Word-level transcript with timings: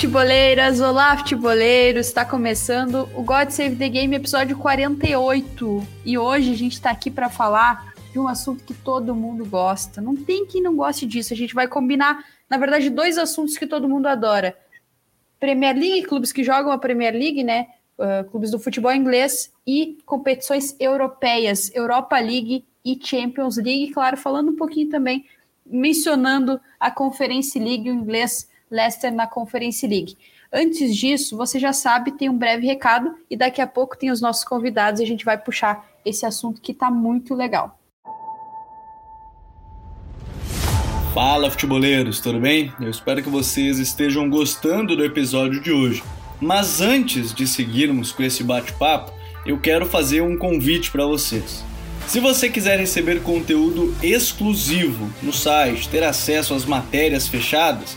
Futeboleiras! 0.00 0.80
Olá, 0.80 1.14
futeboleiros! 1.14 2.06
Está 2.06 2.24
começando 2.24 3.06
o 3.14 3.22
God 3.22 3.50
Save 3.50 3.76
the 3.76 3.86
Game, 3.86 4.16
episódio 4.16 4.56
48. 4.56 5.86
E 6.06 6.16
hoje 6.16 6.52
a 6.52 6.56
gente 6.56 6.72
está 6.72 6.90
aqui 6.90 7.10
para 7.10 7.28
falar 7.28 7.92
de 8.10 8.18
um 8.18 8.26
assunto 8.26 8.64
que 8.64 8.72
todo 8.72 9.14
mundo 9.14 9.44
gosta. 9.44 10.00
Não 10.00 10.16
tem 10.16 10.46
quem 10.46 10.62
não 10.62 10.74
goste 10.74 11.04
disso. 11.04 11.34
A 11.34 11.36
gente 11.36 11.54
vai 11.54 11.68
combinar, 11.68 12.24
na 12.48 12.56
verdade, 12.56 12.88
dois 12.88 13.18
assuntos 13.18 13.58
que 13.58 13.66
todo 13.66 13.90
mundo 13.90 14.06
adora: 14.06 14.56
Premier 15.38 15.76
League, 15.76 16.06
clubes 16.06 16.32
que 16.32 16.42
jogam 16.42 16.72
a 16.72 16.78
Premier 16.78 17.12
League, 17.12 17.44
né? 17.44 17.66
Uh, 17.98 18.24
clubes 18.30 18.50
do 18.50 18.58
futebol 18.58 18.94
inglês 18.94 19.52
e 19.66 19.98
competições 20.06 20.74
europeias, 20.80 21.70
Europa 21.74 22.18
League 22.18 22.64
e 22.82 22.98
Champions 23.04 23.58
League. 23.58 23.92
Claro, 23.92 24.16
falando 24.16 24.52
um 24.52 24.56
pouquinho 24.56 24.88
também, 24.88 25.26
mencionando 25.66 26.58
a 26.80 26.90
Conference 26.90 27.58
League, 27.58 27.90
o 27.90 27.94
inglês 27.94 28.48
Leicester 28.70 29.12
na 29.12 29.26
Conference 29.26 29.86
League. 29.86 30.16
Antes 30.52 30.96
disso, 30.96 31.36
você 31.36 31.58
já 31.58 31.72
sabe, 31.72 32.12
tem 32.12 32.28
um 32.28 32.36
breve 32.36 32.66
recado 32.66 33.14
e 33.28 33.36
daqui 33.36 33.60
a 33.60 33.66
pouco 33.66 33.96
tem 33.96 34.10
os 34.10 34.20
nossos 34.20 34.44
convidados 34.44 35.00
e 35.00 35.04
a 35.04 35.06
gente 35.06 35.24
vai 35.24 35.38
puxar 35.38 35.88
esse 36.04 36.24
assunto 36.24 36.60
que 36.60 36.72
está 36.72 36.90
muito 36.90 37.34
legal. 37.34 37.78
Fala, 41.12 41.50
futeboleiros, 41.50 42.20
tudo 42.20 42.38
bem? 42.38 42.72
Eu 42.80 42.88
espero 42.88 43.22
que 43.22 43.28
vocês 43.28 43.78
estejam 43.78 44.30
gostando 44.30 44.94
do 44.94 45.04
episódio 45.04 45.60
de 45.60 45.72
hoje. 45.72 46.02
Mas 46.40 46.80
antes 46.80 47.34
de 47.34 47.46
seguirmos 47.46 48.12
com 48.12 48.22
esse 48.22 48.44
bate-papo, 48.44 49.12
eu 49.44 49.58
quero 49.58 49.86
fazer 49.86 50.20
um 50.20 50.38
convite 50.38 50.90
para 50.90 51.04
vocês. 51.04 51.64
Se 52.06 52.18
você 52.18 52.48
quiser 52.48 52.78
receber 52.78 53.22
conteúdo 53.22 53.94
exclusivo 54.02 55.10
no 55.22 55.32
site, 55.32 55.88
ter 55.88 56.02
acesso 56.02 56.54
às 56.54 56.64
matérias 56.64 57.28
fechadas, 57.28 57.96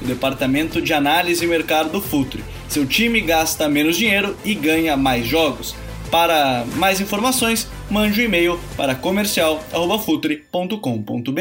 o 0.00 0.04
departamento 0.04 0.80
de 0.80 0.92
análise 0.92 1.44
e 1.44 1.48
mercado 1.48 1.90
do 1.90 2.00
Futuri 2.00 2.44
seu 2.74 2.84
time 2.84 3.20
gasta 3.20 3.68
menos 3.68 3.96
dinheiro 3.96 4.36
e 4.44 4.52
ganha 4.52 4.96
mais 4.96 5.24
jogos. 5.26 5.76
Para 6.10 6.64
mais 6.76 7.00
informações, 7.00 7.68
mande 7.88 8.20
um 8.20 8.24
e-mail 8.24 8.58
para 8.76 8.96
comercial@futre.com.br. 8.96 11.40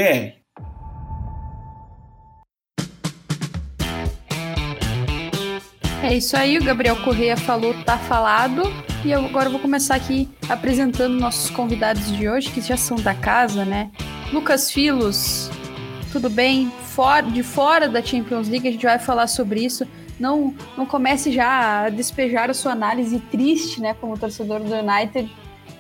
É 6.04 6.14
isso 6.14 6.38
aí, 6.38 6.60
o 6.60 6.64
Gabriel 6.64 6.98
Correia 6.98 7.36
falou, 7.36 7.74
tá 7.84 7.98
falado. 7.98 8.62
E 9.04 9.12
eu 9.12 9.26
agora 9.26 9.50
vou 9.50 9.60
começar 9.60 9.96
aqui 9.96 10.30
apresentando 10.48 11.20
nossos 11.20 11.50
convidados 11.50 12.16
de 12.16 12.30
hoje, 12.30 12.52
que 12.52 12.62
já 12.62 12.78
são 12.78 12.98
da 12.98 13.16
casa, 13.16 13.66
né? 13.66 13.90
Lucas 14.32 14.70
Filos, 14.70 15.50
tudo 16.14 16.30
bem? 16.30 16.72
De 17.34 17.44
fora 17.44 17.90
da 17.90 18.02
Champions 18.02 18.48
League, 18.48 18.68
a 18.68 18.72
gente 18.72 18.86
vai 18.86 19.00
falar 19.00 19.28
sobre 19.28 19.66
isso 19.66 19.86
não, 20.20 20.56
não 20.78 20.86
comece 20.86 21.32
já 21.32 21.86
a 21.86 21.90
despejar 21.90 22.50
a 22.50 22.54
sua 22.54 22.72
análise 22.72 23.20
triste, 23.20 23.82
né, 23.82 23.96
como 24.00 24.18
torcedor 24.18 24.60
do 24.60 24.74
United. 24.74 25.30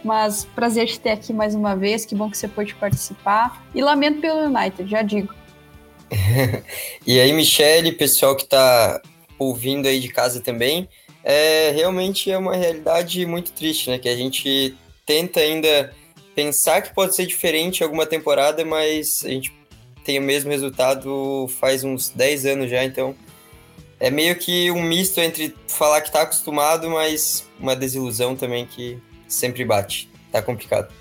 Mas 0.04 0.44
prazer 0.44 0.88
te 0.88 1.00
ter 1.00 1.12
aqui 1.12 1.32
mais 1.32 1.56
uma 1.56 1.76
vez, 1.76 2.06
que 2.06 2.14
bom 2.14 2.30
que 2.30 2.38
você 2.38 2.48
pôde 2.48 2.76
participar. 2.76 3.66
E 3.74 3.82
lamento 3.82 4.20
pelo 4.20 4.42
United, 4.42 4.90
já 4.90 5.02
digo. 5.02 5.34
e 7.08 7.20
aí, 7.20 7.32
Michele, 7.32 7.92
pessoal 7.94 8.36
que 8.36 8.44
está 8.44 9.02
ouvindo 9.40 9.88
aí 9.88 10.00
de 10.00 10.10
casa 10.10 10.42
também, 10.42 10.90
é 11.24 11.72
realmente 11.72 12.30
é 12.30 12.38
uma 12.38 12.56
realidade 12.56 13.26
muito 13.26 13.54
triste, 13.54 13.90
né? 13.90 13.98
Que 13.98 14.10
a 14.10 14.16
gente 14.16 14.76
tenta 15.06 15.40
ainda 15.40 15.94
pensar 16.36 16.82
que 16.82 16.94
pode 16.94 17.16
ser 17.16 17.26
diferente 17.26 17.82
alguma 17.82 18.06
temporada, 18.06 18.66
mas 18.66 19.24
a 19.24 19.30
gente 19.30 19.54
tem 20.04 20.20
o 20.20 20.22
mesmo 20.22 20.52
resultado 20.52 21.48
faz 21.60 21.84
uns 21.84 22.10
10 22.10 22.46
anos 22.46 22.70
já, 22.70 22.84
então 22.84 23.16
é 24.00 24.10
meio 24.10 24.36
que 24.36 24.70
um 24.72 24.82
misto 24.82 25.20
entre 25.20 25.56
falar 25.68 26.02
que 26.02 26.12
tá 26.12 26.24
acostumado, 26.24 26.90
mas 26.90 27.48
uma 27.60 27.76
desilusão 27.76 28.36
também 28.36 28.66
que 28.66 29.00
sempre 29.28 29.64
bate. 29.64 30.10
Tá 30.32 30.42
complicado. 30.42 30.92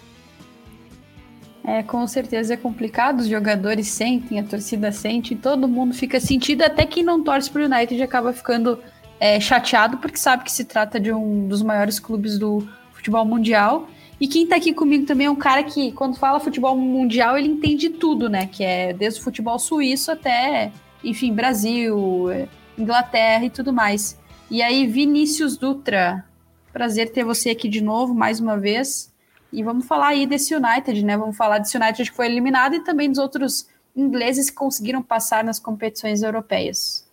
É, 1.64 1.82
com 1.82 2.06
certeza 2.06 2.54
é 2.54 2.56
complicado, 2.56 3.20
os 3.20 3.28
jogadores 3.28 3.88
sentem, 3.88 4.40
a 4.40 4.42
torcida 4.42 4.90
sente, 4.90 5.36
todo 5.36 5.68
mundo 5.68 5.94
fica 5.94 6.18
sentido, 6.18 6.62
até 6.62 6.84
quem 6.84 7.04
não 7.04 7.22
torce 7.22 7.48
pro 7.48 7.64
United 7.64 8.02
acaba 8.02 8.32
ficando 8.32 8.80
é, 9.20 9.38
chateado, 9.38 9.98
porque 9.98 10.16
sabe 10.16 10.42
que 10.42 10.50
se 10.50 10.64
trata 10.64 10.98
de 10.98 11.12
um 11.12 11.46
dos 11.46 11.62
maiores 11.62 12.00
clubes 12.00 12.36
do 12.36 12.66
futebol 12.92 13.24
mundial. 13.24 13.88
E 14.22 14.28
quem 14.28 14.46
tá 14.46 14.54
aqui 14.54 14.72
comigo 14.72 15.04
também 15.04 15.26
é 15.26 15.30
um 15.32 15.34
cara 15.34 15.64
que, 15.64 15.90
quando 15.90 16.16
fala 16.16 16.38
futebol 16.38 16.76
mundial, 16.76 17.36
ele 17.36 17.48
entende 17.48 17.90
tudo, 17.90 18.30
né? 18.30 18.46
Que 18.46 18.62
é 18.62 18.92
desde 18.92 19.18
o 19.18 19.22
futebol 19.24 19.58
suíço 19.58 20.12
até, 20.12 20.70
enfim, 21.02 21.34
Brasil, 21.34 22.30
é, 22.30 22.46
Inglaterra 22.78 23.44
e 23.46 23.50
tudo 23.50 23.72
mais. 23.72 24.16
E 24.48 24.62
aí, 24.62 24.86
Vinícius 24.86 25.56
Dutra, 25.56 26.24
prazer 26.72 27.10
ter 27.10 27.24
você 27.24 27.50
aqui 27.50 27.68
de 27.68 27.80
novo, 27.80 28.14
mais 28.14 28.38
uma 28.38 28.56
vez. 28.56 29.12
E 29.52 29.60
vamos 29.60 29.86
falar 29.86 30.10
aí 30.10 30.24
desse 30.24 30.54
United, 30.54 31.04
né? 31.04 31.16
Vamos 31.16 31.36
falar 31.36 31.58
desse 31.58 31.76
United 31.76 32.08
que 32.08 32.16
foi 32.16 32.26
eliminado 32.26 32.76
e 32.76 32.84
também 32.84 33.08
dos 33.08 33.18
outros 33.18 33.66
ingleses 33.96 34.50
que 34.50 34.54
conseguiram 34.54 35.02
passar 35.02 35.42
nas 35.42 35.58
competições 35.58 36.22
europeias. 36.22 37.04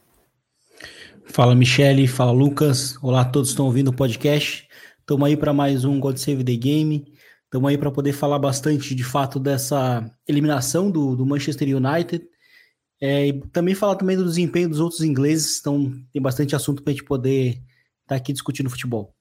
Fala, 1.25 1.55
Michele. 1.55 2.07
Fala, 2.07 2.31
Lucas. 2.31 2.97
Olá 3.01 3.21
a 3.21 3.25
todos 3.25 3.49
que 3.49 3.53
estão 3.53 3.65
ouvindo 3.65 3.87
o 3.87 3.93
podcast. 3.93 4.68
Estamos 5.09 5.25
aí 5.25 5.35
para 5.35 5.51
mais 5.51 5.85
um 5.85 5.99
God 5.99 6.17
Save 6.17 6.43
the 6.43 6.55
Game. 6.55 7.03
Estamos 7.45 7.67
aí 7.67 7.79
para 7.79 7.89
poder 7.89 8.13
falar 8.13 8.37
bastante, 8.37 8.93
de 8.93 9.03
fato, 9.03 9.39
dessa 9.39 10.05
eliminação 10.27 10.91
do, 10.91 11.15
do 11.15 11.25
Manchester 11.25 11.67
United 11.75 12.23
é, 13.01 13.29
e 13.29 13.41
também 13.47 13.73
falar 13.73 13.95
também 13.95 14.15
do 14.15 14.23
desempenho 14.23 14.69
dos 14.69 14.79
outros 14.79 15.01
ingleses, 15.01 15.57
então 15.59 15.91
tem 16.13 16.21
bastante 16.21 16.55
assunto 16.55 16.83
para 16.83 16.91
a 16.91 16.93
gente 16.93 17.05
poder 17.05 17.53
estar 17.53 17.63
tá 18.05 18.15
aqui 18.17 18.31
discutindo 18.31 18.69
futebol. 18.69 19.11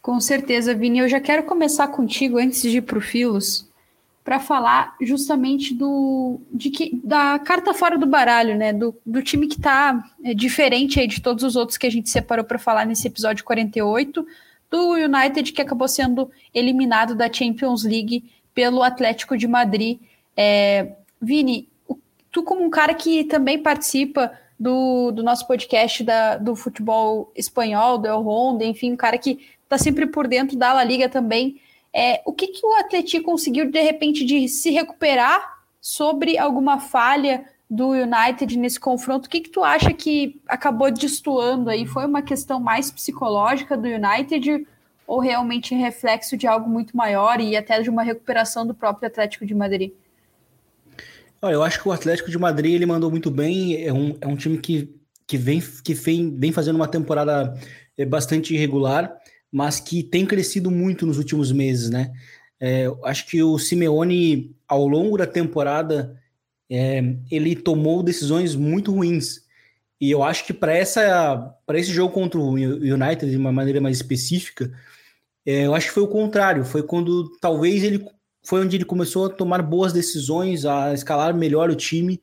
Com 0.00 0.18
certeza, 0.20 0.74
Vini. 0.74 1.00
Eu 1.00 1.08
já 1.10 1.20
quero 1.20 1.42
começar 1.42 1.88
contigo 1.88 2.38
antes 2.38 2.62
de 2.62 2.78
ir 2.78 2.80
para 2.80 2.96
o 2.96 3.02
Filos, 3.02 3.70
para 4.24 4.40
falar 4.40 4.96
justamente 5.02 5.74
do 5.74 6.40
de 6.50 6.70
que, 6.70 6.98
da 7.04 7.38
carta 7.38 7.74
fora 7.74 7.98
do 7.98 8.06
baralho, 8.06 8.56
né? 8.56 8.72
Do, 8.72 8.98
do 9.04 9.22
time 9.22 9.48
que 9.48 9.56
está 9.56 10.02
é, 10.24 10.32
diferente 10.32 10.98
aí 10.98 11.06
de 11.06 11.20
todos 11.20 11.44
os 11.44 11.56
outros 11.56 11.76
que 11.76 11.86
a 11.86 11.90
gente 11.90 12.08
separou 12.08 12.44
para 12.44 12.58
falar 12.58 12.86
nesse 12.86 13.06
episódio 13.06 13.44
48, 13.44 14.26
do 14.70 14.92
United 14.92 15.52
que 15.52 15.62
acabou 15.62 15.88
sendo 15.88 16.30
eliminado 16.52 17.14
da 17.14 17.32
Champions 17.32 17.84
League 17.84 18.24
pelo 18.54 18.82
Atlético 18.82 19.36
de 19.36 19.46
Madrid. 19.46 20.00
É, 20.36 20.92
Vini, 21.20 21.68
tu 22.30 22.42
como 22.42 22.62
um 22.62 22.70
cara 22.70 22.94
que 22.94 23.24
também 23.24 23.58
participa 23.58 24.32
do, 24.58 25.10
do 25.10 25.22
nosso 25.22 25.46
podcast 25.46 26.02
da, 26.02 26.36
do 26.36 26.56
futebol 26.56 27.30
espanhol, 27.36 27.98
do 27.98 28.08
El 28.08 28.22
Ronda, 28.22 28.64
enfim, 28.64 28.92
um 28.92 28.96
cara 28.96 29.18
que 29.18 29.38
está 29.62 29.78
sempre 29.78 30.06
por 30.06 30.26
dentro 30.26 30.56
da 30.56 30.72
La 30.72 30.84
Liga 30.84 31.08
também. 31.08 31.60
É, 31.92 32.22
o 32.26 32.32
que, 32.32 32.48
que 32.48 32.64
o 32.64 32.74
Atleti 32.76 33.20
conseguiu, 33.20 33.70
de 33.70 33.80
repente, 33.80 34.24
de 34.24 34.48
se 34.48 34.70
recuperar 34.70 35.56
sobre 35.80 36.36
alguma 36.36 36.78
falha 36.78 37.44
do 37.68 37.90
United 37.90 38.56
nesse 38.58 38.78
confronto? 38.78 39.26
O 39.26 39.28
que, 39.28 39.40
que 39.40 39.50
tu 39.50 39.62
acha 39.62 39.92
que 39.92 40.40
acabou 40.46 40.90
destoando 40.90 41.68
aí? 41.68 41.86
Foi 41.86 42.06
uma 42.06 42.22
questão 42.22 42.60
mais 42.60 42.90
psicológica 42.90 43.76
do 43.76 43.88
United 43.88 44.66
ou 45.06 45.20
realmente 45.20 45.74
reflexo 45.74 46.36
de 46.36 46.46
algo 46.46 46.68
muito 46.68 46.96
maior 46.96 47.40
e 47.40 47.56
até 47.56 47.80
de 47.80 47.90
uma 47.90 48.02
recuperação 48.02 48.66
do 48.66 48.74
próprio 48.74 49.06
Atlético 49.06 49.46
de 49.46 49.54
Madrid? 49.54 49.92
Eu 51.42 51.62
acho 51.62 51.80
que 51.80 51.88
o 51.88 51.92
Atlético 51.92 52.30
de 52.30 52.38
Madrid 52.38 52.74
ele 52.74 52.86
mandou 52.86 53.10
muito 53.10 53.30
bem. 53.30 53.84
É 53.84 53.92
um, 53.92 54.16
é 54.20 54.26
um 54.26 54.36
time 54.36 54.58
que, 54.58 54.94
que, 55.26 55.36
vem, 55.36 55.60
que 55.60 55.94
vem, 55.94 56.36
vem 56.36 56.50
fazendo 56.50 56.76
uma 56.76 56.88
temporada 56.88 57.54
é, 57.96 58.04
bastante 58.04 58.54
irregular, 58.54 59.14
mas 59.52 59.78
que 59.78 60.02
tem 60.02 60.26
crescido 60.26 60.70
muito 60.70 61.06
nos 61.06 61.18
últimos 61.18 61.52
meses, 61.52 61.90
né? 61.90 62.12
É, 62.58 62.86
acho 63.04 63.26
que 63.26 63.42
o 63.42 63.58
Simeone, 63.58 64.56
ao 64.66 64.88
longo 64.88 65.18
da 65.18 65.26
temporada, 65.26 66.18
é, 66.70 67.02
ele 67.30 67.54
tomou 67.56 68.02
decisões 68.02 68.54
muito 68.54 68.92
ruins. 68.92 69.44
E 70.00 70.10
eu 70.10 70.22
acho 70.22 70.44
que 70.44 70.52
para 70.52 70.78
esse 70.78 71.92
jogo 71.92 72.12
contra 72.12 72.38
o 72.38 72.52
United, 72.52 73.30
de 73.30 73.36
uma 73.36 73.52
maneira 73.52 73.80
mais 73.80 73.96
específica, 73.96 74.70
é, 75.44 75.66
eu 75.66 75.74
acho 75.74 75.88
que 75.88 75.94
foi 75.94 76.02
o 76.02 76.08
contrário. 76.08 76.64
Foi 76.64 76.82
quando 76.82 77.30
talvez 77.40 77.82
ele 77.82 78.04
foi 78.44 78.60
onde 78.60 78.76
ele 78.76 78.84
começou 78.84 79.26
a 79.26 79.30
tomar 79.30 79.60
boas 79.62 79.92
decisões, 79.92 80.64
a 80.64 80.94
escalar 80.94 81.34
melhor 81.34 81.68
o 81.68 81.74
time, 81.74 82.20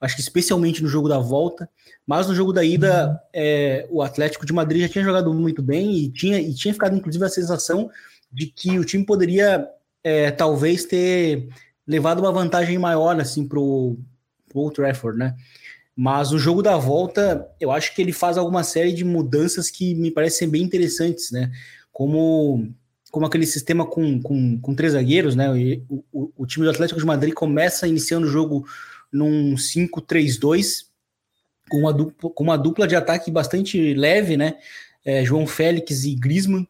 acho 0.00 0.14
que 0.14 0.22
especialmente 0.22 0.82
no 0.82 0.88
jogo 0.88 1.08
da 1.08 1.18
volta, 1.18 1.68
mas 2.06 2.26
no 2.26 2.34
jogo 2.34 2.52
da 2.52 2.64
ida 2.64 3.20
é, 3.32 3.86
o 3.90 4.02
Atlético 4.02 4.46
de 4.46 4.54
Madrid 4.54 4.82
já 4.82 4.88
tinha 4.88 5.04
jogado 5.04 5.32
muito 5.34 5.62
bem 5.62 5.94
e 5.98 6.08
tinha, 6.10 6.40
e 6.40 6.54
tinha 6.54 6.72
ficado 6.72 6.96
inclusive 6.96 7.24
a 7.24 7.28
sensação 7.28 7.90
de 8.32 8.46
que 8.46 8.78
o 8.78 8.84
time 8.84 9.04
poderia 9.04 9.68
é, 10.02 10.30
talvez 10.30 10.86
ter 10.86 11.48
levado 11.86 12.20
uma 12.20 12.32
vantagem 12.32 12.78
maior 12.78 13.20
assim 13.20 13.46
para 13.46 13.60
o 13.60 13.98
Old 14.54 14.74
Trafford, 14.74 15.18
né? 15.18 15.34
Mas 15.94 16.30
o 16.30 16.38
jogo 16.38 16.62
da 16.62 16.76
volta, 16.76 17.48
eu 17.58 17.70
acho 17.70 17.94
que 17.94 18.02
ele 18.02 18.12
faz 18.12 18.36
alguma 18.36 18.62
série 18.62 18.92
de 18.92 19.02
mudanças 19.02 19.70
que 19.70 19.94
me 19.94 20.10
parecem 20.10 20.46
bem 20.46 20.62
interessantes, 20.62 21.30
né? 21.30 21.50
Como, 21.90 22.70
como 23.10 23.24
aquele 23.24 23.46
sistema 23.46 23.86
com, 23.86 24.20
com, 24.20 24.60
com 24.60 24.74
três 24.74 24.92
zagueiros, 24.92 25.34
né? 25.34 25.50
O, 25.88 26.04
o, 26.12 26.32
o, 26.36 26.46
time 26.46 26.66
do 26.66 26.70
Atlético 26.70 27.00
de 27.00 27.06
Madrid 27.06 27.32
começa 27.32 27.88
iniciando 27.88 28.26
o 28.26 28.30
jogo 28.30 28.66
num 29.10 29.54
5-3-2, 29.54 30.84
com 31.70 31.78
uma, 31.78 31.94
dupla, 31.94 32.30
com 32.30 32.44
uma 32.44 32.58
dupla 32.58 32.86
de 32.86 32.94
ataque 32.94 33.30
bastante 33.30 33.94
leve, 33.94 34.36
né? 34.36 34.58
É, 35.02 35.24
João 35.24 35.46
Félix 35.46 36.04
e 36.04 36.14
Griezmann. 36.14 36.68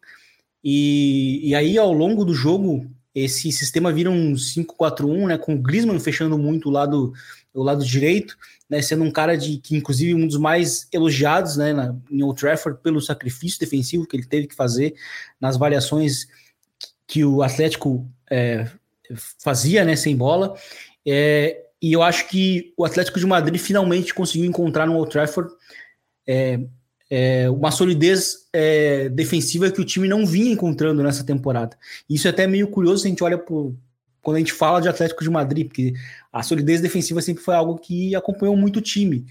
E, 0.62 1.48
e 1.48 1.54
aí, 1.54 1.76
ao 1.76 1.92
longo 1.92 2.24
do 2.24 2.32
jogo, 2.32 2.88
esse 3.16 3.50
sistema 3.50 3.92
vira 3.92 4.10
um 4.10 4.34
5-4-1, 4.34 5.26
né? 5.26 5.38
Com 5.38 5.54
o 5.54 5.58
Griezmann 5.58 5.98
fechando 5.98 6.38
muito 6.38 6.68
o 6.68 6.72
lado, 6.72 7.12
o 7.52 7.62
lado 7.62 7.84
direito 7.84 8.36
né, 8.68 8.82
sendo 8.82 9.04
um 9.04 9.10
cara 9.10 9.36
de 9.36 9.58
que, 9.58 9.76
inclusive, 9.76 10.14
um 10.14 10.26
dos 10.26 10.38
mais 10.38 10.88
elogiados 10.92 11.56
né, 11.56 11.72
na, 11.72 11.94
em 12.10 12.22
Old 12.22 12.38
Trafford 12.38 12.80
pelo 12.82 13.00
sacrifício 13.00 13.60
defensivo 13.60 14.06
que 14.06 14.16
ele 14.16 14.26
teve 14.26 14.46
que 14.46 14.54
fazer 14.54 14.94
nas 15.40 15.56
variações 15.56 16.26
que 17.06 17.24
o 17.24 17.42
Atlético 17.42 18.08
é, 18.30 18.68
fazia 19.38 19.84
né, 19.84 19.94
sem 19.94 20.16
bola. 20.16 20.54
É, 21.06 21.64
e 21.80 21.92
eu 21.92 22.02
acho 22.02 22.28
que 22.28 22.72
o 22.76 22.84
Atlético 22.84 23.20
de 23.20 23.26
Madrid 23.26 23.60
finalmente 23.60 24.12
conseguiu 24.12 24.46
encontrar 24.46 24.86
no 24.86 24.96
Old 24.96 25.10
Trafford 25.10 25.52
é, 26.26 26.60
é 27.08 27.48
uma 27.50 27.70
solidez 27.70 28.48
é, 28.52 29.08
defensiva 29.08 29.70
que 29.70 29.80
o 29.80 29.84
time 29.84 30.08
não 30.08 30.26
vinha 30.26 30.52
encontrando 30.52 31.02
nessa 31.02 31.24
temporada. 31.24 31.76
Isso 32.08 32.26
é 32.26 32.30
até 32.30 32.46
meio 32.46 32.68
curioso 32.68 33.02
se 33.02 33.06
a 33.06 33.10
gente 33.10 33.22
olha 33.22 33.38
quando 33.38 34.36
a 34.36 34.38
gente 34.40 34.52
fala 34.52 34.80
de 34.80 34.88
Atlético 34.88 35.22
de 35.22 35.30
Madrid, 35.30 35.68
porque 35.68 35.94
a 36.32 36.42
solidez 36.42 36.80
defensiva 36.80 37.22
sempre 37.22 37.44
foi 37.44 37.54
algo 37.54 37.78
que 37.78 38.14
acompanhou 38.16 38.56
muito 38.56 38.78
o 38.78 38.82
time. 38.82 39.24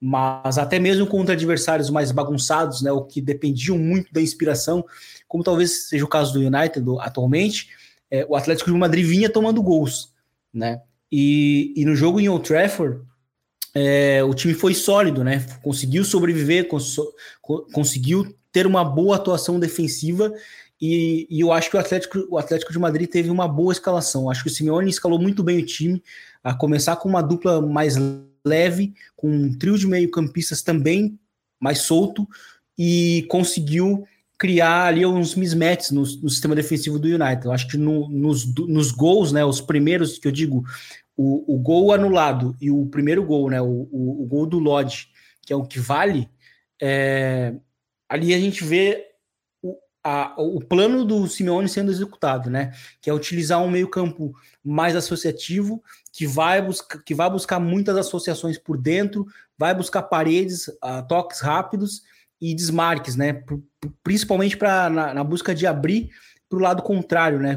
Mas 0.00 0.58
até 0.58 0.78
mesmo 0.78 1.06
contra 1.06 1.34
adversários 1.34 1.88
mais 1.88 2.10
bagunçados, 2.10 2.82
né, 2.82 2.90
o 2.90 3.04
que 3.04 3.20
dependiam 3.20 3.78
muito 3.78 4.12
da 4.12 4.20
inspiração, 4.20 4.84
como 5.28 5.44
talvez 5.44 5.88
seja 5.88 6.04
o 6.04 6.08
caso 6.08 6.32
do 6.32 6.40
United 6.40 6.84
atualmente, 7.00 7.68
é, 8.10 8.26
o 8.28 8.34
Atlético 8.34 8.72
de 8.72 8.76
Madrid 8.76 9.06
vinha 9.06 9.30
tomando 9.30 9.62
gols, 9.62 10.12
né? 10.52 10.80
E, 11.12 11.72
e 11.76 11.84
no 11.84 11.94
jogo 11.94 12.18
em 12.18 12.28
Old 12.28 12.46
Trafford, 12.46 13.04
é, 13.74 14.22
o 14.24 14.34
time 14.34 14.54
foi 14.54 14.74
sólido, 14.74 15.22
né? 15.22 15.46
Conseguiu 15.62 16.04
sobreviver, 16.04 16.68
cons 16.68 16.96
conseguiu 17.72 18.34
ter 18.52 18.66
uma 18.66 18.84
boa 18.84 19.16
atuação 19.16 19.60
defensiva 19.60 20.32
e, 20.80 21.26
e, 21.28 21.40
eu 21.40 21.52
acho 21.52 21.68
que 21.68 21.76
o 21.76 21.80
Atlético, 21.80 22.26
o 22.30 22.38
Atlético 22.38 22.72
de 22.72 22.78
Madrid 22.78 23.08
teve 23.08 23.28
uma 23.28 23.46
boa 23.46 23.72
escalação. 23.72 24.30
Acho 24.30 24.42
que 24.42 24.48
o 24.48 24.52
Simeone 24.52 24.88
escalou 24.88 25.18
muito 25.18 25.42
bem 25.42 25.58
o 25.58 25.66
time, 25.66 26.02
a 26.42 26.54
começar 26.54 26.96
com 26.96 27.08
uma 27.08 27.20
dupla 27.20 27.60
mais 27.60 27.96
leve, 28.46 28.94
com 29.14 29.28
um 29.30 29.58
trio 29.58 29.76
de 29.76 29.86
meio-campistas 29.86 30.62
também 30.62 31.18
mais 31.60 31.80
solto, 31.80 32.26
e 32.78 33.26
conseguiu 33.28 34.06
criar 34.38 34.86
ali 34.86 35.04
uns 35.04 35.34
mismatches 35.34 35.90
no, 35.90 36.00
no 36.00 36.30
sistema 36.30 36.54
defensivo 36.54 36.98
do 36.98 37.08
United. 37.08 37.44
Eu 37.44 37.52
acho 37.52 37.68
que 37.68 37.76
no, 37.76 38.08
nos, 38.08 38.46
nos 38.54 38.90
gols, 38.90 39.32
né, 39.32 39.44
os 39.44 39.60
primeiros 39.60 40.18
que 40.18 40.26
eu 40.26 40.32
digo, 40.32 40.64
o, 41.16 41.54
o 41.54 41.58
gol 41.58 41.92
anulado 41.92 42.56
e 42.60 42.70
o 42.70 42.86
primeiro 42.86 43.24
gol, 43.24 43.50
né, 43.50 43.60
o, 43.60 43.88
o, 43.90 44.22
o 44.22 44.26
gol 44.26 44.46
do 44.46 44.58
Lodge, 44.58 45.08
que 45.42 45.52
é 45.52 45.56
o 45.56 45.64
que 45.64 45.78
vale, 45.78 46.28
é, 46.80 47.54
ali 48.08 48.34
a 48.34 48.38
gente 48.38 48.64
vê 48.64 49.10
a, 50.02 50.34
o 50.38 50.60
plano 50.60 51.04
do 51.04 51.26
Simeone 51.28 51.68
sendo 51.68 51.90
executado, 51.90 52.48
né? 52.48 52.72
Que 53.00 53.10
é 53.10 53.14
utilizar 53.14 53.62
um 53.62 53.70
meio-campo 53.70 54.32
mais 54.64 54.96
associativo, 54.96 55.82
que 56.12 56.26
vai, 56.26 56.62
buscar, 56.62 57.02
que 57.02 57.14
vai 57.14 57.30
buscar 57.30 57.60
muitas 57.60 57.96
associações 57.96 58.58
por 58.58 58.78
dentro, 58.78 59.26
vai 59.58 59.74
buscar 59.74 60.02
paredes, 60.02 60.68
uh, 60.68 61.06
toques 61.06 61.40
rápidos 61.40 62.02
e 62.40 62.54
desmarques, 62.54 63.14
né? 63.14 63.42
Principalmente 64.02 64.56
para 64.56 64.88
na, 64.88 65.14
na, 65.14 65.24
busca 65.24 65.54
de 65.54 65.66
abrir 65.66 66.10
para 66.50 66.58
o 66.58 66.62
lado 66.62 66.82
contrário, 66.82 67.38
né? 67.38 67.54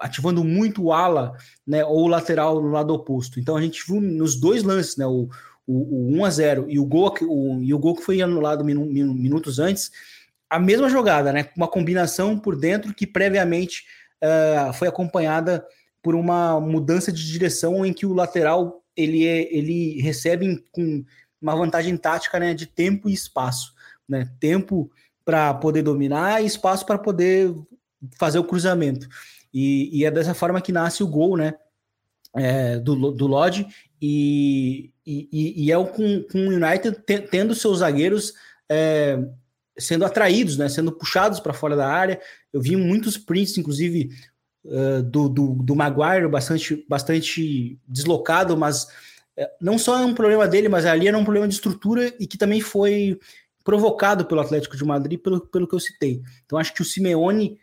Ativando 0.00 0.44
muito 0.44 0.84
o 0.84 0.92
ala, 0.92 1.36
né? 1.66 1.84
Ou 1.84 2.04
o 2.04 2.08
lateral 2.08 2.62
no 2.62 2.70
lado 2.70 2.94
oposto. 2.94 3.40
Então 3.40 3.56
a 3.56 3.60
gente 3.60 3.84
viu 3.86 4.00
nos 4.00 4.36
dois 4.36 4.62
lances, 4.62 4.96
né? 4.96 5.04
O, 5.04 5.28
o, 5.66 6.12
o 6.12 6.18
1 6.18 6.24
a 6.24 6.30
0 6.30 6.66
e 6.68 6.78
o 6.78 6.86
gol, 6.86 7.12
o, 7.22 7.60
e 7.60 7.74
o 7.74 7.78
gol 7.78 7.96
que 7.96 8.02
foi 8.02 8.22
anulado 8.22 8.64
minutos 8.64 9.58
antes 9.58 9.90
a 10.48 10.58
mesma 10.58 10.88
jogada, 10.88 11.32
né? 11.32 11.48
Uma 11.56 11.66
combinação 11.66 12.38
por 12.38 12.54
dentro 12.54 12.94
que 12.94 13.08
previamente 13.08 13.84
uh, 14.22 14.72
foi 14.72 14.86
acompanhada 14.86 15.66
por 16.00 16.14
uma 16.14 16.60
mudança 16.60 17.10
de 17.10 17.26
direção 17.26 17.84
em 17.84 17.92
que 17.92 18.06
o 18.06 18.12
lateral 18.12 18.80
ele, 18.96 19.26
é, 19.26 19.52
ele 19.52 20.00
recebe 20.00 20.64
com 20.70 21.04
uma 21.42 21.56
vantagem 21.56 21.96
tática 21.96 22.38
né, 22.38 22.54
de 22.54 22.66
tempo 22.66 23.08
e 23.08 23.12
espaço. 23.12 23.74
Né? 24.08 24.30
Tempo 24.38 24.90
para 25.24 25.54
poder 25.54 25.82
dominar 25.82 26.40
e 26.40 26.46
espaço 26.46 26.86
para 26.86 26.98
poder 26.98 27.52
fazer 28.18 28.38
o 28.38 28.44
cruzamento. 28.44 29.08
E, 29.52 30.00
e, 30.00 30.04
é 30.04 30.10
dessa 30.10 30.34
forma 30.34 30.60
que 30.60 30.72
nasce 30.72 31.02
o 31.02 31.08
gol 31.08 31.36
né, 31.36 31.54
é, 32.34 32.78
do, 32.78 33.12
do 33.12 33.26
Lodge, 33.26 33.66
e, 34.02 34.92
e, 35.06 35.64
e, 35.64 35.72
é 35.72 35.78
o 35.78 35.86
com, 35.86 36.24
com 36.24 36.38
o 36.38 36.50
United 36.50 36.98
tendo 37.30 37.54
seus 37.54 37.78
zagueiros 37.78 38.34
é, 38.68 39.18
sendo 39.78 40.04
atraídos, 40.04 40.56
né, 40.56 40.68
sendo 40.68 40.92
puxados 40.92 41.40
para 41.40 41.52
fora 41.52 41.76
da 41.76 41.88
área. 41.88 42.20
Eu 42.52 42.60
vi 42.60 42.76
muitos 42.76 43.16
prints, 43.16 43.58
inclusive 43.58 44.10
uh, 44.64 45.02
do, 45.02 45.28
do, 45.28 45.54
do 45.54 45.76
Maguire, 45.76 46.28
bastante, 46.28 46.84
bastante 46.88 47.78
deslocado, 47.86 48.56
mas 48.56 48.84
uh, 49.38 49.48
não 49.60 49.78
só 49.78 49.98
é 49.98 50.04
um 50.04 50.14
problema 50.14 50.46
dele, 50.46 50.68
mas 50.68 50.86
ali 50.86 51.08
era 51.08 51.18
um 51.18 51.24
problema 51.24 51.48
de 51.48 51.54
estrutura 51.54 52.14
e 52.20 52.26
que 52.26 52.38
também 52.38 52.60
foi 52.60 53.18
provocado 53.64 54.26
pelo 54.26 54.40
Atlético 54.40 54.76
de 54.76 54.84
Madrid, 54.84 55.18
pelo, 55.18 55.40
pelo 55.40 55.66
que 55.66 55.74
eu 55.74 55.80
citei. 55.80 56.20
Então 56.44 56.58
acho 56.58 56.74
que 56.74 56.82
o 56.82 56.84
Simeone 56.84 57.58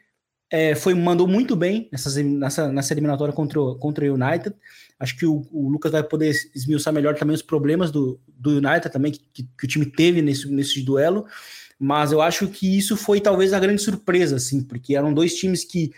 é, 0.52 0.76
foi, 0.76 0.94
mandou 0.94 1.26
muito 1.28 1.56
bem 1.56 1.88
nessas, 1.90 2.18
nessa, 2.18 2.70
nessa 2.70 2.94
eliminatória 2.94 3.34
contra 3.34 3.60
contra 3.80 4.06
o 4.06 4.14
United. 4.16 4.54
Acho 5.00 5.18
que 5.18 5.26
o, 5.26 5.48
o, 5.50 5.70
Lucas 5.70 5.94
vai 5.94 6.04
poder 6.04 6.30
esmiuçar 6.54 6.94
melhor 6.94 7.16
também 7.16 7.34
os 7.34 7.42
problemas 7.42 7.90
do, 7.90 8.20
do 8.28 8.58
United 8.58 8.90
também, 8.92 9.14
que, 9.14 9.22
que, 9.34 9.44
que 9.44 9.66
o 9.66 9.68
time 9.68 9.86
teve 9.86 10.22
nesse, 10.22 10.52
nesse 10.52 10.82
duelo. 10.82 11.26
Mas 11.80 12.12
eu 12.12 12.22
acho 12.22 12.48
que 12.50 12.78
isso 12.78 12.98
foi 12.98 13.22
talvez 13.22 13.54
a 13.54 13.60
grande 13.60 13.82
surpresa, 13.82 14.36
assim, 14.36 14.62
porque 14.62 14.96
eram 14.96 15.14
dois 15.14 15.34
times 15.34 15.64
que 15.64 15.92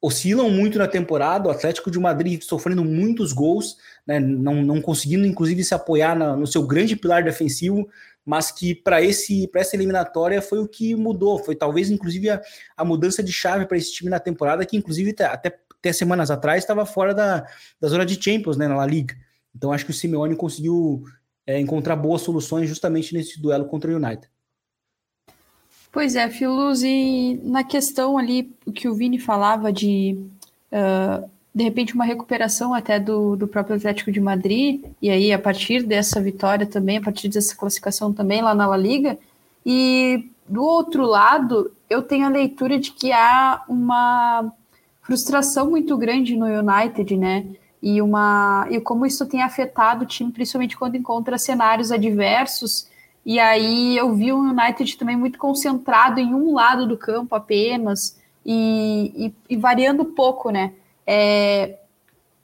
oscilam 0.00 0.48
muito 0.48 0.78
na 0.78 0.86
temporada, 0.86 1.48
o 1.48 1.50
Atlético 1.50 1.90
de 1.90 1.98
Madrid 1.98 2.40
sofrendo 2.42 2.84
muitos 2.84 3.32
gols, 3.32 3.76
né, 4.06 4.20
não, 4.20 4.62
não 4.62 4.80
conseguindo 4.80 5.26
inclusive 5.26 5.64
se 5.64 5.74
apoiar 5.74 6.16
na, 6.16 6.36
no 6.36 6.46
seu 6.46 6.62
grande 6.62 6.94
pilar 6.94 7.24
defensivo, 7.24 7.88
mas 8.28 8.50
que 8.50 8.74
para 8.74 9.00
esse 9.00 9.48
para 9.48 9.62
essa 9.62 9.74
eliminatória 9.74 10.42
foi 10.42 10.58
o 10.58 10.68
que 10.68 10.94
mudou, 10.94 11.38
foi 11.38 11.56
talvez 11.56 11.90
inclusive 11.90 12.28
a, 12.28 12.42
a 12.76 12.84
mudança 12.84 13.22
de 13.22 13.32
chave 13.32 13.64
para 13.64 13.78
esse 13.78 13.90
time 13.90 14.10
na 14.10 14.20
temporada, 14.20 14.66
que 14.66 14.76
inclusive 14.76 15.16
até, 15.24 15.58
até 15.78 15.92
semanas 15.94 16.30
atrás 16.30 16.62
estava 16.62 16.84
fora 16.84 17.14
da, 17.14 17.46
da 17.80 17.88
zona 17.88 18.04
de 18.04 18.22
Champions, 18.22 18.58
né, 18.58 18.68
na 18.68 18.84
Liga. 18.84 19.16
Então 19.56 19.72
acho 19.72 19.86
que 19.86 19.92
o 19.92 19.94
Simeone 19.94 20.36
conseguiu 20.36 21.02
é, 21.46 21.58
encontrar 21.58 21.96
boas 21.96 22.20
soluções 22.20 22.68
justamente 22.68 23.14
nesse 23.14 23.40
duelo 23.40 23.64
contra 23.64 23.90
o 23.90 23.96
United. 23.96 24.28
Pois 25.90 26.14
é, 26.14 26.28
Filos, 26.28 26.82
e 26.82 27.40
na 27.42 27.64
questão 27.64 28.18
ali 28.18 28.54
que 28.74 28.88
o 28.88 28.94
Vini 28.94 29.18
falava 29.18 29.72
de 29.72 30.22
uh, 30.70 31.30
de 31.58 31.64
repente 31.64 31.92
uma 31.92 32.04
recuperação 32.04 32.72
até 32.72 33.00
do, 33.00 33.34
do 33.34 33.48
próprio 33.48 33.74
Atlético 33.74 34.12
de 34.12 34.20
Madrid, 34.20 34.80
e 35.02 35.10
aí 35.10 35.32
a 35.32 35.38
partir 35.40 35.82
dessa 35.82 36.20
vitória 36.20 36.64
também, 36.64 36.98
a 36.98 37.02
partir 37.02 37.28
dessa 37.28 37.56
classificação 37.56 38.12
também 38.12 38.40
lá 38.40 38.54
na 38.54 38.64
La 38.64 38.76
Liga, 38.76 39.18
e 39.66 40.30
do 40.48 40.62
outro 40.62 41.04
lado, 41.04 41.72
eu 41.90 42.00
tenho 42.00 42.26
a 42.26 42.30
leitura 42.30 42.78
de 42.78 42.92
que 42.92 43.10
há 43.10 43.64
uma 43.68 44.52
frustração 45.02 45.68
muito 45.68 45.96
grande 45.96 46.36
no 46.36 46.46
United, 46.46 47.16
né? 47.16 47.44
E 47.82 48.00
uma 48.00 48.68
e 48.70 48.80
como 48.80 49.04
isso 49.04 49.26
tem 49.26 49.42
afetado 49.42 50.04
o 50.04 50.06
time, 50.06 50.30
principalmente 50.30 50.76
quando 50.76 50.96
encontra 50.96 51.36
cenários 51.38 51.90
adversos 51.90 52.88
e 53.26 53.40
aí 53.40 53.96
eu 53.96 54.14
vi 54.14 54.32
o 54.32 54.38
United 54.38 54.96
também 54.96 55.16
muito 55.16 55.40
concentrado 55.40 56.20
em 56.20 56.32
um 56.32 56.54
lado 56.54 56.86
do 56.86 56.96
campo 56.96 57.34
apenas 57.34 58.16
e, 58.46 59.32
e, 59.48 59.54
e 59.54 59.56
variando 59.56 60.04
pouco, 60.04 60.50
né? 60.50 60.72
É, 61.10 61.78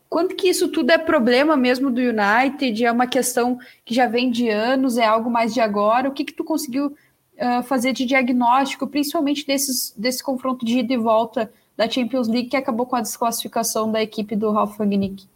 quanto 0.08 0.34
que 0.34 0.48
isso 0.48 0.68
tudo 0.68 0.90
é 0.90 0.96
problema 0.96 1.54
mesmo 1.54 1.90
do 1.90 2.00
United? 2.00 2.82
É 2.82 2.90
uma 2.90 3.06
questão 3.06 3.58
que 3.84 3.94
já 3.94 4.06
vem 4.06 4.30
de 4.30 4.48
anos, 4.48 4.96
é 4.96 5.04
algo 5.04 5.30
mais 5.30 5.52
de 5.52 5.60
agora? 5.60 6.08
O 6.08 6.12
que 6.12 6.24
que 6.24 6.32
tu 6.32 6.42
conseguiu 6.42 6.86
uh, 6.86 7.62
fazer 7.64 7.92
de 7.92 8.06
diagnóstico, 8.06 8.86
principalmente 8.86 9.46
desses, 9.46 9.92
desse 9.94 10.22
confronto 10.22 10.64
de 10.64 10.78
ida 10.78 10.94
e 10.94 10.96
volta 10.96 11.52
da 11.76 11.90
Champions 11.90 12.26
League 12.26 12.48
que 12.48 12.56
acabou 12.56 12.86
com 12.86 12.96
a 12.96 13.02
desclassificação 13.02 13.92
da 13.92 14.02
equipe 14.02 14.34
do 14.34 14.50
Ralf 14.50 14.78
Rangnick? 14.78 15.26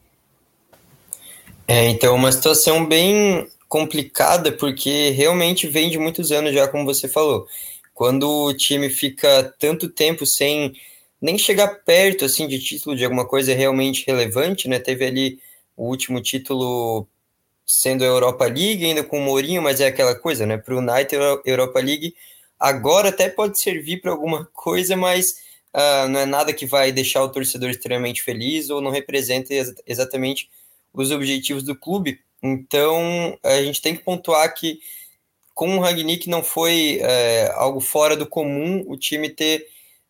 É, 1.66 1.86
então, 1.90 2.14
uma 2.14 2.32
situação 2.32 2.86
bem 2.86 3.46
complicada, 3.68 4.50
porque 4.50 5.10
realmente 5.10 5.66
vem 5.66 5.90
de 5.90 5.98
muitos 5.98 6.32
anos 6.32 6.54
já, 6.54 6.66
como 6.66 6.86
você 6.86 7.06
falou. 7.06 7.46
Quando 7.92 8.26
o 8.26 8.54
time 8.54 8.88
fica 8.88 9.54
tanto 9.58 9.86
tempo 9.86 10.24
sem 10.24 10.72
nem 11.20 11.38
chegar 11.38 11.68
perto 11.84 12.24
assim 12.24 12.46
de 12.46 12.58
título 12.58 12.96
de 12.96 13.04
alguma 13.04 13.26
coisa 13.26 13.54
realmente 13.54 14.04
relevante, 14.06 14.68
né? 14.68 14.78
Teve 14.78 15.04
ali 15.04 15.38
o 15.76 15.88
último 15.88 16.20
título 16.20 17.06
sendo 17.66 18.02
a 18.02 18.06
Europa 18.06 18.46
League, 18.46 18.84
ainda 18.84 19.04
com 19.04 19.18
o 19.18 19.22
Mourinho, 19.22 19.62
mas 19.62 19.80
é 19.80 19.86
aquela 19.86 20.14
coisa, 20.14 20.46
né? 20.46 20.56
Para 20.56 20.74
o 20.74 20.78
United, 20.78 21.16
Europa 21.44 21.80
League 21.80 22.14
agora 22.58 23.10
até 23.10 23.28
pode 23.28 23.60
servir 23.60 24.00
para 24.00 24.10
alguma 24.10 24.46
coisa, 24.52 24.96
mas 24.96 25.26
uh, 25.74 26.08
não 26.08 26.20
é 26.20 26.26
nada 26.26 26.52
que 26.52 26.66
vai 26.66 26.90
deixar 26.90 27.22
o 27.22 27.28
torcedor 27.28 27.70
extremamente 27.70 28.22
feliz 28.22 28.70
ou 28.70 28.80
não 28.80 28.90
representa 28.90 29.54
ex 29.54 29.74
exatamente 29.86 30.50
os 30.92 31.10
objetivos 31.10 31.62
do 31.62 31.76
clube. 31.76 32.20
Então, 32.42 33.38
a 33.42 33.62
gente 33.62 33.82
tem 33.82 33.94
que 33.94 34.02
pontuar 34.02 34.52
que 34.54 34.80
com 35.54 35.76
o 35.76 35.80
Ragnick 35.80 36.28
não 36.28 36.42
foi 36.42 37.00
é, 37.02 37.52
algo 37.54 37.80
fora 37.80 38.16
do 38.16 38.26
comum 38.26 38.84
o 38.86 38.96
time 38.96 39.28
ter 39.28 39.66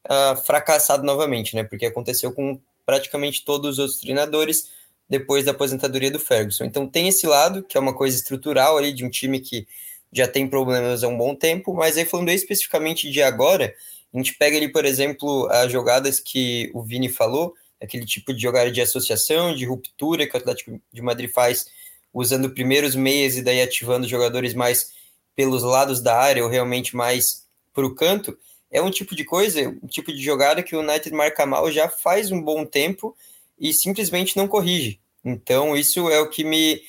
uh, 0.07 0.37
fracassado 0.45 1.05
novamente, 1.05 1.55
né? 1.55 1.64
Porque 1.64 1.87
aconteceu 1.87 2.33
com 2.33 2.61
praticamente 2.85 3.45
todos 3.45 3.73
os 3.73 3.78
outros 3.78 4.00
treinadores 4.00 4.71
depois 5.09 5.45
da 5.45 5.52
aposentadoria 5.52 6.11
do 6.11 6.19
Ferguson. 6.19 6.64
Então 6.64 6.87
tem 6.87 7.09
esse 7.09 7.26
lado, 7.26 7.62
que 7.62 7.76
é 7.76 7.81
uma 7.81 7.95
coisa 7.95 8.17
estrutural 8.17 8.76
ali 8.76 8.93
de 8.93 9.05
um 9.05 9.11
time 9.11 9.40
que 9.40 9.67
já 10.12 10.26
tem 10.26 10.49
problemas 10.49 11.02
há 11.02 11.09
um 11.09 11.17
bom 11.17 11.35
tempo, 11.35 11.75
mas 11.75 11.97
aí 11.97 12.05
falando 12.05 12.31
especificamente 12.31 13.11
de 13.11 13.23
agora, 13.23 13.75
a 14.12 14.17
gente 14.17 14.35
pega 14.35 14.57
ali, 14.57 14.71
por 14.71 14.85
exemplo, 14.85 15.47
as 15.50 15.71
jogadas 15.71 16.19
que 16.19 16.71
o 16.75 16.83
Vini 16.83 17.09
falou, 17.09 17.55
aquele 17.81 18.05
tipo 18.05 18.33
de 18.33 18.40
jogada 18.40 18.71
de 18.71 18.81
associação, 18.81 19.55
de 19.55 19.64
ruptura 19.64 20.26
que 20.26 20.35
o 20.35 20.38
Atlético 20.38 20.81
de 20.93 21.02
Madrid 21.02 21.31
faz 21.31 21.67
usando 22.12 22.50
primeiros 22.50 22.95
meias 22.95 23.37
e 23.37 23.43
daí 23.43 23.61
ativando 23.61 24.09
jogadores 24.09 24.55
mais 24.55 24.93
pelos 25.37 25.62
lados 25.62 26.00
da 26.02 26.19
área 26.19 26.43
ou 26.43 26.50
realmente 26.50 26.97
mais 26.97 27.47
para 27.73 27.87
o 27.87 27.95
canto, 27.95 28.37
é 28.71 28.83
um 28.83 28.91
tipo 28.91 29.15
de 29.15 29.25
coisa, 29.25 29.69
um 29.83 29.87
tipo 29.87 30.13
de 30.13 30.23
jogada 30.23 30.63
que 30.63 30.77
o 30.77 30.81
United 30.81 31.15
marca 31.15 31.47
mal 31.47 31.71
já 31.71 31.89
faz 31.89 32.31
um 32.31 32.41
bom 32.41 32.65
tempo 32.65 33.17
e 33.59 33.73
simplesmente 33.73 34.37
não 34.37 34.47
corrige. 34.47 35.01
Então, 35.25 35.77
isso 35.77 36.09
é 36.11 36.21
o 36.21 36.29
que 36.29 36.45
me 36.45 36.81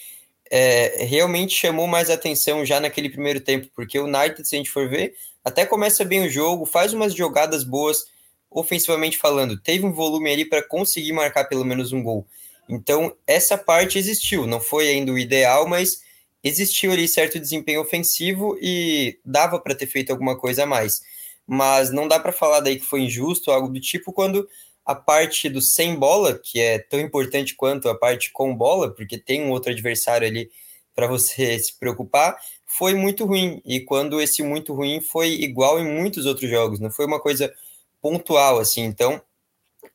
é, 0.50 1.06
realmente 1.06 1.56
chamou 1.56 1.88
mais 1.88 2.10
atenção 2.10 2.66
já 2.66 2.80
naquele 2.80 3.10
primeiro 3.10 3.40
tempo, 3.40 3.68
porque 3.76 4.00
o 4.00 4.06
United, 4.06 4.48
se 4.48 4.56
a 4.56 4.58
gente 4.58 4.70
for 4.70 4.90
ver, 4.90 5.16
até 5.44 5.66
começa 5.66 6.04
bem 6.04 6.26
o 6.26 6.30
jogo, 6.30 6.66
faz 6.66 6.94
umas 6.94 7.14
jogadas 7.14 7.64
boas, 7.64 8.06
ofensivamente 8.50 9.18
falando, 9.18 9.60
teve 9.60 9.86
um 9.86 9.94
volume 9.94 10.32
ali 10.32 10.46
para 10.46 10.68
conseguir 10.68 11.14
marcar 11.14 11.46
pelo 11.46 11.64
menos 11.64 11.92
um 11.92 12.02
gol. 12.02 12.26
Então, 12.68 13.16
essa 13.26 13.58
parte 13.58 13.98
existiu, 13.98 14.46
não 14.46 14.60
foi 14.60 14.90
ainda 14.90 15.12
o 15.12 15.18
ideal, 15.18 15.68
mas 15.68 16.02
existiu 16.44 16.92
ali 16.92 17.08
certo 17.08 17.40
desempenho 17.40 17.82
ofensivo 17.82 18.58
e 18.62 19.18
dava 19.26 19.60
para 19.60 19.76
ter 19.76 19.88
feito 19.88 20.12
alguma 20.12 20.38
coisa 20.38 20.64
a 20.64 20.66
mais. 20.66 21.02
Mas 21.50 21.92
não 21.92 22.08
dá 22.08 22.20
para 22.20 22.32
falar 22.32 22.60
daí 22.60 22.80
que 22.80 22.86
foi 22.86 23.02
injusto, 23.02 23.52
algo 23.52 23.70
do 23.70 23.80
tipo, 23.80 24.14
quando 24.14 24.48
a 24.86 24.96
parte 24.96 25.50
do 25.50 25.62
sem 25.62 25.96
bola, 25.96 26.38
que 26.38 26.60
é 26.60 26.80
tão 26.80 27.00
importante 27.00 27.56
quanto 27.56 27.90
a 27.90 27.98
parte 27.98 28.32
com 28.32 28.56
bola, 28.56 28.94
porque 28.94 29.18
tem 29.18 29.44
um 29.44 29.52
outro 29.52 29.72
adversário 29.72 30.28
ali 30.28 30.50
para 30.96 31.08
você 31.08 31.58
se 31.60 31.78
preocupar, 31.78 32.38
foi 32.66 32.94
muito 32.94 33.26
ruim. 33.26 33.62
E 33.66 33.80
quando 33.80 34.22
esse 34.22 34.44
muito 34.44 34.74
ruim 34.74 35.02
foi 35.02 35.30
igual 35.30 35.80
em 35.80 35.86
muitos 35.86 36.26
outros 36.26 36.50
jogos, 36.50 36.80
não 36.80 36.92
foi 36.92 37.06
uma 37.06 37.20
coisa 37.20 37.54
pontual 38.02 38.60
assim. 38.60 38.84
Então, 38.84 39.22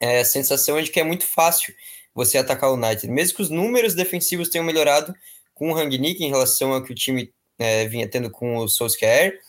é, 0.00 0.20
a 0.20 0.24
sensação 0.24 0.78
é 0.78 0.82
de 0.82 0.90
que 0.90 1.00
é 1.00 1.04
muito 1.04 1.26
fácil 1.26 1.74
você 2.14 2.38
atacar 2.38 2.70
o 2.70 2.74
United. 2.74 3.08
Mesmo 3.08 3.36
que 3.36 3.42
os 3.42 3.50
números 3.50 3.94
defensivos 3.94 4.48
tenham 4.48 4.64
melhorado 4.64 5.14
com 5.54 5.70
o 5.70 5.74
Rangnick 5.74 6.22
em 6.22 6.28
relação 6.28 6.72
ao 6.72 6.82
que 6.82 6.92
o 6.92 6.94
time 6.94 7.32
é, 7.58 7.86
vinha 7.86 8.08
tendo 8.08 8.30
com 8.30 8.56
o 8.56 8.68
Solskjaer, 8.68 9.40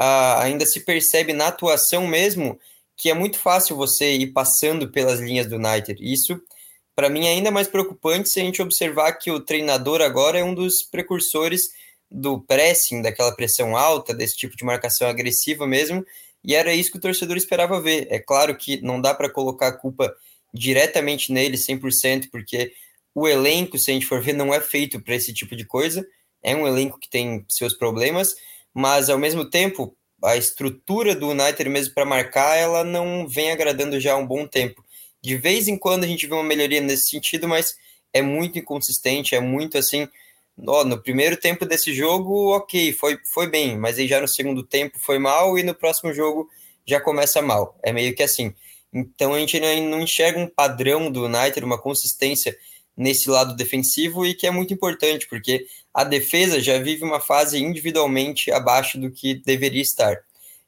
ainda 0.00 0.64
se 0.64 0.80
percebe 0.80 1.32
na 1.32 1.48
atuação 1.48 2.06
mesmo 2.06 2.58
que 2.96 3.10
é 3.10 3.14
muito 3.14 3.38
fácil 3.38 3.76
você 3.76 4.12
ir 4.12 4.26
passando 4.26 4.90
pelas 4.90 5.20
linhas 5.20 5.46
do 5.46 5.56
United. 5.56 5.96
Isso, 6.00 6.38
para 6.94 7.08
mim, 7.08 7.26
é 7.26 7.30
ainda 7.30 7.50
mais 7.50 7.66
preocupante 7.66 8.28
se 8.28 8.38
a 8.38 8.44
gente 8.44 8.60
observar 8.60 9.12
que 9.14 9.30
o 9.30 9.40
treinador 9.40 10.02
agora 10.02 10.38
é 10.38 10.44
um 10.44 10.54
dos 10.54 10.82
precursores 10.82 11.70
do 12.10 12.40
pressing, 12.42 13.00
daquela 13.00 13.34
pressão 13.34 13.74
alta, 13.74 14.12
desse 14.12 14.36
tipo 14.36 14.54
de 14.54 14.64
marcação 14.64 15.08
agressiva 15.08 15.66
mesmo, 15.66 16.04
e 16.44 16.54
era 16.54 16.74
isso 16.74 16.90
que 16.90 16.98
o 16.98 17.00
torcedor 17.00 17.38
esperava 17.38 17.80
ver. 17.80 18.06
É 18.10 18.18
claro 18.18 18.54
que 18.54 18.82
não 18.82 19.00
dá 19.00 19.14
para 19.14 19.30
colocar 19.30 19.68
a 19.68 19.76
culpa 19.76 20.14
diretamente 20.52 21.32
nele 21.32 21.56
100%, 21.56 22.28
porque 22.30 22.72
o 23.14 23.26
elenco, 23.26 23.78
se 23.78 23.90
a 23.90 23.94
gente 23.94 24.06
for 24.06 24.20
ver, 24.22 24.34
não 24.34 24.52
é 24.52 24.60
feito 24.60 25.00
para 25.00 25.14
esse 25.14 25.32
tipo 25.32 25.56
de 25.56 25.64
coisa. 25.64 26.06
É 26.42 26.54
um 26.54 26.66
elenco 26.66 26.98
que 26.98 27.08
tem 27.08 27.44
seus 27.48 27.74
problemas, 27.74 28.34
mas 28.74 29.10
ao 29.10 29.18
mesmo 29.18 29.44
tempo, 29.44 29.96
a 30.22 30.36
estrutura 30.36 31.14
do 31.14 31.30
United 31.30 31.68
mesmo 31.68 31.94
para 31.94 32.04
marcar, 32.04 32.56
ela 32.56 32.84
não 32.84 33.26
vem 33.26 33.50
agradando 33.50 33.98
já 33.98 34.12
há 34.12 34.16
um 34.16 34.26
bom 34.26 34.46
tempo. 34.46 34.84
De 35.22 35.36
vez 35.36 35.68
em 35.68 35.76
quando 35.76 36.04
a 36.04 36.06
gente 36.06 36.26
vê 36.26 36.34
uma 36.34 36.44
melhoria 36.44 36.80
nesse 36.80 37.08
sentido, 37.08 37.48
mas 37.48 37.76
é 38.12 38.22
muito 38.22 38.58
inconsistente, 38.58 39.34
é 39.34 39.40
muito 39.40 39.78
assim. 39.78 40.08
Ó, 40.66 40.84
no 40.84 41.02
primeiro 41.02 41.36
tempo 41.36 41.64
desse 41.64 41.94
jogo, 41.94 42.54
ok, 42.54 42.92
foi, 42.92 43.18
foi 43.24 43.48
bem, 43.48 43.78
mas 43.78 43.98
aí 43.98 44.06
já 44.06 44.20
no 44.20 44.28
segundo 44.28 44.62
tempo 44.62 44.98
foi 44.98 45.18
mal 45.18 45.58
e 45.58 45.62
no 45.62 45.74
próximo 45.74 46.12
jogo 46.12 46.48
já 46.86 47.00
começa 47.00 47.40
mal. 47.40 47.78
É 47.82 47.92
meio 47.92 48.14
que 48.14 48.22
assim. 48.22 48.54
Então 48.92 49.34
a 49.34 49.38
gente 49.38 49.58
não 49.60 50.00
enxerga 50.00 50.38
um 50.38 50.48
padrão 50.48 51.10
do 51.10 51.24
United, 51.26 51.64
uma 51.64 51.78
consistência 51.78 52.56
nesse 52.96 53.30
lado 53.30 53.56
defensivo 53.56 54.26
e 54.26 54.34
que 54.34 54.46
é 54.46 54.50
muito 54.50 54.74
importante, 54.74 55.26
porque 55.28 55.66
a 55.92 56.04
defesa 56.04 56.60
já 56.60 56.78
vive 56.78 57.04
uma 57.04 57.20
fase 57.20 57.58
individualmente 57.58 58.50
abaixo 58.50 58.98
do 58.98 59.10
que 59.10 59.34
deveria 59.34 59.82
estar. 59.82 60.16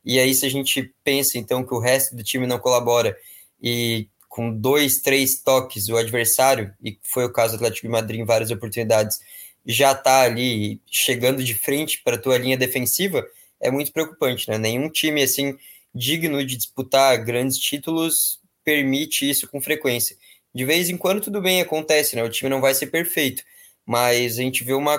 E 0.05 0.19
aí, 0.19 0.35
se 0.35 0.45
a 0.45 0.49
gente 0.51 0.93
pensa 1.05 1.39
então 1.39 1.65
que 1.65 1.75
o 1.75 1.79
resto 1.79 2.17
do 2.17 2.25
time 2.25 2.47
não 2.47 2.59
colabora 2.59 3.17
e 3.63 4.09
com 4.29 4.51
dois, 4.51 5.01
três 5.01 5.41
toques 5.41 5.89
o 5.89 5.97
adversário, 5.97 6.75
e 6.83 6.99
foi 7.03 7.25
o 7.25 7.33
caso 7.33 7.53
do 7.53 7.57
Atlético 7.57 7.87
de 7.87 7.93
Madrid 7.93 8.21
em 8.21 8.25
várias 8.25 8.51
oportunidades, 8.51 9.19
já 9.65 9.93
está 9.93 10.23
ali 10.23 10.81
chegando 10.91 11.45
de 11.45 11.55
frente 11.55 12.03
para 12.03 12.17
a 12.17 12.19
tua 12.19 12.39
linha 12.39 12.57
defensiva, 12.57 13.25
é 13.61 13.71
muito 13.71 13.93
preocupante, 13.93 14.49
né? 14.51 14.59
Nenhum 14.59 14.89
time 14.89 15.23
assim 15.23 15.57
digno 15.95 16.45
de 16.45 16.57
disputar 16.57 17.23
grandes 17.25 17.59
títulos 17.59 18.41
permite 18.65 19.29
isso 19.29 19.47
com 19.49 19.61
frequência. 19.61 20.17
De 20.55 20.65
vez 20.65 20.89
em 20.89 20.97
quando 20.97 21.21
tudo 21.21 21.41
bem 21.41 21.61
acontece, 21.61 22.17
né? 22.17 22.23
O 22.25 22.31
time 22.31 22.51
não 22.51 22.61
vai 22.61 22.75
ser 22.75 22.87
perfeito, 22.87 23.43
mas 23.87 24.39
a 24.39 24.43
gente 24.43 24.65
vê 24.65 24.73
uma 24.73 24.99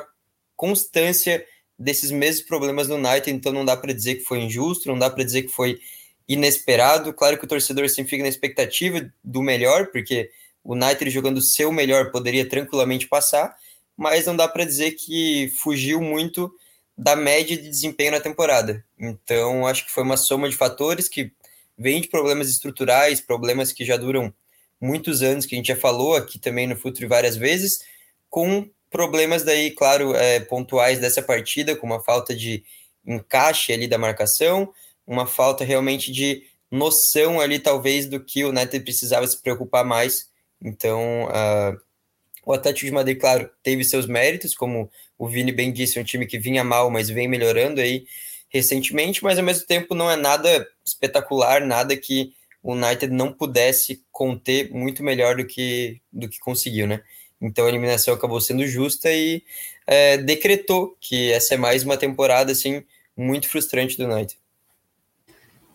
constância 0.56 1.46
desses 1.78 2.12
mesmos 2.12 2.46
problemas 2.46 2.88
no 2.88 2.96
United, 2.96 3.32
então 3.32 3.52
não 3.52 3.66
dá 3.66 3.76
para 3.76 3.94
dizer 3.94 4.16
que 4.16 4.24
foi 4.24 4.40
injusto, 4.40 4.88
não 4.88 4.98
dá 4.98 5.10
para 5.10 5.24
dizer 5.24 5.44
que 5.44 5.50
foi 5.50 5.80
inesperado. 6.28 7.14
Claro 7.14 7.38
que 7.38 7.46
o 7.46 7.48
torcedor 7.48 7.90
sempre 7.90 8.12
fica 8.12 8.24
na 8.24 8.30
expectativa 8.30 9.12
do 9.24 9.42
melhor, 9.42 9.88
porque 9.88 10.30
o 10.64 10.74
United 10.74 11.10
jogando 11.10 11.38
o 11.38 11.42
seu 11.42 11.72
melhor 11.72 12.12
poderia 12.12 12.48
tranquilamente 12.48 13.08
passar, 13.08 13.56
mas 13.98 14.26
não 14.26 14.36
dá 14.36 14.48
para 14.48 14.66
dizer 14.66 14.92
que 14.92 15.52
fugiu 15.62 16.02
muito 16.02 16.54
da 16.98 17.16
média 17.16 17.58
de 17.58 17.68
desempenho 17.70 18.12
na 18.12 18.20
temporada. 18.20 18.84
Então, 18.98 19.68
acho 19.68 19.86
que 19.86 19.92
foi 19.92 20.04
uma 20.04 20.18
soma 20.18 20.48
de 20.50 20.56
fatores 20.56 21.10
que 21.10 21.32
vem 21.78 22.02
de 22.02 22.08
problemas 22.08 22.50
estruturais, 22.50 23.20
problemas 23.20 23.72
que 23.72 23.84
já 23.84 23.98
duram 23.98 24.34
muitos 24.80 25.22
anos, 25.22 25.46
que 25.46 25.56
a 25.56 25.58
gente 25.58 25.68
já 25.68 25.76
falou 25.76 26.16
aqui 26.16 26.38
também 26.38 26.68
no 26.68 26.76
Futuro 26.76 27.08
várias 27.08 27.36
vezes, 27.36 27.84
com 28.30 28.70
problemas 28.94 29.44
daí, 29.44 29.72
claro, 29.72 30.16
é, 30.16 30.40
pontuais 30.40 31.00
dessa 31.00 31.22
partida, 31.22 31.76
com 31.76 31.86
uma 31.86 32.02
falta 32.02 32.34
de 32.34 32.64
encaixe 33.06 33.74
ali 33.74 33.88
da 33.88 33.98
marcação, 33.98 34.72
uma 35.06 35.28
falta 35.28 35.66
realmente 35.66 36.12
de 36.12 36.44
noção 36.72 37.42
ali, 37.42 37.60
talvez, 37.60 38.06
do 38.08 38.24
que 38.24 38.46
o 38.46 38.50
United 38.50 38.80
precisava 38.84 39.28
se 39.28 39.42
preocupar 39.42 39.84
mais. 39.84 40.30
Então, 40.64 41.26
uh, 41.26 41.78
o 42.46 42.54
Atlético 42.54 42.86
de 42.86 42.92
Madrid, 42.92 43.20
claro, 43.20 43.50
teve 43.62 43.84
seus 43.84 44.08
méritos, 44.08 44.56
como 44.56 44.90
o 45.18 45.28
Vini 45.28 45.52
bem 45.52 45.74
disse, 45.74 46.00
um 46.00 46.04
time 46.04 46.26
que 46.26 46.40
vinha 46.40 46.64
mal, 46.64 46.90
mas 46.90 47.10
vem 47.10 47.28
melhorando 47.28 47.82
aí 47.82 48.06
recentemente, 48.50 49.24
mas 49.24 49.38
ao 49.38 49.44
mesmo 49.44 49.66
tempo 49.66 49.96
não 49.96 50.10
é 50.10 50.16
nada 50.16 50.68
espetacular, 50.86 51.66
nada 51.66 51.98
que 51.98 52.32
o 52.62 52.74
United 52.74 53.12
não 53.12 53.34
pudesse 53.34 54.04
conter 54.12 54.72
muito 54.72 55.04
melhor 55.04 55.36
do 55.36 55.46
que, 55.46 56.00
do 56.12 56.30
que 56.30 56.40
conseguiu, 56.40 56.88
né? 56.88 57.02
Então 57.44 57.66
a 57.66 57.70
eliminação 57.70 58.14
acabou 58.14 58.40
sendo 58.40 58.66
justa 58.66 59.12
e 59.12 59.44
é, 59.86 60.18
decretou 60.18 60.96
que 61.00 61.32
essa 61.32 61.56
é 61.56 61.58
mais 61.58 61.84
uma 61.84 61.98
temporada 61.98 62.52
assim 62.52 62.84
muito 63.16 63.50
frustrante 63.50 63.98
do 63.98 64.06
United. 64.06 64.38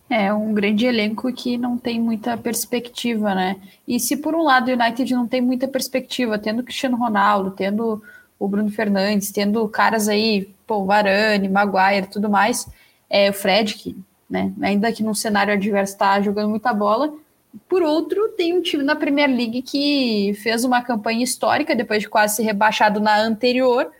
É 0.09 0.33
um 0.33 0.53
grande 0.53 0.87
elenco 0.87 1.31
que 1.31 1.57
não 1.57 1.77
tem 1.77 2.01
muita 2.01 2.35
perspectiva, 2.35 3.35
né? 3.35 3.57
E 3.87 3.99
se 3.99 4.17
por 4.17 4.33
um 4.33 4.41
lado 4.41 4.69
o 4.69 4.73
United 4.73 5.13
não 5.13 5.27
tem 5.27 5.39
muita 5.39 5.67
perspectiva, 5.67 6.39
tendo 6.39 6.63
Cristiano 6.63 6.97
Ronaldo, 6.97 7.51
tendo 7.51 8.01
o 8.39 8.47
Bruno 8.47 8.71
Fernandes, 8.71 9.31
tendo 9.31 9.67
caras 9.69 10.09
aí, 10.09 10.49
pô, 10.65 10.83
Varane, 10.83 11.47
Maguire, 11.47 12.07
tudo 12.07 12.27
mais, 12.27 12.67
é 13.07 13.29
o 13.29 13.33
Fred 13.33 13.75
que 13.75 13.95
né? 14.29 14.53
Ainda 14.61 14.91
que 14.91 15.01
no 15.01 15.15
cenário 15.15 15.53
adverso 15.53 15.93
está 15.93 16.21
jogando 16.21 16.49
muita 16.49 16.71
bola, 16.71 17.11
Por 17.67 17.81
outro, 17.81 18.29
tem 18.29 18.57
um 18.57 18.61
time 18.61 18.83
na 18.83 18.95
Premier 18.95 19.29
League 19.29 19.61
que 19.63 20.33
fez 20.41 20.63
uma 20.63 20.81
campanha 20.81 21.23
histórica 21.23 21.75
depois 21.75 22.01
de 22.01 22.09
quase 22.09 22.35
ser 22.35 22.43
rebaixado 22.43 22.99
na 22.99 23.19
anterior 23.19 23.91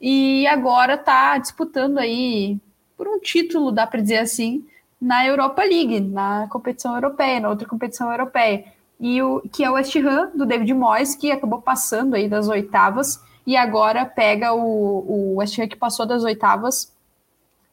e 0.00 0.46
agora 0.46 0.94
está 0.94 1.36
disputando 1.38 1.98
aí 1.98 2.58
por 2.96 3.06
um 3.06 3.18
título, 3.18 3.70
dá 3.70 3.86
para 3.86 4.00
dizer 4.00 4.18
assim, 4.18 4.64
na 5.00 5.26
Europa 5.26 5.62
League, 5.62 6.00
na 6.00 6.48
competição 6.48 6.94
europeia, 6.94 7.40
na 7.40 7.50
outra 7.50 7.68
competição 7.68 8.10
europeia. 8.10 8.64
E 8.98 9.20
o 9.20 9.42
que 9.52 9.62
é 9.62 9.70
o 9.70 9.74
West 9.74 9.94
Ham 9.96 10.30
do 10.34 10.46
David 10.46 10.72
Moyes, 10.72 11.14
que 11.14 11.30
acabou 11.30 11.60
passando 11.60 12.14
aí 12.14 12.28
das 12.28 12.48
oitavas 12.48 13.20
e 13.46 13.56
agora 13.56 14.06
pega 14.06 14.54
o, 14.54 14.62
o 14.62 15.34
West 15.36 15.58
Ham 15.58 15.68
que 15.68 15.76
passou 15.76 16.06
das 16.06 16.24
oitavas 16.24 16.92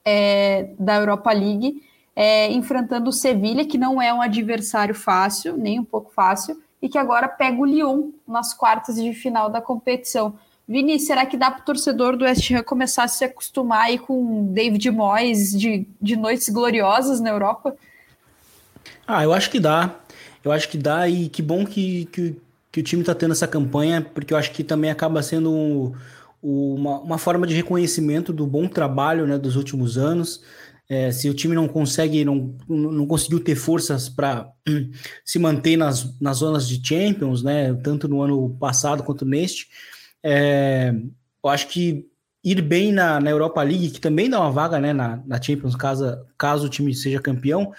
é, 0.04 0.70
da 0.78 0.96
Europa 0.96 1.32
League, 1.32 1.82
é, 2.16 2.52
enfrentando 2.52 3.10
o 3.10 3.14
Sevilha, 3.14 3.66
que 3.66 3.78
não 3.78 4.02
é 4.02 4.14
um 4.14 4.22
adversário 4.22 4.94
fácil, 4.94 5.58
nem 5.58 5.80
um 5.80 5.84
pouco 5.84 6.12
fácil, 6.14 6.62
e 6.82 6.90
que 6.90 6.98
agora 6.98 7.28
pega 7.28 7.60
o 7.60 7.66
Lyon 7.66 8.12
nas 8.28 8.54
quartas 8.54 8.96
de 8.96 9.14
final 9.14 9.50
da 9.50 9.62
competição. 9.62 10.36
Vini, 10.68 11.00
será 11.00 11.26
que 11.26 11.36
dá 11.36 11.52
para 11.52 11.62
o 11.62 11.66
torcedor 11.66 12.16
do 12.16 12.24
West 12.24 12.50
Ham 12.52 12.64
começar 12.64 13.04
a 13.04 13.08
se 13.08 13.26
acostumar 13.26 13.86
aí 13.86 13.98
com 13.98 14.52
David 14.54 14.92
Moyes 14.92 15.52
de, 15.52 15.88
de 16.02 16.16
noites 16.16 16.48
gloriosas 16.50 17.20
na 17.20 17.30
Europa? 17.30 17.76
Ah, 19.06 19.24
eu 19.24 19.34
acho 19.34 19.50
que 19.50 19.60
dá. 19.60 19.96
Eu 20.44 20.52
acho 20.52 20.70
que 20.70 20.78
dá 20.78 21.08
e 21.08 21.30
que 21.30 21.42
bom 21.42 21.66
que, 21.66 22.06
que, 22.06 22.36
que 22.72 22.80
o 22.80 22.84
time 22.84 23.02
está 23.02 23.14
tendo 23.14 23.32
essa 23.32 23.48
campanha, 23.48 24.02
porque 24.02 24.34
eu 24.34 24.38
acho 24.38 24.52
que 24.52 24.64
também 24.64 24.90
acaba 24.90 25.22
sendo 25.22 25.52
um, 25.52 25.94
uma, 26.42 27.00
uma 27.00 27.18
forma 27.18 27.46
de 27.48 27.56
reconhecimento 27.56 28.34
do 28.34 28.46
bom 28.46 28.68
trabalho 28.68 29.26
né, 29.26 29.38
dos 29.38 29.56
últimos 29.56 29.98
anos. 29.98 30.42
É, 30.90 31.12
se 31.12 31.30
o 31.30 31.34
time 31.34 31.56
não 31.56 31.68
consegue, 31.68 32.26
não, 32.26 32.56
não 32.68 33.08
conseguiu 33.08 33.40
ter 33.40 33.56
forças 33.56 34.10
para 34.10 34.52
se 35.26 35.40
manter 35.40 35.78
nas, 35.78 36.20
nas 36.20 36.38
zonas 36.38 36.68
de 36.68 36.86
Champions, 36.86 37.42
né, 37.42 37.74
tanto 37.76 38.08
no 38.08 38.22
ano 38.22 38.56
passado 38.60 39.04
quanto 39.04 39.26
neste, 39.26 39.68
é, 40.22 40.94
eu 41.44 41.50
acho 41.50 41.68
que 41.68 42.06
ir 42.44 42.62
bem 42.62 42.92
na, 42.92 43.20
na, 43.20 43.30
Europa 43.30 43.64
League, 43.64 43.92
que 43.92 44.02
também 44.02 44.30
dá 44.30 44.40
uma 44.40 44.52
vaga 44.52 44.80
né, 44.80 44.92
na, 44.92 45.22
na 45.26 45.42
Champions, 45.42 45.76
caso, 45.76 46.18
caso 46.38 46.68
o 46.68 46.70
time 46.70 46.94
seja 46.94 47.22
campeão, 47.22 47.74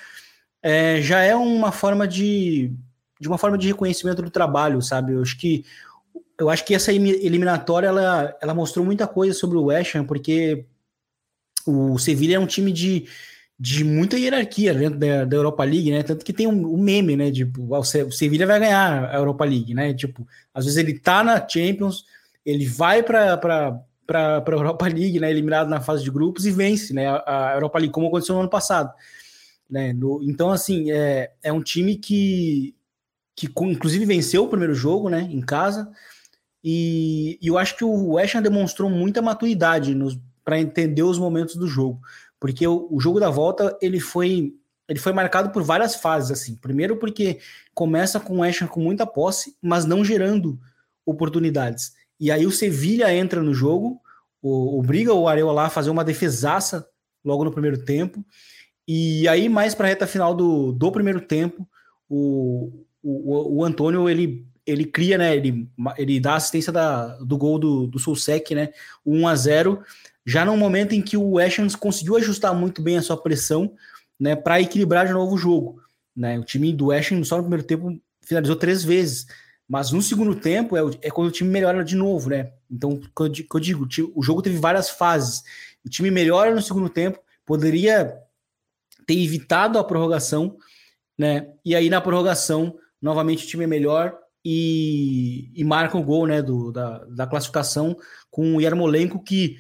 é, 0.63 1.01
já 1.03 1.21
é 1.21 1.37
uma 1.37 1.71
forma 1.71 2.09
de, 2.09 2.73
de 3.21 3.29
uma 3.29 3.37
forma 3.37 3.59
de 3.59 3.69
reconhecimento 3.69 4.23
do 4.23 4.31
trabalho, 4.31 4.81
sabe? 4.81 5.13
Eu 5.13 5.23
acho 5.23 5.39
que 5.39 5.65
eu 6.39 6.51
acho 6.51 6.65
que 6.65 6.75
essa 6.75 6.93
eliminatória 6.93 7.87
ela, 7.87 8.37
ela 8.41 8.55
mostrou 8.55 8.85
muita 8.85 9.07
coisa 9.07 9.39
sobre 9.39 9.57
o 9.57 9.65
West 9.65 9.95
Ham, 9.95 10.05
porque 10.05 10.67
o 11.67 11.99
Sevilla 11.99 12.35
é 12.35 12.39
um 12.39 12.47
time 12.47 12.73
de, 12.73 13.07
de 13.59 13.85
muita 13.85 14.19
hierarquia 14.19 14.75
dentro 14.75 14.99
da, 14.99 15.25
da 15.25 15.37
Europa 15.37 15.65
League, 15.65 15.91
né? 15.91 16.03
Tanto 16.03 16.25
que 16.25 16.33
tem 16.33 16.47
um, 16.47 16.75
um 16.75 16.79
meme, 16.79 17.17
né? 17.17 17.31
Tipo, 17.31 17.77
o 17.77 17.85
Sevilla 17.85 18.47
vai 18.47 18.61
ganhar 18.61 19.11
a 19.11 19.17
Europa 19.17 19.45
League, 19.45 19.75
né? 19.75 19.95
Tipo, 19.95 20.27
às 20.53 20.65
vezes 20.65 20.79
ele 20.79 20.99
tá 20.99 21.23
na 21.23 21.47
Champions, 21.49 22.05
ele 22.45 22.67
vai 22.67 23.03
para 23.03 23.37
para 24.07 24.43
a 24.47 24.51
Europa 24.51 24.87
League, 24.87 25.19
né, 25.19 25.31
eliminado 25.31 25.69
na 25.69 25.81
fase 25.81 26.05
de 26.05 26.11
grupos 26.11 26.45
e 26.45 26.51
vence, 26.51 26.93
né, 26.93 27.09
a, 27.09 27.53
Europa 27.55 27.79
League 27.79 27.93
como 27.95 28.09
aconteceu 28.09 28.35
no 28.35 28.43
ano 28.43 28.51
passado, 28.51 28.93
né? 29.69 29.95
No, 29.95 30.23
então 30.23 30.51
assim 30.51 30.91
é, 30.91 31.33
é 31.43 31.51
um 31.51 31.63
time 31.63 31.97
que 31.97 32.75
que 33.35 33.49
inclusive 33.63 34.05
venceu 34.05 34.45
o 34.45 34.49
primeiro 34.49 34.75
jogo, 34.75 35.09
né, 35.09 35.27
em 35.31 35.41
casa. 35.41 35.91
E, 36.63 37.39
e 37.43 37.49
eu 37.49 37.59
acho 37.59 37.77
que 37.77 37.85
o 37.85 38.13
West 38.13 38.35
Ham 38.35 38.43
demonstrou 38.43 38.89
muita 38.89 39.21
maturidade 39.21 39.95
para 40.45 40.61
entender 40.61 41.03
os 41.03 41.19
momentos 41.19 41.57
do 41.57 41.67
jogo, 41.67 42.01
porque 42.39 42.67
o, 42.67 42.87
o 42.91 43.01
jogo 43.01 43.19
da 43.19 43.31
volta 43.31 43.77
ele 43.81 44.01
foi 44.01 44.55
ele 44.87 44.99
foi 44.99 45.13
marcado 45.13 45.51
por 45.51 45.63
várias 45.63 45.95
fases 45.95 46.31
assim. 46.31 46.57
Primeiro 46.57 46.97
porque 46.97 47.39
começa 47.73 48.21
com 48.21 48.39
o 48.39 48.43
Ham 48.43 48.69
com 48.69 48.81
muita 48.81 49.07
posse, 49.07 49.57
mas 49.63 49.87
não 49.87 50.05
gerando 50.05 50.59
oportunidades. 51.07 51.95
E 52.21 52.31
aí 52.31 52.47
o 52.47 52.51
Sevilha 52.51 53.15
entra 53.15 53.43
no 53.43 53.55
jogo, 53.55 54.01
o, 54.43 54.79
obriga 54.79 55.15
o 55.15 55.27
Areola 55.27 55.65
a 55.65 55.71
fazer 55.71 55.91
uma 55.91 56.05
defesaça 56.05 56.87
logo 57.25 57.45
no 57.45 57.51
primeiro 57.51 57.79
tempo. 57.79 58.25
E 58.87 59.27
aí, 59.29 59.49
mais 59.49 59.75
para 59.75 59.87
a 59.87 59.89
reta 59.89 60.07
final 60.07 60.35
do, 60.35 60.73
do 60.73 60.93
primeiro 60.93 61.21
tempo, 61.21 61.67
o, 62.09 62.85
o, 63.03 63.59
o 63.59 63.65
Antônio 63.65 64.09
ele, 64.09 64.47
ele 64.67 64.85
cria, 64.85 65.17
né? 65.17 65.35
Ele, 65.35 65.67
ele 65.97 66.21
dá 66.21 66.35
assistência 66.35 66.71
da, 66.71 67.17
do 67.17 67.39
gol 67.39 67.59
do, 67.59 67.87
do 67.87 67.99
Sulsec, 67.99 68.55
né? 68.55 68.71
1 69.07 69.27
a 69.27 69.35
0 69.35 69.83
já 70.27 70.45
no 70.45 70.57
momento 70.57 70.95
em 70.95 71.03
que 71.03 71.17
o 71.17 71.39
Ashens 71.39 71.77
conseguiu 71.77 72.17
ajustar 72.17 72.55
muito 72.55 72.81
bem 72.81 72.97
a 72.97 73.03
sua 73.03 73.17
pressão, 73.17 73.75
né? 74.19 74.35
Para 74.35 74.61
equilibrar 74.61 75.07
de 75.07 75.13
novo 75.13 75.35
o 75.35 75.39
jogo. 75.39 75.83
Né? 76.17 76.39
O 76.39 76.45
time 76.45 76.73
do 76.73 76.93
Ashens 76.93 77.29
só 77.29 77.37
no 77.37 77.43
primeiro 77.43 77.67
tempo 77.67 78.01
finalizou 78.23 78.57
três 78.57 78.83
vezes. 78.85 79.27
Mas 79.69 79.91
no 79.91 80.03
segundo 80.03 80.35
tempo 80.35 80.77
é, 80.77 80.81
é 81.03 81.11
quando 81.11 81.29
o 81.29 81.33
time 81.33 81.51
melhora 81.51 81.85
de 81.85 81.97
novo, 81.97 82.29
né? 82.29 82.53
Então, 82.71 83.01
quando 83.15 83.39
eu 83.39 83.61
digo, 83.61 83.89
o 84.15 84.23
jogo 84.23 84.43
teve 84.43 84.59
várias 84.59 84.91
fases. 84.91 85.43
O 85.85 85.89
time 85.89 86.11
melhora 86.11 86.55
no 86.55 86.61
segundo 86.61 86.89
tempo, 86.89 87.19
poderia 87.47 88.15
ter 89.07 89.15
evitado 89.15 89.79
a 89.79 89.85
prorrogação, 89.85 90.57
né? 91.19 91.49
E 91.65 91.75
aí 91.75 91.89
na 91.89 92.01
prorrogação, 92.01 92.79
novamente 93.01 93.45
o 93.45 93.49
time 93.49 93.65
é 93.65 93.67
melhor 93.67 94.19
e, 94.45 95.51
e 95.55 95.65
marca 95.65 95.97
o 95.97 96.03
gol, 96.03 96.27
né? 96.27 96.43
Do, 96.43 96.71
da, 96.71 97.05
da 97.05 97.27
classificação 97.27 97.97
com 98.31 98.57
o 98.57 98.61
Yarmolenko, 98.61 99.23
que 99.23 99.57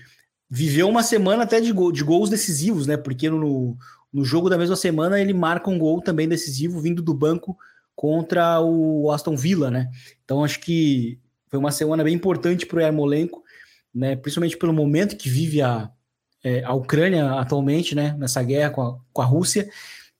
viveu 0.54 0.88
uma 0.88 1.02
semana 1.02 1.42
até 1.42 1.60
de, 1.60 1.72
gol, 1.72 1.90
de 1.90 2.04
gols 2.04 2.30
decisivos, 2.30 2.86
né? 2.86 2.96
Porque 2.96 3.28
no, 3.28 3.76
no 4.12 4.24
jogo 4.24 4.48
da 4.48 4.56
mesma 4.56 4.76
semana 4.76 5.20
ele 5.20 5.34
marca 5.34 5.68
um 5.68 5.76
gol 5.76 6.00
também 6.00 6.28
decisivo 6.28 6.78
vindo 6.80 7.02
do 7.02 7.12
banco 7.12 7.58
contra 7.96 8.60
o 8.60 9.10
Aston 9.10 9.34
Villa, 9.34 9.68
né? 9.68 9.90
Então 10.24 10.44
acho 10.44 10.60
que 10.60 11.18
foi 11.48 11.58
uma 11.58 11.72
semana 11.72 12.04
bem 12.04 12.14
importante 12.14 12.66
para 12.66 12.76
o 12.76 12.80
Yarmolenko, 12.80 13.42
né? 13.92 14.14
Principalmente 14.14 14.56
pelo 14.56 14.72
momento 14.72 15.16
que 15.16 15.28
vive 15.28 15.60
a, 15.60 15.90
é, 16.44 16.62
a 16.62 16.72
Ucrânia 16.72 17.32
atualmente, 17.32 17.96
né? 17.96 18.14
Nessa 18.16 18.40
guerra 18.40 18.70
com 18.70 18.82
a, 18.82 18.96
com 19.12 19.22
a 19.22 19.24
Rússia. 19.24 19.68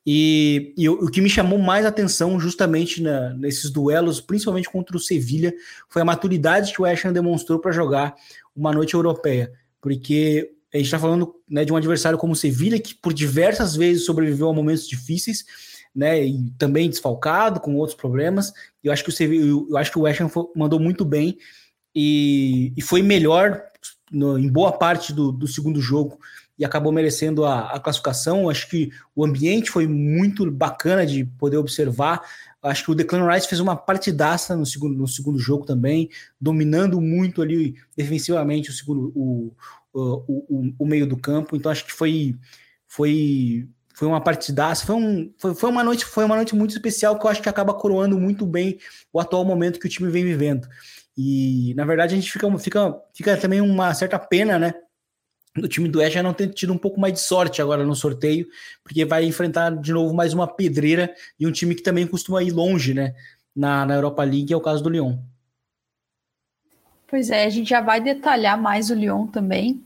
E, 0.05 0.75
e 0.77 0.89
o, 0.89 1.07
que 1.07 1.21
me 1.21 1.31
chamou 1.31 1.61
mais 1.61 1.87
atenção 1.87 2.41
justamente 2.41 3.01
na, 3.01 3.31
nesses 3.35 3.71
duelos, 3.71 4.21
principalmente 4.21 4.69
contra 4.69 4.97
o 4.97 5.01
Sevilha, 5.01 5.55
foi 5.89 6.03
a 6.03 6.05
maturidade 6.05 6.73
que 6.73 6.83
o 6.83 6.85
Ashton 6.85 7.13
demonstrou 7.13 7.61
para 7.61 7.71
jogar 7.71 8.17
uma 8.55 8.73
noite 8.73 8.95
europeia. 8.95 9.53
Porque 9.85 10.51
a 10.73 10.79
gente 10.79 10.87
está 10.87 10.99
falando 10.99 11.35
né, 11.47 11.63
de 11.63 11.71
um 11.71 11.77
adversário 11.77 12.19
como 12.19 12.33
o 12.33 12.37
Sevilha, 12.37 12.81
que 12.81 12.95
por 12.95 13.13
diversas 13.13 13.77
vezes 13.77 14.07
sobreviveu 14.07 14.49
a 14.49 14.53
momentos 14.55 14.89
difíceis, 14.89 15.45
né? 15.95 16.25
E 16.25 16.51
também 16.57 16.89
desfalcado, 16.89 17.61
com 17.61 17.77
outros 17.77 17.95
problemas. 17.95 18.51
Eu 18.83 18.91
acho 18.95 19.05
que 19.05 19.11
o 19.11 19.15
CV, 19.15 19.37
eu 19.69 19.77
acho 19.77 19.91
que 19.91 19.99
o 19.99 20.03
West 20.03 20.23
Ham 20.23 20.31
mandou 20.57 20.81
muito 20.81 21.05
bem 21.05 21.37
e, 21.95 22.73
e 22.75 22.81
foi 22.81 23.03
melhor 23.03 23.63
no, 24.11 24.39
em 24.39 24.49
boa 24.49 24.73
parte 24.73 25.13
do, 25.13 25.31
do, 25.31 25.47
segundo 25.47 25.83
jogo 25.83 26.19
e 26.59 26.65
acabou 26.65 26.91
merecendo 26.91 27.45
a, 27.45 27.73
a 27.73 27.79
classificação. 27.79 28.45
Eu 28.45 28.51
acho 28.51 28.67
que 28.71 28.91
o 29.15 29.23
ambiente 29.23 29.71
foi 29.71 29.87
muito 29.87 30.51
bacana 30.51 31.05
de 31.05 31.27
poder 31.27 31.59
observar. 31.59 32.23
Acho 32.65 32.85
que 32.85 32.91
o 32.91 32.95
Declan 32.95 33.31
Rice 33.31 33.47
fez 33.47 33.61
uma 33.61 33.77
partidaça 33.77 34.57
no 34.57 34.65
segundo, 34.65 34.97
no 34.97 35.07
segundo 35.07 35.39
jogo 35.39 35.67
também, 35.67 36.09
dominando 36.41 36.99
muito 36.99 37.43
ali 37.43 37.75
defensivamente 37.95 38.71
o 38.71 38.73
segundo 38.73 39.13
o, 39.15 39.55
o, 39.93 40.45
o, 40.49 40.75
o 40.79 40.87
meio 40.87 41.07
do 41.07 41.17
campo. 41.17 41.55
Então 41.55 41.71
acho 41.71 41.85
que 41.85 41.93
foi 41.93 42.35
foi 42.89 43.69
foi 43.95 44.09
uma 44.09 44.21
partidaça, 44.21 44.85
foi, 44.85 44.97
um, 44.97 45.33
foi, 45.39 45.55
foi, 45.55 45.71
uma 45.71 45.85
noite, 45.85 46.05
foi 46.05 46.25
uma 46.25 46.35
noite 46.35 46.55
muito 46.55 46.73
especial 46.73 47.17
que 47.17 47.25
eu 47.25 47.31
acho 47.31 47.41
que 47.41 47.49
acaba 47.49 47.73
coroando 47.73 48.19
muito 48.19 48.45
bem 48.45 48.79
o 49.13 49.21
atual 49.21 49.45
momento 49.45 49.79
que 49.79 49.87
o 49.87 49.91
time 49.91 50.11
vem 50.11 50.25
vivendo. 50.25 50.67
E 51.17 51.73
na 51.77 51.85
verdade 51.85 52.13
a 52.13 52.17
gente 52.17 52.33
fica, 52.33 52.59
fica, 52.59 53.01
fica 53.15 53.37
também 53.37 53.61
uma 53.61 53.95
certa 53.95 54.19
pena, 54.19 54.59
né? 54.59 54.75
O 55.57 55.69
time 55.69 55.89
do 55.89 56.01
Oeste 56.01 56.15
já 56.15 56.23
não 56.23 56.35
ter 56.35 56.49
tido 56.49 56.73
um 56.73 56.79
pouco 56.79 57.01
mais 57.01 57.15
de 57.15 57.21
sorte 57.21 57.63
agora 57.63 57.85
no 57.85 57.95
sorteio, 57.95 58.47
porque 58.83 59.05
vai 59.05 59.25
enfrentar 59.25 59.71
de 59.71 59.93
novo 59.93 60.13
mais 60.13 60.35
uma 60.35 60.49
pedreira 60.49 61.15
e 61.39 61.47
um 61.47 61.53
time 61.53 61.75
que 61.75 61.83
também 61.83 62.07
costuma 62.07 62.43
ir 62.43 62.51
longe, 62.51 62.93
né? 62.93 63.15
Na, 63.55 63.87
na 63.87 63.95
Europa 63.95 64.25
League, 64.25 64.53
é 64.53 64.57
o 64.57 64.61
caso 64.61 64.83
do 64.83 64.89
Lyon. 64.89 65.17
Pois 67.07 67.31
é, 67.31 67.45
a 67.45 67.51
gente 67.51 67.71
já 67.71 67.81
vai 67.81 68.01
detalhar 68.01 68.61
mais 68.61 68.91
o 68.91 68.95
Lyon 68.95 69.29
também. 69.29 69.85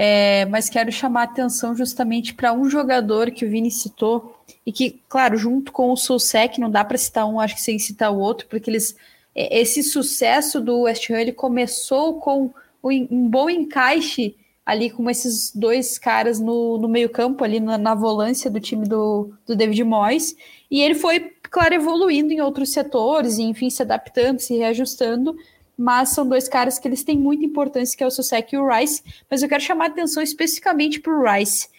É, 0.00 0.44
mas 0.44 0.68
quero 0.68 0.92
chamar 0.92 1.22
a 1.22 1.24
atenção 1.24 1.74
justamente 1.74 2.32
para 2.32 2.52
um 2.52 2.70
jogador 2.70 3.32
que 3.32 3.44
o 3.44 3.50
Vini 3.50 3.68
citou, 3.68 4.38
e 4.64 4.70
que, 4.70 5.02
claro, 5.08 5.36
junto 5.36 5.72
com 5.72 5.90
o 5.90 5.96
Sousek, 5.96 6.60
não 6.60 6.70
dá 6.70 6.84
para 6.84 6.96
citar 6.96 7.26
um, 7.26 7.40
acho 7.40 7.56
que 7.56 7.62
sem 7.62 7.78
citar 7.78 8.12
o 8.12 8.18
outro, 8.18 8.46
porque 8.48 8.70
eles 8.70 8.94
é, 9.34 9.60
esse 9.60 9.82
sucesso 9.82 10.60
do 10.60 10.82
West 10.82 11.10
Ham 11.10 11.20
ele 11.20 11.32
começou 11.32 12.20
com 12.20 12.52
um 12.82 13.28
bom 13.28 13.50
encaixe 13.50 14.36
ali 14.68 14.90
com 14.90 15.08
esses 15.08 15.50
dois 15.54 15.98
caras 15.98 16.38
no, 16.38 16.76
no 16.76 16.90
meio-campo, 16.90 17.42
ali 17.42 17.58
na, 17.58 17.78
na, 17.78 17.94
volância 17.94 18.50
do 18.50 18.60
time 18.60 18.86
do, 18.86 19.32
do 19.46 19.56
David 19.56 19.82
Moyes, 19.82 20.36
e 20.70 20.82
ele 20.82 20.94
foi, 20.94 21.32
claro, 21.50 21.74
evoluindo 21.74 22.34
em 22.34 22.42
outros 22.42 22.70
setores, 22.70 23.38
e 23.38 23.44
enfim, 23.44 23.70
se 23.70 23.80
adaptando, 23.80 24.40
se 24.40 24.58
reajustando, 24.58 25.34
mas 25.74 26.10
são 26.10 26.28
dois 26.28 26.50
caras 26.50 26.78
que 26.78 26.86
eles 26.86 27.02
têm 27.02 27.18
muita 27.18 27.46
importância, 27.46 27.96
que 27.96 28.04
é 28.04 28.06
o 28.06 28.10
Susek 28.10 28.54
e 28.54 28.58
o 28.58 28.68
Rice, 28.68 29.02
mas 29.30 29.42
eu 29.42 29.48
quero 29.48 29.62
chamar 29.62 29.86
atenção 29.86 30.22
especificamente 30.22 31.00
para 31.00 31.18
o 31.18 31.24
Rice, 31.24 31.70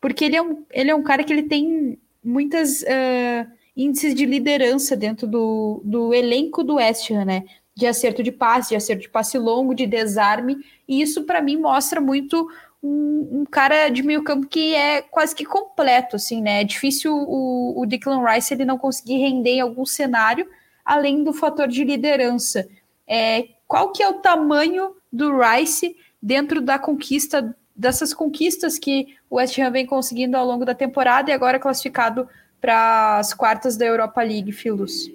porque 0.00 0.24
ele 0.24 0.36
é, 0.36 0.42
um, 0.42 0.62
ele 0.70 0.90
é 0.92 0.94
um 0.94 1.02
cara 1.02 1.24
que 1.24 1.32
ele 1.32 1.42
tem 1.42 1.98
muitas 2.22 2.82
uh, 2.82 3.50
índices 3.76 4.14
de 4.14 4.24
liderança 4.24 4.96
dentro 4.96 5.26
do, 5.26 5.80
do 5.84 6.14
elenco 6.14 6.62
do 6.62 6.76
West 6.76 7.10
Ham, 7.10 7.24
né? 7.24 7.42
De 7.76 7.86
acerto 7.86 8.22
de 8.22 8.32
passe, 8.32 8.70
de 8.70 8.76
acerto 8.76 9.02
de 9.02 9.08
passe 9.08 9.38
longo, 9.38 9.74
de 9.74 9.86
desarme, 9.86 10.56
e 10.88 11.02
isso 11.02 11.24
para 11.24 11.42
mim 11.42 11.56
mostra 11.56 12.00
muito 12.00 12.48
um, 12.82 13.40
um, 13.40 13.44
cara 13.44 13.88
de 13.88 14.02
meio 14.02 14.22
campo 14.22 14.46
que 14.46 14.74
é 14.74 15.02
quase 15.02 15.34
que 15.34 15.44
completo, 15.44 16.16
assim, 16.16 16.40
né? 16.40 16.62
É 16.62 16.64
difícil 16.64 17.14
o, 17.14 17.80
o 17.80 17.86
Declan 17.86 18.24
Rice 18.24 18.54
ele 18.54 18.64
não 18.64 18.78
conseguir 18.78 19.18
render 19.18 19.56
em 19.56 19.60
algum 19.60 19.84
cenário, 19.84 20.48
além 20.84 21.24
do 21.24 21.32
fator 21.32 21.68
de 21.68 21.84
liderança. 21.84 22.68
É, 23.06 23.48
qual 23.66 23.92
que 23.92 24.02
é 24.02 24.08
o 24.08 24.20
tamanho 24.20 24.96
do 25.12 25.32
Rice 25.38 25.96
dentro 26.22 26.60
da 26.60 26.78
conquista, 26.78 27.54
dessas 27.74 28.14
conquistas 28.14 28.78
que 28.78 29.16
o 29.28 29.36
West 29.36 29.58
Ham 29.58 29.70
vem 29.70 29.86
conseguindo 29.86 30.36
ao 30.36 30.46
longo 30.46 30.64
da 30.64 30.74
temporada 30.74 31.30
e 31.30 31.34
agora 31.34 31.58
classificado 31.58 32.28
para 32.60 33.18
as 33.18 33.34
quartas 33.34 33.76
da 33.76 33.84
Europa 33.84 34.22
League, 34.22 34.52
Filos? 34.52 35.10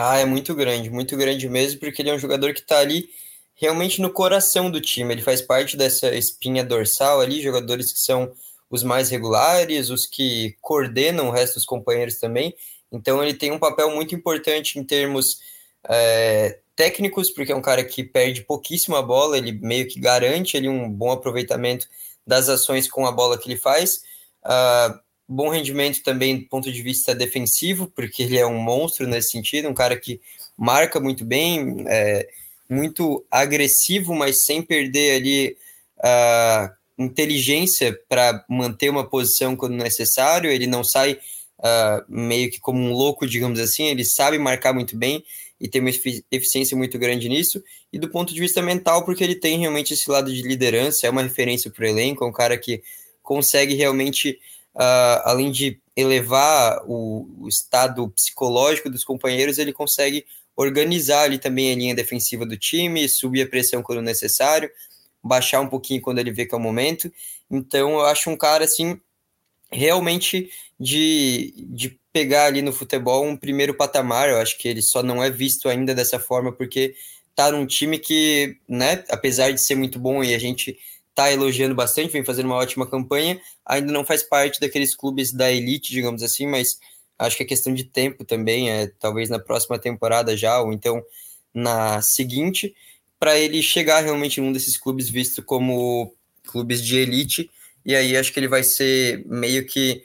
Ah, 0.00 0.20
é 0.20 0.24
muito 0.24 0.54
grande, 0.54 0.88
muito 0.88 1.16
grande 1.16 1.48
mesmo, 1.48 1.80
porque 1.80 2.00
ele 2.00 2.10
é 2.10 2.14
um 2.14 2.18
jogador 2.20 2.54
que 2.54 2.60
está 2.60 2.78
ali 2.78 3.10
realmente 3.56 4.00
no 4.00 4.12
coração 4.12 4.70
do 4.70 4.80
time. 4.80 5.12
Ele 5.12 5.22
faz 5.22 5.42
parte 5.42 5.76
dessa 5.76 6.14
espinha 6.14 6.62
dorsal 6.62 7.20
ali, 7.20 7.42
jogadores 7.42 7.92
que 7.92 7.98
são 7.98 8.32
os 8.70 8.84
mais 8.84 9.10
regulares, 9.10 9.90
os 9.90 10.06
que 10.06 10.56
coordenam 10.60 11.26
o 11.26 11.30
resto 11.32 11.54
dos 11.54 11.64
companheiros 11.64 12.20
também. 12.20 12.54
Então 12.92 13.20
ele 13.20 13.34
tem 13.34 13.50
um 13.50 13.58
papel 13.58 13.90
muito 13.90 14.14
importante 14.14 14.78
em 14.78 14.84
termos 14.84 15.40
é, 15.88 16.60
técnicos, 16.76 17.28
porque 17.28 17.50
é 17.50 17.56
um 17.56 17.60
cara 17.60 17.82
que 17.82 18.04
perde 18.04 18.44
pouquíssima 18.44 19.02
bola, 19.02 19.36
ele 19.36 19.50
meio 19.50 19.88
que 19.88 19.98
garante 19.98 20.56
ali 20.56 20.68
um 20.68 20.88
bom 20.88 21.10
aproveitamento 21.10 21.88
das 22.24 22.48
ações 22.48 22.88
com 22.88 23.04
a 23.04 23.10
bola 23.10 23.36
que 23.36 23.48
ele 23.48 23.58
faz. 23.58 24.04
Uh, 24.44 24.96
bom 25.28 25.50
rendimento 25.50 26.02
também 26.02 26.38
do 26.38 26.46
ponto 26.46 26.72
de 26.72 26.82
vista 26.82 27.14
defensivo, 27.14 27.92
porque 27.94 28.22
ele 28.22 28.38
é 28.38 28.46
um 28.46 28.58
monstro 28.58 29.06
nesse 29.06 29.30
sentido, 29.30 29.68
um 29.68 29.74
cara 29.74 29.98
que 29.98 30.20
marca 30.56 30.98
muito 30.98 31.24
bem, 31.24 31.84
é, 31.86 32.28
muito 32.68 33.24
agressivo, 33.30 34.14
mas 34.14 34.44
sem 34.44 34.62
perder 34.62 35.16
ali 35.16 35.56
a 36.02 36.72
inteligência 36.98 37.98
para 38.08 38.44
manter 38.48 38.88
uma 38.88 39.08
posição 39.08 39.54
quando 39.54 39.74
necessário. 39.74 40.50
Ele 40.50 40.66
não 40.66 40.82
sai 40.82 41.18
uh, 41.58 42.04
meio 42.08 42.50
que 42.50 42.58
como 42.58 42.80
um 42.80 42.92
louco, 42.92 43.26
digamos 43.26 43.60
assim, 43.60 43.86
ele 43.86 44.04
sabe 44.04 44.38
marcar 44.38 44.72
muito 44.72 44.96
bem 44.96 45.24
e 45.60 45.68
tem 45.68 45.80
uma 45.80 45.90
eficiência 46.30 46.76
muito 46.76 46.98
grande 46.98 47.28
nisso. 47.28 47.62
E 47.92 47.98
do 47.98 48.08
ponto 48.08 48.32
de 48.32 48.40
vista 48.40 48.62
mental, 48.62 49.04
porque 49.04 49.24
ele 49.24 49.34
tem 49.34 49.58
realmente 49.58 49.94
esse 49.94 50.10
lado 50.10 50.32
de 50.32 50.42
liderança, 50.42 51.06
é 51.06 51.10
uma 51.10 51.22
referência 51.22 51.70
para 51.70 51.84
o 51.84 51.88
elenco, 51.88 52.24
é 52.24 52.26
um 52.26 52.32
cara 52.32 52.56
que 52.56 52.82
consegue 53.22 53.74
realmente, 53.74 54.38
uh, 54.78 55.22
além 55.24 55.50
de 55.50 55.80
elevar 55.96 56.80
o, 56.86 57.28
o 57.40 57.48
estado 57.48 58.08
psicológico 58.10 58.88
dos 58.88 59.04
companheiros, 59.04 59.58
ele 59.58 59.72
consegue 59.72 60.24
organizar 60.56 61.22
ali 61.22 61.38
também 61.38 61.72
a 61.72 61.76
linha 61.76 61.94
defensiva 61.94 62.46
do 62.46 62.56
time, 62.56 63.08
subir 63.08 63.42
a 63.42 63.48
pressão 63.48 63.82
quando 63.82 64.00
necessário, 64.00 64.70
baixar 65.22 65.60
um 65.60 65.68
pouquinho 65.68 66.00
quando 66.00 66.18
ele 66.18 66.32
vê 66.32 66.46
que 66.46 66.54
é 66.54 66.58
o 66.58 66.60
momento. 66.60 67.12
Então, 67.50 67.94
eu 67.94 68.06
acho 68.06 68.30
um 68.30 68.36
cara 68.36 68.64
assim 68.64 69.00
realmente 69.70 70.50
de, 70.78 71.52
de 71.68 71.98
pegar 72.12 72.46
ali 72.46 72.62
no 72.62 72.72
futebol 72.72 73.24
um 73.24 73.36
primeiro 73.36 73.74
patamar. 73.74 74.28
Eu 74.28 74.38
acho 74.38 74.56
que 74.58 74.68
ele 74.68 74.82
só 74.82 75.02
não 75.02 75.22
é 75.22 75.30
visto 75.30 75.68
ainda 75.68 75.94
dessa 75.94 76.18
forma 76.18 76.52
porque 76.52 76.94
tá 77.34 77.52
num 77.52 77.66
time 77.66 77.98
que, 77.98 78.56
né, 78.68 79.04
apesar 79.08 79.52
de 79.52 79.62
ser 79.62 79.76
muito 79.76 79.98
bom 79.98 80.24
e 80.24 80.34
a 80.34 80.38
gente 80.38 80.76
tá 81.24 81.32
elogiando 81.32 81.74
bastante, 81.74 82.12
vem 82.12 82.24
fazendo 82.24 82.46
uma 82.46 82.56
ótima 82.56 82.86
campanha, 82.86 83.40
ainda 83.64 83.92
não 83.92 84.04
faz 84.04 84.22
parte 84.22 84.60
daqueles 84.60 84.94
clubes 84.94 85.32
da 85.32 85.50
elite, 85.50 85.92
digamos 85.92 86.22
assim, 86.22 86.46
mas 86.46 86.78
Acho 87.18 87.36
que 87.36 87.42
é 87.42 87.46
questão 87.46 87.74
de 87.74 87.82
tempo 87.82 88.24
também, 88.24 88.70
é 88.70 88.86
talvez 89.00 89.28
na 89.28 89.40
próxima 89.40 89.78
temporada 89.78 90.36
já, 90.36 90.60
ou 90.60 90.72
então 90.72 91.02
na 91.52 92.00
seguinte, 92.00 92.74
para 93.18 93.36
ele 93.36 93.60
chegar 93.60 94.00
realmente 94.00 94.40
em 94.40 94.44
um 94.44 94.52
desses 94.52 94.78
clubes 94.78 95.08
visto 95.08 95.42
como 95.42 96.14
clubes 96.44 96.80
de 96.80 96.96
elite, 96.96 97.50
e 97.84 97.96
aí 97.96 98.16
acho 98.16 98.32
que 98.32 98.38
ele 98.38 98.46
vai 98.46 98.62
ser 98.62 99.24
meio 99.26 99.66
que 99.66 100.04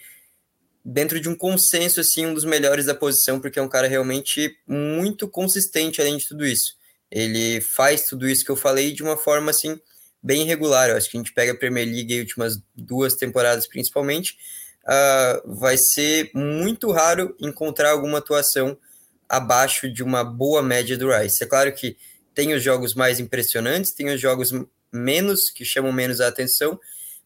dentro 0.83 1.19
de 1.19 1.29
um 1.29 1.35
consenso 1.35 1.99
assim 1.99 2.25
um 2.25 2.33
dos 2.33 2.45
melhores 2.45 2.87
da 2.87 2.95
posição, 2.95 3.39
porque 3.39 3.59
é 3.59 3.61
um 3.61 3.69
cara 3.69 3.87
realmente 3.87 4.57
muito 4.67 5.27
consistente 5.27 6.01
além 6.01 6.17
de 6.17 6.27
tudo 6.27 6.45
isso. 6.45 6.75
Ele 7.11 7.61
faz 7.61 8.07
tudo 8.07 8.27
isso 8.27 8.43
que 8.43 8.49
eu 8.49 8.55
falei 8.55 8.91
de 8.91 9.03
uma 9.03 9.15
forma 9.15 9.51
assim 9.51 9.79
bem 10.23 10.45
regular. 10.45 10.89
Eu 10.89 10.97
acho 10.97 11.09
que 11.09 11.17
a 11.17 11.19
gente 11.19 11.33
pega 11.33 11.51
a 11.51 11.57
Premier 11.57 11.85
League 11.85 12.13
as 12.13 12.19
últimas 12.21 12.61
duas 12.75 13.13
temporadas 13.15 13.67
principalmente, 13.67 14.37
uh, 14.85 15.53
vai 15.55 15.75
ser 15.77 16.31
muito 16.33 16.91
raro 16.91 17.35
encontrar 17.39 17.91
alguma 17.91 18.19
atuação 18.19 18.77
abaixo 19.27 19.91
de 19.91 20.01
uma 20.01 20.23
boa 20.23 20.61
média 20.61 20.97
do 20.97 21.11
Rice. 21.11 21.43
É 21.43 21.47
claro 21.47 21.73
que 21.73 21.97
tem 22.33 22.53
os 22.53 22.63
jogos 22.63 22.95
mais 22.95 23.19
impressionantes, 23.19 23.91
tem 23.91 24.09
os 24.09 24.21
jogos 24.21 24.51
menos, 24.91 25.49
que 25.49 25.65
chamam 25.65 25.91
menos 25.91 26.21
a 26.21 26.27
atenção, 26.27 26.79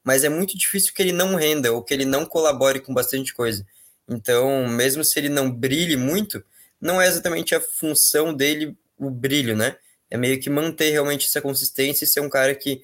mas 0.03 0.23
é 0.23 0.29
muito 0.29 0.57
difícil 0.57 0.93
que 0.93 1.01
ele 1.01 1.11
não 1.11 1.35
renda 1.35 1.71
ou 1.73 1.83
que 1.83 1.93
ele 1.93 2.05
não 2.05 2.25
colabore 2.25 2.79
com 2.79 2.93
bastante 2.93 3.33
coisa. 3.33 3.65
Então, 4.07 4.65
mesmo 4.67 5.03
se 5.03 5.19
ele 5.19 5.27
não 5.27 5.51
brilhe 5.51 5.97
muito, 5.97 6.43
não 6.79 7.01
é 7.01 7.07
exatamente 7.07 7.53
a 7.53 7.59
função 7.59 8.33
dele 8.33 8.77
o 8.97 9.09
brilho, 9.09 9.55
né? 9.55 9.75
É 10.09 10.17
meio 10.17 10.39
que 10.39 10.49
manter 10.49 10.91
realmente 10.91 11.27
essa 11.27 11.41
consistência 11.41 12.05
e 12.05 12.07
ser 12.07 12.21
um 12.21 12.29
cara 12.29 12.55
que 12.55 12.81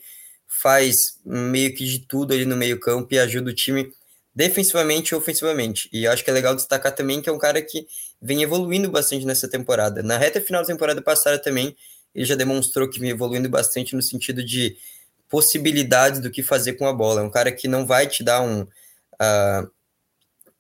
faz 0.48 1.20
meio 1.26 1.74
que 1.74 1.86
de 1.86 2.00
tudo 2.00 2.34
ali 2.34 2.46
no 2.46 2.56
meio 2.56 2.80
campo 2.80 3.14
e 3.14 3.20
ajuda 3.20 3.50
o 3.50 3.54
time 3.54 3.92
defensivamente 4.36 5.14
e 5.14 5.16
ofensivamente. 5.16 5.90
E 5.92 6.08
acho 6.08 6.24
que 6.24 6.30
é 6.30 6.34
legal 6.34 6.56
destacar 6.56 6.94
também 6.94 7.22
que 7.22 7.30
é 7.30 7.32
um 7.32 7.38
cara 7.38 7.62
que 7.62 7.88
vem 8.22 8.42
evoluindo 8.42 8.90
bastante 8.90 9.26
nessa 9.26 9.48
temporada. 9.48 10.02
Na 10.02 10.18
reta 10.18 10.42
final 10.42 10.62
da 10.62 10.68
temporada 10.68 11.02
passada 11.02 11.38
também, 11.40 11.76
ele 12.14 12.26
já 12.26 12.36
demonstrou 12.36 12.90
que 12.90 13.00
vem 13.00 13.10
evoluindo 13.10 13.50
bastante 13.50 13.96
no 13.96 14.02
sentido 14.02 14.44
de 14.44 14.78
possibilidades 15.30 16.20
do 16.20 16.30
que 16.30 16.44
fazer 16.44 16.74
com 16.74 16.88
a 16.88 16.94
bola. 16.94 17.22
É 17.22 17.24
um 17.24 17.30
cara 17.30 17.52
que 17.52 17.68
não 17.68 17.86
vai 17.86 18.08
te 18.08 18.24
dar 18.24 18.42
um, 18.42 18.62
uh, 18.62 19.72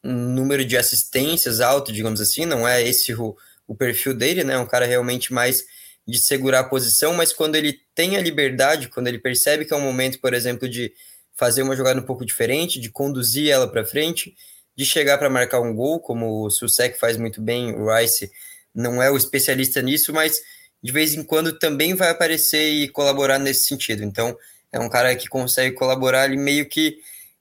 um 0.04 0.13
número 0.13 0.65
de 0.65 0.76
assistências 0.76 1.62
alto, 1.62 1.91
digamos 1.91 2.19
assim, 2.19 2.45
não 2.45 2.67
é 2.67 2.82
esse 2.82 3.13
o, 3.13 3.36
o 3.67 3.76
perfil 3.76 4.13
dele, 4.13 4.43
né? 4.43 4.54
É 4.54 4.58
um 4.58 4.65
cara 4.65 4.86
realmente 4.86 5.32
mais 5.32 5.63
de 6.07 6.21
segurar 6.21 6.59
a 6.59 6.63
posição, 6.63 7.13
mas 7.13 7.31
quando 7.31 7.55
ele 7.55 7.79
tem 7.95 8.17
a 8.17 8.21
liberdade, 8.21 8.89
quando 8.89 9.07
ele 9.07 9.19
percebe 9.19 9.65
que 9.65 9.73
é 9.73 9.77
um 9.77 9.81
momento, 9.81 10.19
por 10.19 10.33
exemplo, 10.33 10.67
de 10.67 10.93
fazer 11.35 11.63
uma 11.63 11.75
jogada 11.75 11.99
um 11.99 12.05
pouco 12.05 12.25
diferente, 12.25 12.79
de 12.79 12.89
conduzir 12.89 13.49
ela 13.49 13.67
para 13.67 13.85
frente, 13.85 14.35
de 14.75 14.85
chegar 14.85 15.17
para 15.17 15.29
marcar 15.29 15.61
um 15.61 15.73
gol, 15.73 15.99
como 15.99 16.45
o 16.45 16.49
Susek 16.49 16.99
faz 16.99 17.17
muito 17.17 17.41
bem, 17.41 17.73
o 17.73 17.93
Rice 17.95 18.29
não 18.73 19.01
é 19.01 19.09
o 19.09 19.17
especialista 19.17 19.81
nisso, 19.81 20.11
mas 20.11 20.35
de 20.81 20.91
vez 20.91 21.13
em 21.13 21.23
quando 21.23 21.57
também 21.57 21.93
vai 21.93 22.09
aparecer 22.09 22.69
e 22.69 22.89
colaborar 22.89 23.39
nesse 23.39 23.65
sentido. 23.65 24.03
Então, 24.03 24.37
é 24.71 24.79
um 24.79 24.89
cara 24.89 25.15
que 25.15 25.29
consegue 25.29 25.75
colaborar 25.75 26.23
ali 26.23 26.35
meio 26.35 26.67
que 26.67 26.97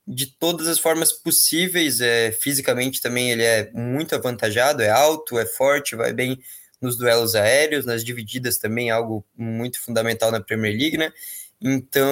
de 0.07 0.27
todas 0.27 0.68
as 0.68 0.79
formas 0.79 1.12
possíveis. 1.12 2.01
É, 2.01 2.31
fisicamente 2.31 3.01
também 3.01 3.33
ele 3.33 3.42
é 3.42 3.70
muito 3.72 4.14
avantajado, 4.14 4.83
é 4.83 4.90
alto, 4.90 5.38
é 5.38 5.46
forte, 5.46 5.96
vai 5.96 6.12
bem 6.12 6.38
nos 6.83 6.97
duelos 6.97 7.35
aéreos, 7.35 7.87
nas 7.87 8.05
divididas 8.05 8.59
também, 8.59 8.90
algo 8.90 9.25
muito 9.37 9.81
fundamental 9.81 10.31
na 10.31 10.40
Premier 10.40 10.77
League, 10.77 10.99
né? 10.99 11.12
Então, 11.61 12.09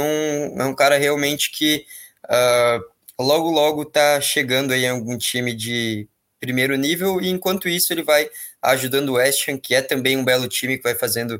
é 0.58 0.64
um 0.64 0.74
cara 0.74 0.96
realmente 0.96 1.50
que 1.50 1.84
uh, 2.26 3.22
logo, 3.22 3.50
logo 3.50 3.84
tá 3.84 4.20
chegando 4.20 4.72
aí 4.72 4.84
em 4.84 4.90
algum 4.90 5.18
time 5.18 5.52
de 5.52 6.08
primeiro 6.38 6.76
nível, 6.76 7.20
e 7.20 7.28
enquanto 7.28 7.68
isso 7.68 7.92
ele 7.92 8.02
vai 8.02 8.30
ajudando 8.62 9.10
o 9.10 9.14
West 9.14 9.46
Ham, 9.48 9.58
que 9.58 9.74
é 9.74 9.82
também 9.82 10.16
um 10.16 10.24
belo 10.24 10.48
time 10.48 10.76
que 10.76 10.82
vai 10.82 10.94
fazendo 10.94 11.32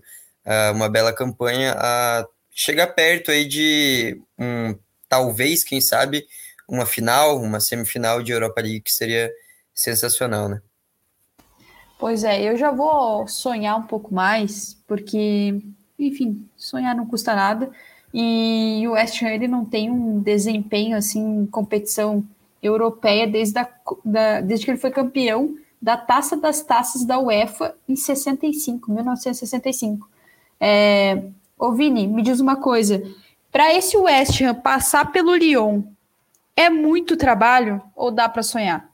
uh, 0.45 0.73
uma 0.75 0.89
bela 0.89 1.13
campanha, 1.13 1.75
a 1.79 2.27
chegar 2.51 2.89
perto 2.89 3.31
aí 3.31 3.47
de 3.47 4.21
um, 4.39 4.77
talvez, 5.09 5.65
quem 5.65 5.81
sabe, 5.81 6.27
uma 6.69 6.85
final, 6.85 7.41
uma 7.41 7.61
semifinal 7.61 8.23
de 8.23 8.33
Europa 8.33 8.61
League, 8.61 8.83
que 8.83 8.93
seria 8.93 9.31
sensacional, 9.73 10.49
né? 10.49 10.61
Pois 12.01 12.25
é, 12.25 12.43
eu 12.43 12.57
já 12.57 12.71
vou 12.71 13.29
sonhar 13.29 13.79
um 13.79 13.83
pouco 13.83 14.13
mais, 14.15 14.75
porque, 14.89 15.61
enfim, 15.99 16.49
sonhar 16.57 16.97
não 16.97 17.05
custa 17.05 17.35
nada. 17.35 17.71
E 18.13 18.83
o 18.89 18.93
West 18.93 19.23
Ham 19.23 19.29
ele 19.29 19.47
não 19.47 19.67
tem 19.67 19.91
um 19.91 20.19
desempenho 20.19 20.97
assim 20.97 21.43
em 21.43 21.47
competição 21.47 22.25
europeia 22.63 23.27
desde, 23.27 23.59
a, 23.59 23.69
da, 24.03 24.41
desde 24.41 24.65
que 24.65 24.71
ele 24.71 24.79
foi 24.79 24.91
campeão 24.91 25.55
da 25.81 25.97
Taça 25.97 26.39
das 26.39 26.63
Taças 26.63 27.05
da 27.05 27.19
UEFA 27.19 27.77
em 27.87 27.95
65, 27.95 28.91
1965. 28.91 30.09
É, 30.59 31.23
ô 31.59 31.73
Vini, 31.73 32.07
me 32.07 32.23
diz 32.23 32.41
uma 32.41 32.57
coisa. 32.57 33.03
Para 33.53 33.75
esse 33.75 33.95
West 33.97 34.41
Ham 34.41 34.55
passar 34.55 35.13
pelo 35.13 35.35
Lyon, 35.35 35.83
é 36.57 36.71
muito 36.71 37.15
trabalho 37.15 37.83
ou 37.95 38.11
dá 38.11 38.27
para 38.27 38.43
sonhar? 38.43 38.90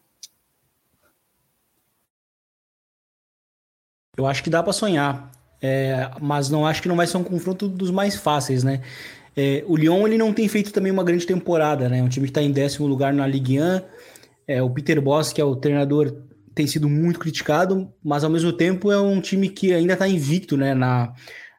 Eu 4.17 4.27
acho 4.27 4.43
que 4.43 4.51
dá 4.51 4.63
para 4.63 4.73
sonhar. 4.73 5.31
É, 5.61 6.11
mas 6.21 6.51
não 6.51 6.67
acho 6.67 6.83
que 6.83 6.89
não 6.89 6.97
vai 6.97 7.07
ser 7.07 7.17
um 7.17 7.25
confronto 7.25 7.69
dos 7.69 7.91
mais 7.91 8.15
fáceis, 8.17 8.63
né? 8.63 8.83
É, 9.37 9.65
o 9.67 9.77
Lyon 9.77 10.07
ele 10.07 10.17
não 10.17 10.33
tem 10.33 10.49
feito 10.49 10.73
também 10.73 10.93
uma 10.93 11.05
grande 11.05 11.27
temporada, 11.27 11.89
né? 11.89 12.03
Um 12.03 12.09
time 12.09 12.27
que 12.27 12.31
está 12.31 12.43
em 12.43 12.51
décimo 12.51 12.87
lugar 12.87 13.13
na 13.13 13.27
Ligue 13.27 13.61
1. 13.61 13.81
É, 14.49 14.63
o 14.63 14.71
Peter 14.71 15.01
Boss, 15.01 15.33
que 15.33 15.41
é 15.41 15.45
o 15.45 15.57
treinador, 15.57 16.15
tem 16.55 16.67
sido 16.67 16.89
muito 16.89 17.19
criticado, 17.19 17.93
mas 18.03 18.25
ao 18.25 18.31
mesmo 18.31 18.53
tempo 18.53 18.91
é 18.91 18.99
um 18.99 19.21
time 19.21 19.49
que 19.49 19.75
ainda 19.75 19.93
está 19.93 20.09
invicto 20.09 20.57
né, 20.57 20.73
na, 20.73 21.13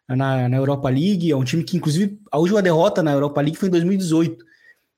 na, 0.07 0.49
na, 0.49 0.57
Europa 0.57 0.89
League. 0.89 1.29
É 1.29 1.35
um 1.35 1.43
time 1.43 1.63
que, 1.63 1.77
inclusive, 1.77 2.19
a 2.31 2.39
última 2.39 2.61
derrota 2.61 3.03
na 3.03 3.11
Europa 3.11 3.41
League 3.41 3.57
foi 3.57 3.67
em 3.67 3.71
2018. 3.71 4.43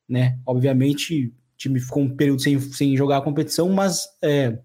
Né? 0.07 0.37
Obviamente, 0.45 1.27
o 1.27 1.57
time 1.57 1.79
ficou 1.81 2.03
um 2.03 2.15
período 2.15 2.41
sem, 2.41 2.57
sem 2.59 2.95
jogar 2.95 3.17
a 3.17 3.21
competição, 3.21 3.67
mas 3.69 4.05
é, 4.23 4.57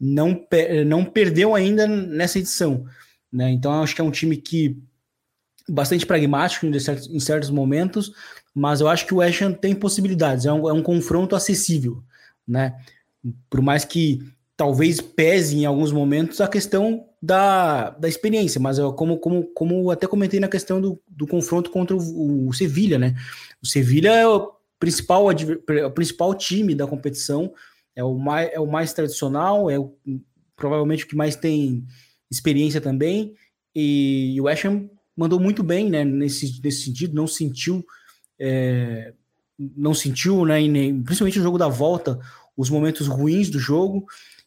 não, 0.00 0.46
não 0.86 1.04
perdeu 1.04 1.54
ainda 1.54 1.86
nessa 1.86 2.38
edição. 2.38 2.86
Né? 3.30 3.50
Então, 3.50 3.82
acho 3.82 3.94
que 3.94 4.00
é 4.00 4.04
um 4.04 4.10
time 4.10 4.36
que 4.36 4.76
bastante 5.68 6.06
pragmático 6.06 6.66
em 6.66 6.78
certos, 6.78 7.08
em 7.08 7.20
certos 7.20 7.50
momentos, 7.50 8.12
mas 8.54 8.80
eu 8.80 8.88
acho 8.88 9.06
que 9.06 9.14
o 9.14 9.18
West 9.18 9.40
Ham 9.42 9.52
tem 9.52 9.74
possibilidades. 9.74 10.46
É 10.46 10.52
um, 10.52 10.68
é 10.68 10.72
um 10.72 10.82
confronto 10.82 11.36
acessível. 11.36 12.02
Né? 12.46 12.74
Por 13.48 13.60
mais 13.60 13.84
que 13.84 14.20
talvez 14.56 15.00
pese 15.00 15.56
em 15.56 15.64
alguns 15.64 15.92
momentos 15.92 16.40
a 16.40 16.48
questão 16.48 17.06
da, 17.22 17.90
da 17.90 18.08
experiência, 18.08 18.60
mas 18.60 18.78
eu, 18.78 18.92
como, 18.92 19.18
como, 19.18 19.44
como 19.54 19.90
até 19.90 20.06
comentei 20.06 20.40
na 20.40 20.48
questão 20.48 20.80
do, 20.80 21.00
do 21.08 21.26
confronto 21.26 21.70
contra 21.70 21.96
o, 21.96 22.48
o 22.48 22.52
Sevilha, 22.52 22.98
né? 22.98 23.14
O 23.62 23.66
Sevilha 23.66 24.10
é 24.10 24.26
o 24.26 24.52
principal, 24.78 25.26
o 25.26 25.90
principal 25.90 26.34
time 26.34 26.74
da 26.74 26.86
competição, 26.86 27.52
é 27.94 28.04
o 28.04 28.14
mais, 28.18 28.50
é 28.52 28.60
o 28.60 28.66
mais 28.66 28.92
tradicional, 28.92 29.70
é 29.70 29.78
o, 29.78 29.94
provavelmente 30.56 31.04
o 31.04 31.08
que 31.08 31.16
mais 31.16 31.36
tem 31.36 31.84
experiência 32.30 32.80
também, 32.80 33.34
e, 33.74 34.34
e 34.34 34.40
o 34.40 34.44
West 34.44 34.64
Ham 34.64 34.88
mandou 35.16 35.40
muito 35.40 35.62
bem, 35.62 35.90
né, 35.90 36.04
nesse, 36.04 36.60
nesse 36.62 36.84
sentido, 36.84 37.14
não 37.14 37.26
sentiu, 37.26 37.84
é, 38.38 39.12
não 39.58 39.92
sentiu, 39.92 40.44
né, 40.44 40.58
principalmente 41.04 41.38
no 41.38 41.44
jogo 41.44 41.58
da 41.58 41.68
volta, 41.68 42.18
os 42.56 42.70
momentos 42.70 43.06
ruins 43.06 43.50
do 43.50 43.58
jogo, 43.58 44.06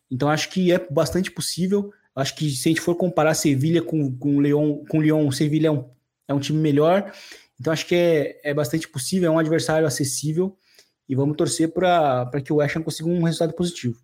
então 0.10 0.30
acho 0.30 0.50
que 0.50 0.72
é 0.72 0.88
bastante 0.92 1.32
possível. 1.32 1.92
Acho 2.16 2.36
que 2.36 2.52
se 2.52 2.68
a 2.68 2.72
gente 2.72 2.82
for 2.82 2.96
comparar 2.96 3.34
Sevilha 3.34 3.82
com, 3.82 4.16
com 4.16 4.40
Leão, 4.40 4.84
com 4.88 5.32
Sevilha 5.32 5.68
é 5.68 5.72
um, 5.72 5.90
é 6.28 6.34
um 6.34 6.40
time 6.40 6.60
melhor. 6.60 7.12
Então 7.60 7.74
acho 7.74 7.88
que 7.88 7.96
é, 7.96 8.40
é 8.44 8.54
bastante 8.54 8.88
possível, 8.88 9.32
é 9.32 9.34
um 9.34 9.40
adversário 9.40 9.88
acessível 9.88 10.56
e 11.08 11.16
vamos 11.16 11.38
torcer 11.38 11.72
para 11.72 12.42
que 12.44 12.52
o 12.52 12.58
West 12.58 12.76
Ham 12.76 12.84
consiga 12.84 13.10
um 13.10 13.24
resultado 13.24 13.54
positivo. 13.54 13.98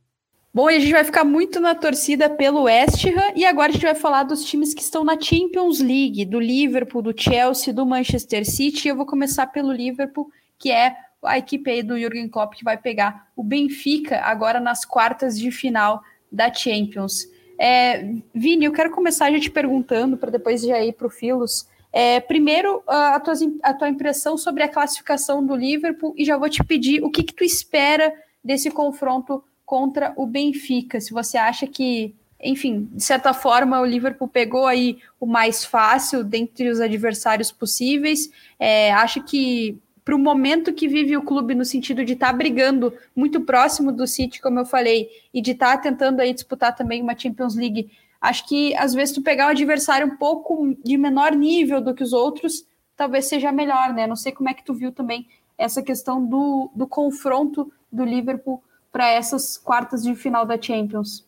Bom, 0.51 0.69
e 0.69 0.75
a 0.75 0.79
gente 0.79 0.91
vai 0.91 1.03
ficar 1.03 1.23
muito 1.23 1.59
na 1.59 1.75
torcida 1.75 2.27
pelo 2.27 2.63
West 2.63 3.05
Ham 3.05 3.33
e 3.35 3.45
agora 3.45 3.69
a 3.69 3.71
gente 3.71 3.85
vai 3.85 3.93
falar 3.93 4.23
dos 4.23 4.43
times 4.43 4.73
que 4.73 4.81
estão 4.81 5.03
na 5.03 5.19
Champions 5.19 5.79
League, 5.79 6.25
do 6.25 6.39
Liverpool, 6.39 7.03
do 7.03 7.13
Chelsea, 7.15 7.71
do 7.71 7.85
Manchester 7.85 8.43
City. 8.43 8.87
Eu 8.87 8.95
vou 8.95 9.05
começar 9.05 9.45
pelo 9.47 9.71
Liverpool, 9.71 10.31
que 10.57 10.71
é 10.71 10.95
a 11.23 11.37
equipe 11.37 11.69
aí 11.69 11.83
do 11.83 11.97
Jürgen 11.99 12.27
Klopp 12.27 12.55
que 12.55 12.63
vai 12.63 12.77
pegar 12.77 13.27
o 13.35 13.43
Benfica 13.43 14.21
agora 14.21 14.59
nas 14.59 14.85
quartas 14.85 15.37
de 15.37 15.51
final 15.51 16.01
da 16.31 16.51
Champions. 16.51 17.27
É, 17.59 18.15
Vini, 18.33 18.65
eu 18.65 18.71
quero 18.71 18.89
começar 18.89 19.31
já 19.31 19.39
te 19.39 19.51
perguntando, 19.51 20.17
para 20.17 20.31
depois 20.31 20.61
já 20.61 20.83
ir 20.83 20.93
para 20.93 21.07
o 21.07 21.09
Filos. 21.11 21.67
É, 21.91 22.19
primeiro, 22.19 22.83
a 22.87 23.19
tua, 23.19 23.33
a 23.63 23.73
tua 23.73 23.89
impressão 23.89 24.37
sobre 24.37 24.63
a 24.63 24.67
classificação 24.67 25.45
do 25.45 25.55
Liverpool 25.55 26.13
e 26.17 26.23
já 26.23 26.37
vou 26.37 26.49
te 26.49 26.63
pedir 26.63 27.03
o 27.03 27.09
que, 27.09 27.23
que 27.23 27.33
tu 27.33 27.43
espera 27.43 28.13
desse 28.43 28.69
confronto 28.69 29.43
contra 29.65 30.13
o 30.15 30.25
Benfica. 30.25 31.01
Se 31.01 31.11
você 31.11 31.37
acha 31.37 31.67
que, 31.67 32.15
enfim, 32.41 32.89
de 32.91 33.03
certa 33.03 33.33
forma, 33.33 33.79
o 33.79 33.85
Liverpool 33.85 34.27
pegou 34.27 34.65
aí 34.65 34.97
o 35.19 35.25
mais 35.25 35.65
fácil 35.65 36.23
dentre 36.23 36.69
os 36.69 36.79
adversários 36.79 37.51
possíveis. 37.51 38.29
É, 38.59 38.91
acha 38.93 39.21
que 39.21 39.77
para 40.09 40.15
o 40.15 40.19
momento 40.19 40.73
que 40.73 40.87
vive 40.87 41.15
o 41.15 41.21
clube, 41.21 41.53
no 41.53 41.63
sentido 41.63 42.03
de 42.03 42.13
estar 42.13 42.31
tá 42.31 42.33
brigando 42.33 42.91
muito 43.15 43.41
próximo 43.41 43.91
do 43.91 44.07
City, 44.07 44.41
como 44.41 44.57
eu 44.57 44.65
falei, 44.65 45.07
e 45.31 45.39
de 45.39 45.51
estar 45.51 45.77
tá 45.77 45.83
tentando 45.83 46.19
aí 46.19 46.33
disputar 46.33 46.75
também 46.75 47.01
uma 47.01 47.15
Champions 47.15 47.55
League. 47.55 47.91
Acho 48.21 48.47
que 48.47 48.75
às 48.75 48.93
vezes 48.93 49.13
tu 49.13 49.21
pegar 49.21 49.47
um 49.47 49.51
adversário 49.51 50.07
um 50.07 50.17
pouco 50.17 50.75
de 50.83 50.97
menor 50.97 51.33
nível 51.33 51.81
do 51.81 51.93
que 51.93 52.03
os 52.03 52.13
outros, 52.13 52.65
talvez 52.95 53.25
seja 53.25 53.51
melhor, 53.51 53.93
né? 53.93 54.05
Não 54.05 54.15
sei 54.15 54.31
como 54.31 54.49
é 54.49 54.53
que 54.53 54.65
tu 54.65 54.73
viu 54.73 54.91
também 54.91 55.27
essa 55.57 55.81
questão 55.81 56.25
do, 56.25 56.71
do 56.75 56.87
confronto 56.87 57.71
do 57.91 58.03
Liverpool 58.03 58.61
para 58.91 59.09
essas 59.09 59.57
quartas 59.57 60.03
de 60.03 60.15
final 60.15 60.45
da 60.45 60.61
Champions. 60.61 61.25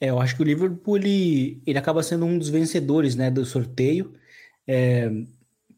É, 0.00 0.10
eu 0.10 0.20
acho 0.20 0.34
que 0.34 0.42
o 0.42 0.44
Liverpool 0.44 0.96
ele, 0.96 1.62
ele 1.66 1.78
acaba 1.78 2.02
sendo 2.02 2.24
um 2.24 2.38
dos 2.38 2.48
vencedores 2.48 3.14
né, 3.16 3.30
do 3.30 3.44
sorteio. 3.44 4.14
É, 4.66 5.10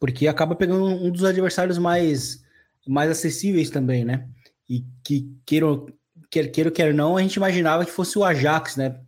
porque 0.03 0.27
acaba 0.27 0.57
pegando 0.57 0.85
um 0.85 1.11
dos 1.11 1.25
adversários 1.25 1.79
mais, 1.79 2.43
mais 2.87 3.09
acessíveis 3.09 3.71
também, 3.71 4.05
né? 4.05 4.27
E 4.69 4.85
que, 5.05 5.33
queira, 5.47 5.67
quer 6.29 6.49
queira, 6.49 6.71
quer 6.73 6.93
não, 6.93 7.17
a 7.17 7.23
gente 7.23 7.37
imaginava 7.37 7.85
que 7.85 7.91
fosse 7.93 8.19
o 8.19 8.25
Ajax, 8.25 8.77
né? 8.77 9.01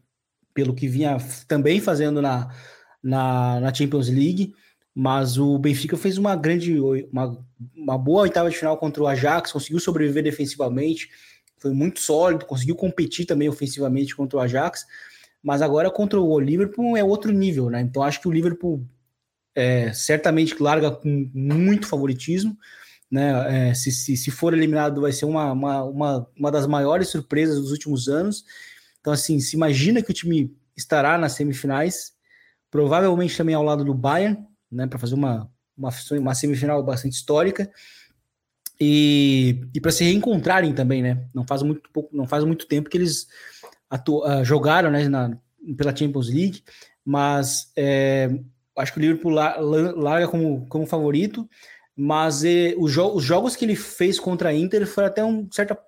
Pelo 0.54 0.74
que 0.74 0.88
vinha 0.88 1.18
também 1.48 1.80
fazendo 1.80 2.22
na, 2.22 2.48
na, 3.02 3.60
na 3.60 3.74
Champions 3.74 4.08
League, 4.08 4.54
mas 4.94 5.36
o 5.36 5.58
Benfica 5.58 5.96
fez 5.96 6.16
uma 6.16 6.36
grande, 6.36 6.78
uma, 6.80 7.44
uma 7.74 7.98
boa 7.98 8.22
oitava 8.22 8.48
de 8.48 8.56
final 8.56 8.76
contra 8.78 9.02
o 9.02 9.06
Ajax, 9.08 9.50
conseguiu 9.50 9.80
sobreviver 9.80 10.22
defensivamente, 10.22 11.10
foi 11.58 11.72
muito 11.72 12.00
sólido, 12.00 12.46
conseguiu 12.46 12.76
competir 12.76 13.26
também 13.26 13.48
ofensivamente 13.48 14.14
contra 14.14 14.38
o 14.38 14.40
Ajax, 14.40 14.86
mas 15.42 15.60
agora 15.60 15.90
contra 15.90 16.20
o 16.20 16.38
Liverpool 16.38 16.96
é 16.96 17.02
outro 17.02 17.32
nível, 17.32 17.68
né? 17.68 17.80
Então 17.80 18.02
acho 18.02 18.20
que 18.20 18.28
o 18.28 18.32
Liverpool 18.32 18.86
é, 19.54 19.92
certamente 19.92 20.60
larga 20.60 20.90
com 20.90 21.30
muito 21.32 21.86
favoritismo. 21.86 22.56
Né? 23.10 23.68
É, 23.70 23.74
se, 23.74 23.92
se, 23.92 24.16
se, 24.16 24.30
for 24.30 24.52
eliminado, 24.52 25.00
vai 25.00 25.12
ser 25.12 25.24
uma, 25.24 25.52
uma, 25.52 25.84
uma, 25.84 26.26
uma, 26.36 26.50
das 26.50 26.66
maiores 26.66 27.08
surpresas 27.08 27.60
dos 27.60 27.70
últimos 27.70 28.08
anos. 28.08 28.44
Então, 29.04 29.12
assim, 29.12 29.38
se 29.38 29.54
imagina 29.54 30.00
que 30.00 30.10
o 30.10 30.14
time 30.14 30.56
estará 30.74 31.18
nas 31.18 31.32
semifinais, 31.32 32.14
provavelmente 32.70 33.36
também 33.36 33.54
ao 33.54 33.62
lado 33.62 33.84
do 33.84 33.92
Bayern, 33.92 34.42
né, 34.72 34.86
para 34.86 34.98
fazer 34.98 35.14
uma, 35.14 35.46
uma, 35.76 35.90
uma 36.12 36.34
semifinal 36.34 36.82
bastante 36.82 37.12
histórica. 37.12 37.70
E, 38.80 39.60
e 39.74 39.78
para 39.78 39.92
se 39.92 40.04
reencontrarem 40.04 40.72
também, 40.72 41.02
né? 41.02 41.28
Não 41.34 41.46
faz 41.46 41.62
muito 41.62 41.90
pouco, 41.92 42.16
não 42.16 42.26
faz 42.26 42.44
muito 42.44 42.66
tempo 42.66 42.88
que 42.88 42.96
eles 42.96 43.26
atu, 43.90 44.24
uh, 44.24 44.42
jogaram 44.42 44.90
né, 44.90 45.06
na, 45.06 45.36
pela 45.76 45.94
Champions 45.94 46.30
League, 46.30 46.64
mas 47.04 47.70
é, 47.76 48.30
acho 48.78 48.90
que 48.90 48.98
o 48.98 49.02
Liverpool 49.02 49.32
larga 49.32 50.28
como, 50.28 50.66
como 50.66 50.86
favorito, 50.86 51.46
mas 51.94 52.42
os, 52.78 52.90
jo 52.90 53.14
os, 53.14 53.22
jogos 53.22 53.54
que 53.54 53.66
ele 53.66 53.76
fez 53.76 54.18
contra 54.18 54.48
a 54.48 54.54
Inter 54.54 54.86
foram 54.86 55.08
até 55.08 55.22
um 55.22 55.46
certa, 55.52 55.78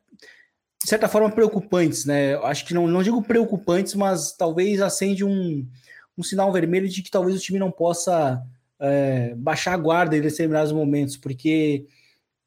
de 0.86 0.90
certa 0.90 1.08
forma 1.08 1.28
preocupantes, 1.28 2.04
né? 2.04 2.36
Acho 2.44 2.64
que 2.64 2.72
não, 2.72 2.86
não 2.86 3.02
digo 3.02 3.20
preocupantes, 3.20 3.96
mas 3.96 4.30
talvez 4.30 4.80
acende 4.80 5.24
um, 5.24 5.66
um 6.16 6.22
sinal 6.22 6.52
vermelho 6.52 6.88
de 6.88 7.02
que 7.02 7.10
talvez 7.10 7.36
o 7.36 7.40
time 7.40 7.58
não 7.58 7.72
possa 7.72 8.40
é, 8.78 9.34
baixar 9.34 9.72
a 9.72 9.76
guarda 9.76 10.16
em 10.16 10.20
determinados 10.20 10.70
momentos, 10.70 11.16
porque 11.16 11.88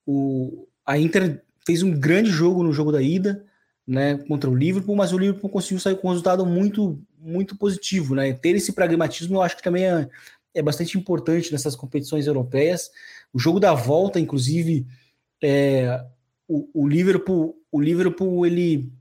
o, 0.08 0.66
a 0.86 0.98
Inter 0.98 1.44
fez 1.66 1.84
um 1.84 1.92
grande 1.92 2.30
jogo 2.30 2.64
no 2.64 2.72
jogo 2.72 2.94
da 2.94 3.02
ida, 3.02 3.44
né, 3.86 4.18
contra 4.20 4.50
o 4.50 4.56
Liverpool, 4.56 4.96
mas 4.96 5.12
o 5.12 5.18
Liverpool 5.18 5.50
conseguiu 5.50 5.82
sair 5.82 5.98
com 5.98 6.08
um 6.08 6.12
resultado 6.12 6.46
muito 6.46 6.98
muito 7.20 7.58
positivo, 7.58 8.16
né? 8.16 8.32
Ter 8.32 8.56
esse 8.56 8.72
pragmatismo 8.72 9.36
eu 9.36 9.42
acho 9.42 9.58
que 9.58 9.64
também 9.64 9.84
é, 9.84 10.08
é 10.54 10.62
bastante 10.62 10.98
importante 10.98 11.52
nessas 11.52 11.76
competições 11.76 12.26
europeias. 12.26 12.90
O 13.34 13.40
jogo 13.40 13.60
da 13.60 13.74
volta, 13.74 14.18
inclusive, 14.18 14.88
é, 15.44 16.02
o, 16.48 16.70
o, 16.74 16.88
Liverpool, 16.88 17.59
o 17.72 17.80
Liverpool, 17.80 18.46
ele, 18.46 18.92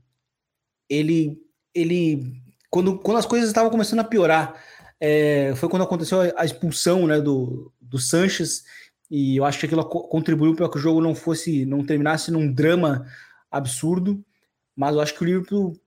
ele, 0.89 1.37
ele, 1.73 2.41
quando, 2.69 2.99
quando 2.99 3.17
as 3.17 3.25
coisas 3.25 3.49
estavam 3.49 3.69
começando 3.69 3.99
a 3.99 4.03
piorar, 4.03 4.61
é, 4.99 5.53
foi 5.55 5.69
quando 5.69 5.83
aconteceu 5.83 6.21
a, 6.35 6.45
expulsão, 6.45 7.07
né, 7.07 7.19
do, 7.19 7.71
do 7.79 7.97
Sanches, 7.97 8.63
e 9.09 9.37
eu 9.37 9.45
acho 9.45 9.59
que 9.59 9.65
aquilo 9.65 9.83
contribuiu 9.85 10.55
para 10.55 10.69
que 10.69 10.77
o 10.77 10.81
jogo 10.81 11.01
não 11.01 11.15
fosse, 11.15 11.65
não 11.65 11.85
terminasse 11.85 12.29
num 12.31 12.51
drama 12.51 13.07
absurdo, 13.49 14.23
mas 14.75 14.95
eu 14.95 15.01
acho 15.01 15.15
que 15.15 15.23
o 15.23 15.25
Liverpool 15.25 15.79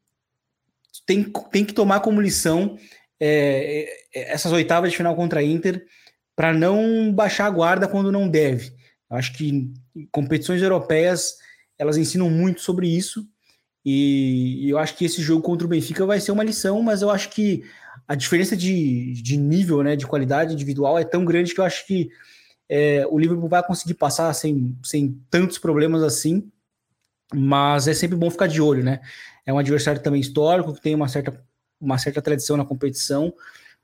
tem, 1.06 1.24
tem 1.50 1.64
que 1.64 1.72
tomar 1.72 2.00
como 2.00 2.20
lição 2.20 2.76
é, 3.20 3.86
é, 4.14 4.32
essas 4.32 4.50
oitavas 4.50 4.90
de 4.90 4.96
final 4.96 5.14
contra 5.14 5.40
a 5.40 5.44
Inter 5.44 5.86
para 6.34 6.52
não 6.52 7.12
baixar 7.12 7.46
a 7.46 7.50
guarda 7.50 7.86
quando 7.86 8.10
não 8.10 8.28
deve. 8.28 8.72
Eu 9.08 9.16
acho 9.16 9.32
que 9.34 9.72
competições 10.10 10.60
europeias 10.60 11.36
elas 11.82 11.96
ensinam 11.96 12.30
muito 12.30 12.60
sobre 12.60 12.86
isso 12.88 13.26
e, 13.84 14.68
eu 14.70 14.78
acho 14.78 14.96
que 14.96 15.04
esse 15.04 15.20
jogo 15.20 15.42
contra 15.42 15.66
o 15.66 15.70
Benfica 15.70 16.06
vai 16.06 16.20
ser 16.20 16.32
uma 16.32 16.44
lição, 16.44 16.80
mas 16.82 17.02
eu 17.02 17.10
acho 17.10 17.30
que 17.30 17.64
a 18.06 18.14
diferença 18.14 18.56
de, 18.56 19.12
de 19.14 19.36
nível, 19.36 19.82
né, 19.82 19.96
de 19.96 20.06
qualidade 20.06 20.54
individual 20.54 20.98
é 20.98 21.04
tão 21.04 21.24
grande 21.24 21.54
que 21.54 21.60
eu 21.60 21.64
acho 21.64 21.86
que 21.86 22.10
é, 22.68 23.04
o 23.10 23.18
Liverpool 23.18 23.48
vai 23.48 23.62
conseguir 23.62 23.94
passar 23.94 24.32
sem, 24.34 24.76
sem 24.84 25.20
tantos 25.28 25.58
problemas 25.58 26.02
assim, 26.02 26.50
mas 27.34 27.88
é 27.88 27.94
sempre 27.94 28.16
bom 28.16 28.30
ficar 28.30 28.46
de 28.46 28.60
olho, 28.60 28.84
né? 28.84 29.00
É 29.44 29.52
um 29.52 29.58
adversário 29.58 30.00
também 30.00 30.20
histórico, 30.20 30.72
que 30.72 30.80
tem 30.80 30.94
uma 30.94 31.08
certa, 31.08 31.44
uma 31.80 31.98
certa 31.98 32.22
tradição 32.22 32.56
na 32.56 32.64
competição, 32.64 33.34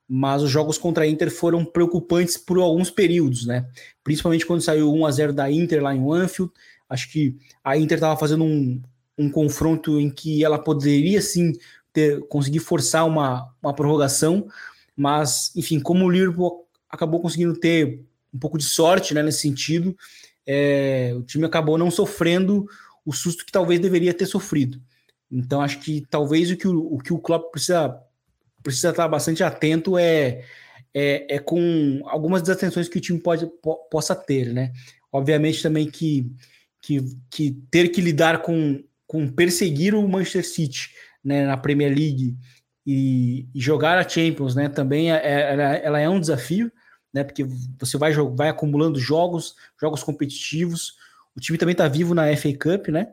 mas 0.07 0.43
os 0.43 0.51
jogos 0.51 0.79
contra 0.79 1.05
a 1.05 1.07
Inter 1.07 1.31
foram 1.31 1.65
preocupantes 1.65 2.37
por 2.37 2.59
alguns 2.59 2.91
períodos, 2.91 3.47
né? 3.47 3.67
Principalmente 4.05 4.47
quando 4.47 4.63
saiu 4.63 4.93
1 4.95 5.07
a 5.07 5.11
0 5.11 5.33
da 5.33 5.51
Inter 5.51 5.83
lá 5.83 5.95
em 5.95 6.13
Anfield. 6.13 6.53
Acho 6.89 7.11
que 7.11 7.37
a 7.63 7.77
Inter 7.77 7.97
estava 7.97 8.19
fazendo 8.19 8.45
um, 8.45 8.81
um 9.17 9.31
confronto 9.31 10.01
em 10.01 10.11
que 10.11 10.45
ela 10.45 10.59
poderia 10.59 11.21
sim 11.21 11.53
ter, 11.93 12.21
conseguir 12.29 12.61
forçar 12.61 13.07
uma, 13.07 13.53
uma 13.63 13.75
prorrogação, 13.75 14.49
mas, 14.97 15.53
enfim, 15.55 15.81
como 15.81 16.05
o 16.05 16.11
Liverpool 16.11 16.67
acabou 16.89 17.21
conseguindo 17.21 17.59
ter 17.59 18.05
um 18.33 18.39
pouco 18.39 18.59
de 18.59 18.65
sorte 18.65 19.15
né, 19.15 19.23
nesse 19.23 19.41
sentido, 19.41 19.97
é, 20.47 21.13
o 21.17 21.23
time 21.23 21.45
acabou 21.45 21.77
não 21.77 21.91
sofrendo 21.91 22.67
o 23.05 23.13
susto 23.13 23.45
que 23.45 23.53
talvez 23.53 23.81
deveria 23.81 24.15
ter 24.15 24.27
sofrido. 24.27 24.81
Então, 25.31 25.61
acho 25.61 25.81
que 25.81 26.07
talvez 26.09 26.51
o 26.51 26.57
que 26.57 26.67
o, 26.67 26.95
o, 26.95 26.99
que 26.99 27.13
o 27.13 27.19
Klopp 27.19 27.51
precisa, 27.51 28.01
precisa 28.63 28.91
estar 28.91 29.07
bastante 29.09 29.43
atento 29.43 29.99
é, 29.99 30.43
é, 30.95 31.37
é 31.37 31.39
com 31.39 32.01
algumas 32.07 32.43
desatenções 32.43 32.89
que 32.89 32.99
o 32.99 33.01
time 33.01 33.19
pode, 33.19 33.47
po, 33.63 33.77
possa 33.91 34.15
ter, 34.15 34.53
né? 34.53 34.73
Obviamente 35.13 35.63
também 35.63 35.91
que, 35.91 36.31
que, 36.81 37.01
que 37.31 37.51
ter 37.71 37.89
que 37.89 38.01
lidar 38.01 38.43
com, 38.43 38.83
com 39.07 39.29
perseguir 39.29 39.95
o 39.95 40.09
Manchester 40.09 40.47
City 40.47 40.91
né, 41.25 41.47
na 41.47 41.57
Premier 41.57 41.95
League 41.95 42.37
e, 42.87 43.47
e 43.55 43.61
jogar 43.61 43.99
a 43.99 44.09
Champions, 44.09 44.55
né? 44.55 44.69
Também 44.69 45.13
é, 45.13 45.17
é, 45.17 45.53
ela, 45.53 45.63
ela 45.77 46.01
é 46.01 46.09
um 46.09 46.21
desafio, 46.21 46.73
né? 47.13 47.23
Porque 47.23 47.45
você 47.79 47.99
vai, 47.99 48.13
vai 48.35 48.49
acumulando 48.49 48.99
jogos, 48.99 49.55
jogos 49.81 50.03
competitivos. 50.03 50.95
O 51.37 51.41
time 51.41 51.59
também 51.59 51.73
está 51.73 51.87
vivo 51.87 52.15
na 52.15 52.35
FA 52.37 52.53
Cup, 52.53 52.89
né? 52.89 53.09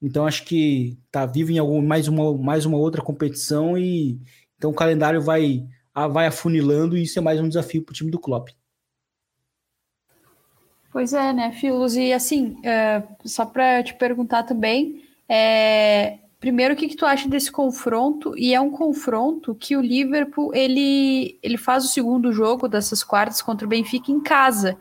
Então 0.00 0.26
acho 0.26 0.44
que 0.44 0.98
está 1.06 1.26
vivo 1.26 1.50
em 1.50 1.58
algum, 1.58 1.82
mais, 1.82 2.08
uma, 2.08 2.36
mais 2.38 2.64
uma 2.64 2.78
outra 2.78 3.02
competição 3.02 3.76
e 3.76 4.18
então 4.56 4.70
o 4.70 4.74
calendário 4.74 5.20
vai, 5.20 5.66
vai 6.10 6.26
afunilando 6.26 6.96
e 6.96 7.02
isso 7.02 7.18
é 7.18 7.22
mais 7.22 7.40
um 7.40 7.48
desafio 7.48 7.82
para 7.82 7.92
o 7.92 7.94
time 7.94 8.10
do 8.10 8.18
Klopp. 8.18 8.48
Pois 10.90 11.12
é, 11.12 11.32
né, 11.32 11.52
Filos? 11.52 11.96
E 11.96 12.12
assim, 12.12 12.58
é, 12.64 13.02
só 13.24 13.44
para 13.44 13.82
te 13.82 13.94
perguntar 13.94 14.42
também, 14.44 15.04
é, 15.28 16.18
Primeiro, 16.40 16.74
o 16.74 16.76
que, 16.76 16.86
que 16.86 16.96
tu 16.96 17.04
acha 17.04 17.28
desse 17.28 17.50
confronto? 17.50 18.32
E 18.38 18.54
é 18.54 18.60
um 18.60 18.70
confronto 18.70 19.56
que 19.56 19.76
o 19.76 19.80
Liverpool 19.80 20.54
ele, 20.54 21.36
ele 21.42 21.56
faz 21.56 21.84
o 21.84 21.88
segundo 21.88 22.32
jogo 22.32 22.68
dessas 22.68 23.02
quartas 23.02 23.42
contra 23.42 23.66
o 23.66 23.68
Benfica 23.68 24.12
em 24.12 24.20
casa. 24.20 24.78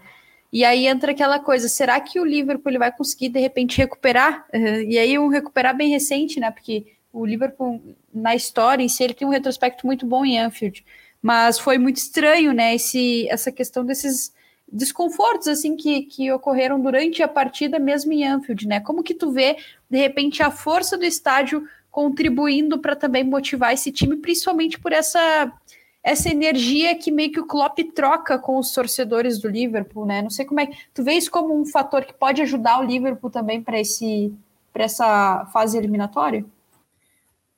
E 0.54 0.64
aí 0.64 0.86
entra 0.86 1.12
aquela 1.12 1.40
coisa: 1.40 1.68
será 1.68 2.00
que 2.00 2.20
o 2.20 2.26
Liverpool 2.26 2.70
ele 2.72 2.78
vai 2.78 2.92
conseguir 2.92 3.30
de 3.30 3.40
repente 3.40 3.78
recuperar? 3.78 4.46
Uh, 4.54 4.84
e 4.88 5.00
aí 5.00 5.18
um 5.18 5.30
recuperar 5.30 5.76
bem 5.76 5.90
recente, 5.90 6.40
né? 6.40 6.52
Porque 6.52 6.86
o 7.12 7.26
Liverpool 7.26 7.82
na 8.14 8.36
história 8.36 8.84
em 8.84 8.88
si 8.88 9.04
ele 9.04 9.16
tem 9.16 9.28
um 9.28 9.32
retrospecto 9.32 9.86
muito 9.88 10.06
bom 10.06 10.24
em 10.24 10.40
Anfield, 10.40 10.86
mas 11.22 11.58
foi 11.58 11.80
muito 11.80 11.98
estranho, 11.98 12.54
né? 12.54 12.76
Esse, 12.76 13.28
essa 13.30 13.52
questão 13.52 13.84
desses 13.84 14.32
desconfortos 14.72 15.48
assim 15.48 15.76
que, 15.76 16.04
que 16.04 16.32
ocorreram 16.32 16.80
durante 16.80 17.24
a 17.24 17.28
partida 17.28 17.80
mesmo 17.80 18.12
em 18.12 18.28
Anfield, 18.28 18.68
né? 18.68 18.80
Como 18.80 19.04
que 19.04 19.14
tu 19.14 19.32
vê 19.32 19.58
de 19.90 19.98
repente 19.98 20.44
a 20.44 20.52
força 20.52 20.98
do 20.98 21.06
estádio 21.06 21.68
contribuindo 21.90 22.80
para 22.80 22.96
também 22.96 23.24
motivar 23.24 23.74
esse 23.74 23.92
time, 23.92 24.18
principalmente 24.18 24.80
por 24.80 24.92
essa 24.92 25.52
essa 26.04 26.30
energia 26.30 26.96
que 26.96 27.12
meio 27.12 27.34
que 27.34 27.40
o 27.40 27.46
Klopp 27.46 27.80
troca 27.94 28.40
com 28.40 28.58
os 28.58 28.72
torcedores 28.72 29.40
do 29.40 29.50
Liverpool, 29.50 30.06
né? 30.06 30.22
Não 30.22 30.30
sei 30.30 30.46
como 30.46 30.62
é 30.62 30.70
tu 30.94 31.04
vê 31.04 31.14
isso 31.14 31.30
como 31.30 31.60
um 31.60 31.66
fator 31.66 32.06
que 32.06 32.14
pode 32.14 32.42
ajudar 32.42 32.80
o 32.80 32.84
Liverpool 32.84 33.30
também 33.30 33.62
para 33.62 33.80
esse 33.80 34.34
para 34.72 34.84
essa 34.84 35.46
fase 35.52 35.78
eliminatória? 35.78 36.46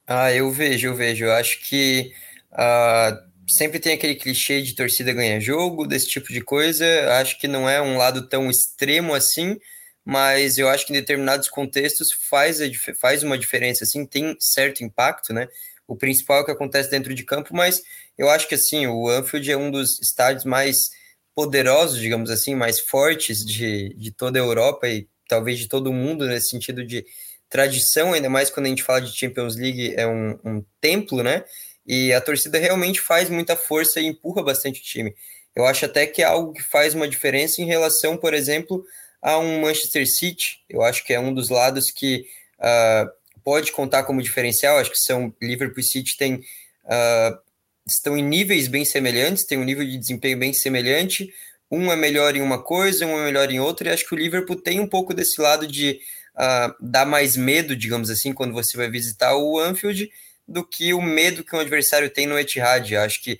Ah, 0.07 0.33
eu 0.33 0.49
vejo, 0.49 0.87
eu 0.87 0.95
vejo. 0.95 1.25
Eu 1.25 1.33
acho 1.33 1.59
que 1.67 2.11
uh, 2.53 3.28
sempre 3.49 3.79
tem 3.79 3.93
aquele 3.93 4.15
clichê 4.15 4.61
de 4.61 4.75
torcida 4.75 5.11
ganha 5.11 5.39
jogo, 5.39 5.87
desse 5.87 6.07
tipo 6.07 6.31
de 6.31 6.41
coisa. 6.41 6.85
Acho 7.19 7.39
que 7.39 7.47
não 7.47 7.69
é 7.69 7.81
um 7.81 7.97
lado 7.97 8.27
tão 8.27 8.49
extremo 8.49 9.13
assim, 9.13 9.57
mas 10.05 10.57
eu 10.57 10.69
acho 10.69 10.85
que 10.85 10.93
em 10.93 10.95
determinados 10.95 11.49
contextos 11.49 12.09
faz, 12.29 12.61
a, 12.61 12.65
faz 12.99 13.23
uma 13.23 13.37
diferença, 13.37 13.83
assim, 13.83 14.05
tem 14.05 14.35
certo 14.39 14.83
impacto, 14.83 15.33
né? 15.33 15.47
O 15.87 15.95
principal 15.95 16.39
é 16.39 16.41
o 16.41 16.45
que 16.45 16.51
acontece 16.51 16.89
dentro 16.89 17.13
de 17.13 17.23
campo, 17.23 17.55
mas 17.55 17.81
eu 18.17 18.29
acho 18.29 18.47
que 18.47 18.55
assim, 18.55 18.85
o 18.85 19.09
Anfield 19.09 19.51
é 19.51 19.57
um 19.57 19.71
dos 19.71 19.99
estádios 19.99 20.45
mais 20.45 20.89
poderosos, 21.33 21.99
digamos 21.99 22.29
assim, 22.29 22.53
mais 22.53 22.79
fortes 22.79 23.43
de, 23.45 23.93
de 23.95 24.11
toda 24.11 24.37
a 24.37 24.41
Europa 24.41 24.87
e 24.87 25.07
talvez 25.27 25.57
de 25.57 25.67
todo 25.67 25.87
o 25.87 25.93
mundo, 25.93 26.27
nesse 26.27 26.49
sentido 26.49 26.85
de 26.85 27.05
tradição, 27.49 28.13
ainda 28.13 28.29
mais 28.29 28.49
quando 28.49 28.67
a 28.67 28.69
gente 28.69 28.83
fala 28.83 29.01
de 29.01 29.17
Champions 29.17 29.55
League, 29.55 29.93
é 29.95 30.05
um, 30.05 30.39
um 30.45 30.65
templo, 30.79 31.23
né? 31.23 31.43
E 31.89 32.13
a 32.13 32.21
torcida 32.21 32.59
realmente 32.59 33.01
faz 33.01 33.31
muita 33.31 33.55
força 33.55 33.99
e 33.99 34.05
empurra 34.05 34.43
bastante 34.43 34.79
o 34.79 34.83
time. 34.83 35.15
Eu 35.55 35.65
acho 35.65 35.85
até 35.85 36.05
que 36.05 36.21
é 36.21 36.25
algo 36.25 36.53
que 36.53 36.61
faz 36.61 36.93
uma 36.93 37.07
diferença 37.07 37.63
em 37.63 37.65
relação, 37.65 38.15
por 38.15 38.31
exemplo, 38.31 38.85
a 39.19 39.39
um 39.39 39.61
Manchester 39.61 40.05
City. 40.07 40.59
Eu 40.69 40.83
acho 40.83 41.03
que 41.03 41.11
é 41.11 41.19
um 41.19 41.33
dos 41.33 41.49
lados 41.49 41.89
que 41.89 42.27
uh, 42.59 43.09
pode 43.43 43.71
contar 43.71 44.03
como 44.03 44.21
diferencial. 44.21 44.77
Acho 44.77 44.91
que 44.91 44.99
são 44.99 45.33
Liverpool 45.41 45.79
e 45.79 45.83
City 45.83 46.15
tem, 46.15 46.35
uh, 46.35 47.39
estão 47.87 48.15
em 48.15 48.21
níveis 48.21 48.67
bem 48.67 48.85
semelhantes, 48.85 49.43
tem 49.43 49.57
um 49.57 49.63
nível 49.63 49.83
de 49.83 49.97
desempenho 49.97 50.37
bem 50.37 50.53
semelhante. 50.53 51.33
Um 51.71 51.91
é 51.91 51.95
melhor 51.95 52.35
em 52.35 52.41
uma 52.41 52.61
coisa, 52.61 53.07
um 53.07 53.19
é 53.19 53.25
melhor 53.25 53.49
em 53.49 53.59
outra. 53.59 53.89
E 53.89 53.93
acho 53.93 54.07
que 54.07 54.13
o 54.13 54.17
Liverpool 54.17 54.61
tem 54.61 54.79
um 54.79 54.87
pouco 54.87 55.11
desse 55.11 55.41
lado 55.41 55.65
de 55.65 55.99
uh, 56.35 56.71
dar 56.79 57.07
mais 57.07 57.35
medo, 57.35 57.75
digamos 57.75 58.11
assim, 58.11 58.31
quando 58.31 58.53
você 58.53 58.77
vai 58.77 58.91
visitar 58.91 59.35
o 59.35 59.57
Anfield 59.57 60.07
do 60.49 60.65
que 60.65 60.93
o 60.93 61.01
medo 61.01 61.43
que 61.43 61.55
um 61.55 61.59
adversário 61.59 62.09
tem 62.09 62.25
no 62.25 62.37
Etihad. 62.37 62.95
Acho 62.95 63.21
que 63.21 63.39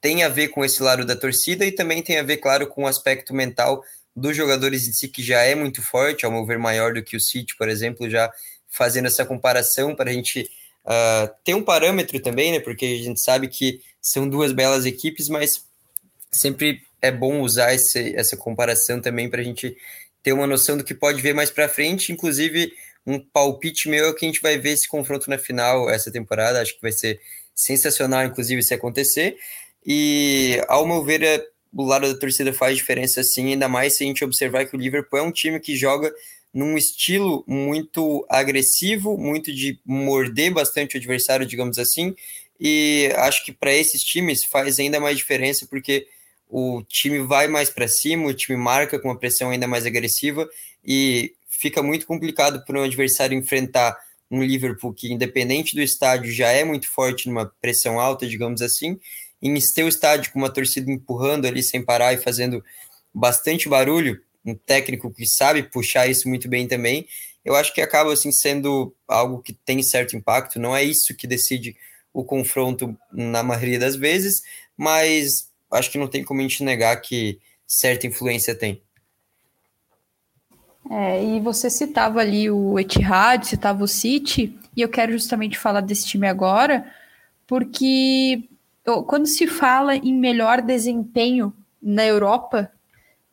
tem 0.00 0.22
a 0.22 0.28
ver 0.28 0.48
com 0.48 0.64
esse 0.64 0.82
lado 0.82 1.04
da 1.04 1.16
torcida 1.16 1.64
e 1.64 1.72
também 1.72 2.02
tem 2.02 2.18
a 2.18 2.22
ver, 2.22 2.36
claro, 2.36 2.66
com 2.66 2.84
o 2.84 2.86
aspecto 2.86 3.34
mental 3.34 3.82
dos 4.14 4.36
jogadores 4.36 4.86
em 4.86 4.92
si, 4.92 5.08
que 5.08 5.22
já 5.22 5.40
é 5.42 5.54
muito 5.54 5.82
forte, 5.82 6.24
ao 6.24 6.32
meu 6.32 6.44
ver, 6.44 6.58
maior 6.58 6.92
do 6.92 7.02
que 7.02 7.16
o 7.16 7.20
City, 7.20 7.56
por 7.56 7.68
exemplo, 7.68 8.08
já 8.08 8.30
fazendo 8.68 9.06
essa 9.06 9.24
comparação 9.24 9.94
para 9.94 10.10
a 10.10 10.12
gente 10.12 10.42
uh, 10.84 11.30
ter 11.44 11.54
um 11.54 11.62
parâmetro 11.62 12.20
também, 12.20 12.52
né? 12.52 12.60
Porque 12.60 12.84
a 12.84 13.04
gente 13.04 13.20
sabe 13.20 13.48
que 13.48 13.80
são 14.00 14.28
duas 14.28 14.52
belas 14.52 14.84
equipes, 14.84 15.28
mas 15.28 15.64
sempre 16.30 16.82
é 17.00 17.10
bom 17.10 17.40
usar 17.40 17.72
esse, 17.72 18.14
essa 18.14 18.36
comparação 18.36 19.00
também 19.00 19.28
para 19.28 19.40
a 19.40 19.44
gente 19.44 19.76
ter 20.22 20.32
uma 20.32 20.46
noção 20.46 20.76
do 20.76 20.84
que 20.84 20.94
pode 20.94 21.22
ver 21.22 21.34
mais 21.34 21.50
para 21.50 21.68
frente, 21.68 22.12
inclusive 22.12 22.72
um 23.06 23.18
palpite 23.18 23.88
meu 23.88 24.10
é 24.10 24.12
que 24.12 24.24
a 24.24 24.28
gente 24.28 24.42
vai 24.42 24.58
ver 24.58 24.70
esse 24.70 24.88
confronto 24.88 25.28
na 25.30 25.38
final 25.38 25.88
essa 25.90 26.10
temporada. 26.10 26.60
Acho 26.60 26.74
que 26.74 26.82
vai 26.82 26.92
ser 26.92 27.20
sensacional, 27.54 28.24
inclusive, 28.24 28.62
se 28.62 28.74
acontecer. 28.74 29.36
E, 29.84 30.60
ao 30.68 30.86
meu 30.86 31.02
ver, 31.04 31.22
é, 31.22 31.44
o 31.72 31.84
lado 31.84 32.12
da 32.12 32.18
torcida 32.18 32.52
faz 32.52 32.76
diferença 32.76 33.22
sim, 33.22 33.52
ainda 33.52 33.68
mais 33.68 33.96
se 33.96 34.04
a 34.04 34.06
gente 34.06 34.24
observar 34.24 34.66
que 34.66 34.76
o 34.76 34.78
Liverpool 34.78 35.18
é 35.18 35.22
um 35.22 35.32
time 35.32 35.58
que 35.60 35.76
joga 35.76 36.12
num 36.52 36.76
estilo 36.76 37.44
muito 37.46 38.26
agressivo, 38.28 39.16
muito 39.16 39.54
de 39.54 39.78
morder 39.84 40.52
bastante 40.52 40.96
o 40.96 40.98
adversário, 40.98 41.46
digamos 41.46 41.78
assim. 41.78 42.14
E 42.58 43.10
acho 43.16 43.44
que 43.44 43.52
para 43.52 43.72
esses 43.72 44.02
times 44.02 44.44
faz 44.44 44.78
ainda 44.78 45.00
mais 45.00 45.16
diferença, 45.16 45.66
porque 45.66 46.06
o 46.48 46.82
time 46.82 47.20
vai 47.20 47.46
mais 47.46 47.70
para 47.70 47.86
cima, 47.86 48.26
o 48.26 48.34
time 48.34 48.58
marca 48.58 48.98
com 48.98 49.08
uma 49.08 49.18
pressão 49.18 49.50
ainda 49.50 49.68
mais 49.68 49.86
agressiva 49.86 50.48
e 50.84 51.32
fica 51.60 51.82
muito 51.82 52.06
complicado 52.06 52.64
para 52.64 52.80
um 52.80 52.84
adversário 52.84 53.36
enfrentar 53.36 53.96
um 54.30 54.42
Liverpool 54.42 54.94
que, 54.94 55.12
independente 55.12 55.74
do 55.74 55.82
estádio, 55.82 56.32
já 56.32 56.48
é 56.48 56.64
muito 56.64 56.88
forte 56.88 57.28
numa 57.28 57.46
pressão 57.60 58.00
alta, 58.00 58.26
digamos 58.26 58.62
assim, 58.62 58.98
em 59.42 59.54
o 59.54 59.88
estádio 59.88 60.32
com 60.32 60.38
uma 60.38 60.52
torcida 60.52 60.90
empurrando 60.90 61.46
ali 61.46 61.62
sem 61.62 61.84
parar 61.84 62.14
e 62.14 62.18
fazendo 62.18 62.62
bastante 63.12 63.68
barulho, 63.68 64.20
um 64.44 64.54
técnico 64.54 65.12
que 65.12 65.26
sabe 65.26 65.62
puxar 65.62 66.06
isso 66.06 66.28
muito 66.28 66.48
bem 66.48 66.66
também, 66.66 67.06
eu 67.44 67.54
acho 67.54 67.74
que 67.74 67.80
acaba 67.80 68.12
assim 68.12 68.30
sendo 68.30 68.94
algo 69.08 69.42
que 69.42 69.52
tem 69.52 69.82
certo 69.82 70.16
impacto. 70.16 70.58
Não 70.58 70.76
é 70.76 70.82
isso 70.82 71.14
que 71.16 71.26
decide 71.26 71.76
o 72.12 72.24
confronto 72.24 72.96
na 73.12 73.42
maioria 73.42 73.78
das 73.78 73.96
vezes, 73.96 74.42
mas 74.76 75.50
acho 75.70 75.90
que 75.90 75.98
não 75.98 76.08
tem 76.08 76.22
como 76.22 76.40
a 76.40 76.42
gente 76.42 76.62
negar 76.62 77.00
que 77.00 77.38
certa 77.66 78.06
influência 78.06 78.54
tem. 78.54 78.82
É, 80.88 81.22
e 81.22 81.40
você 81.40 81.68
citava 81.68 82.20
ali 82.20 82.50
o 82.50 82.78
Etihad, 82.78 83.46
citava 83.46 83.84
o 83.84 83.88
City, 83.88 84.56
e 84.76 84.80
eu 84.80 84.88
quero 84.88 85.12
justamente 85.12 85.58
falar 85.58 85.80
desse 85.80 86.06
time 86.06 86.26
agora, 86.26 86.86
porque 87.46 88.44
quando 89.06 89.26
se 89.26 89.46
fala 89.46 89.94
em 89.96 90.14
melhor 90.14 90.62
desempenho 90.62 91.52
na 91.82 92.04
Europa, 92.04 92.70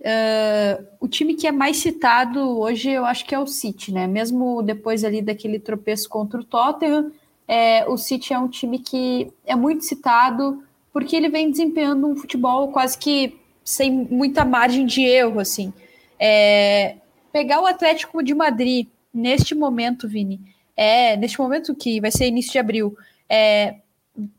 uh, 0.01 0.85
o 0.99 1.07
time 1.07 1.33
que 1.33 1.47
é 1.47 1.51
mais 1.51 1.77
citado 1.77 2.59
hoje 2.59 2.89
eu 2.89 3.05
acho 3.05 3.25
que 3.25 3.33
é 3.33 3.39
o 3.39 3.47
City, 3.47 3.91
né? 3.93 4.07
Mesmo 4.07 4.61
depois 4.61 5.03
ali 5.03 5.21
daquele 5.21 5.59
tropeço 5.59 6.09
contra 6.09 6.39
o 6.39 6.43
Tottenham, 6.43 7.11
é, 7.47 7.87
o 7.87 7.97
City 7.97 8.33
é 8.33 8.39
um 8.39 8.47
time 8.47 8.79
que 8.79 9.31
é 9.45 9.55
muito 9.55 9.85
citado 9.85 10.63
porque 10.91 11.15
ele 11.15 11.29
vem 11.29 11.49
desempenhando 11.49 12.07
um 12.07 12.15
futebol 12.15 12.69
quase 12.69 12.97
que 12.97 13.39
sem 13.63 13.91
muita 13.91 14.43
margem 14.43 14.85
de 14.85 15.01
erro, 15.01 15.39
assim. 15.39 15.71
É, 16.19 16.95
pegar 17.37 17.61
o 17.61 17.67
Atlético 17.67 18.23
de 18.23 18.33
Madrid 18.33 18.87
neste 19.13 19.53
momento, 19.53 20.07
Vini, 20.07 20.41
é 20.75 21.15
neste 21.15 21.37
momento 21.37 21.75
que 21.75 22.01
vai 22.01 22.09
ser 22.09 22.25
início 22.25 22.51
de 22.51 22.57
abril, 22.57 22.97
é, 23.29 23.75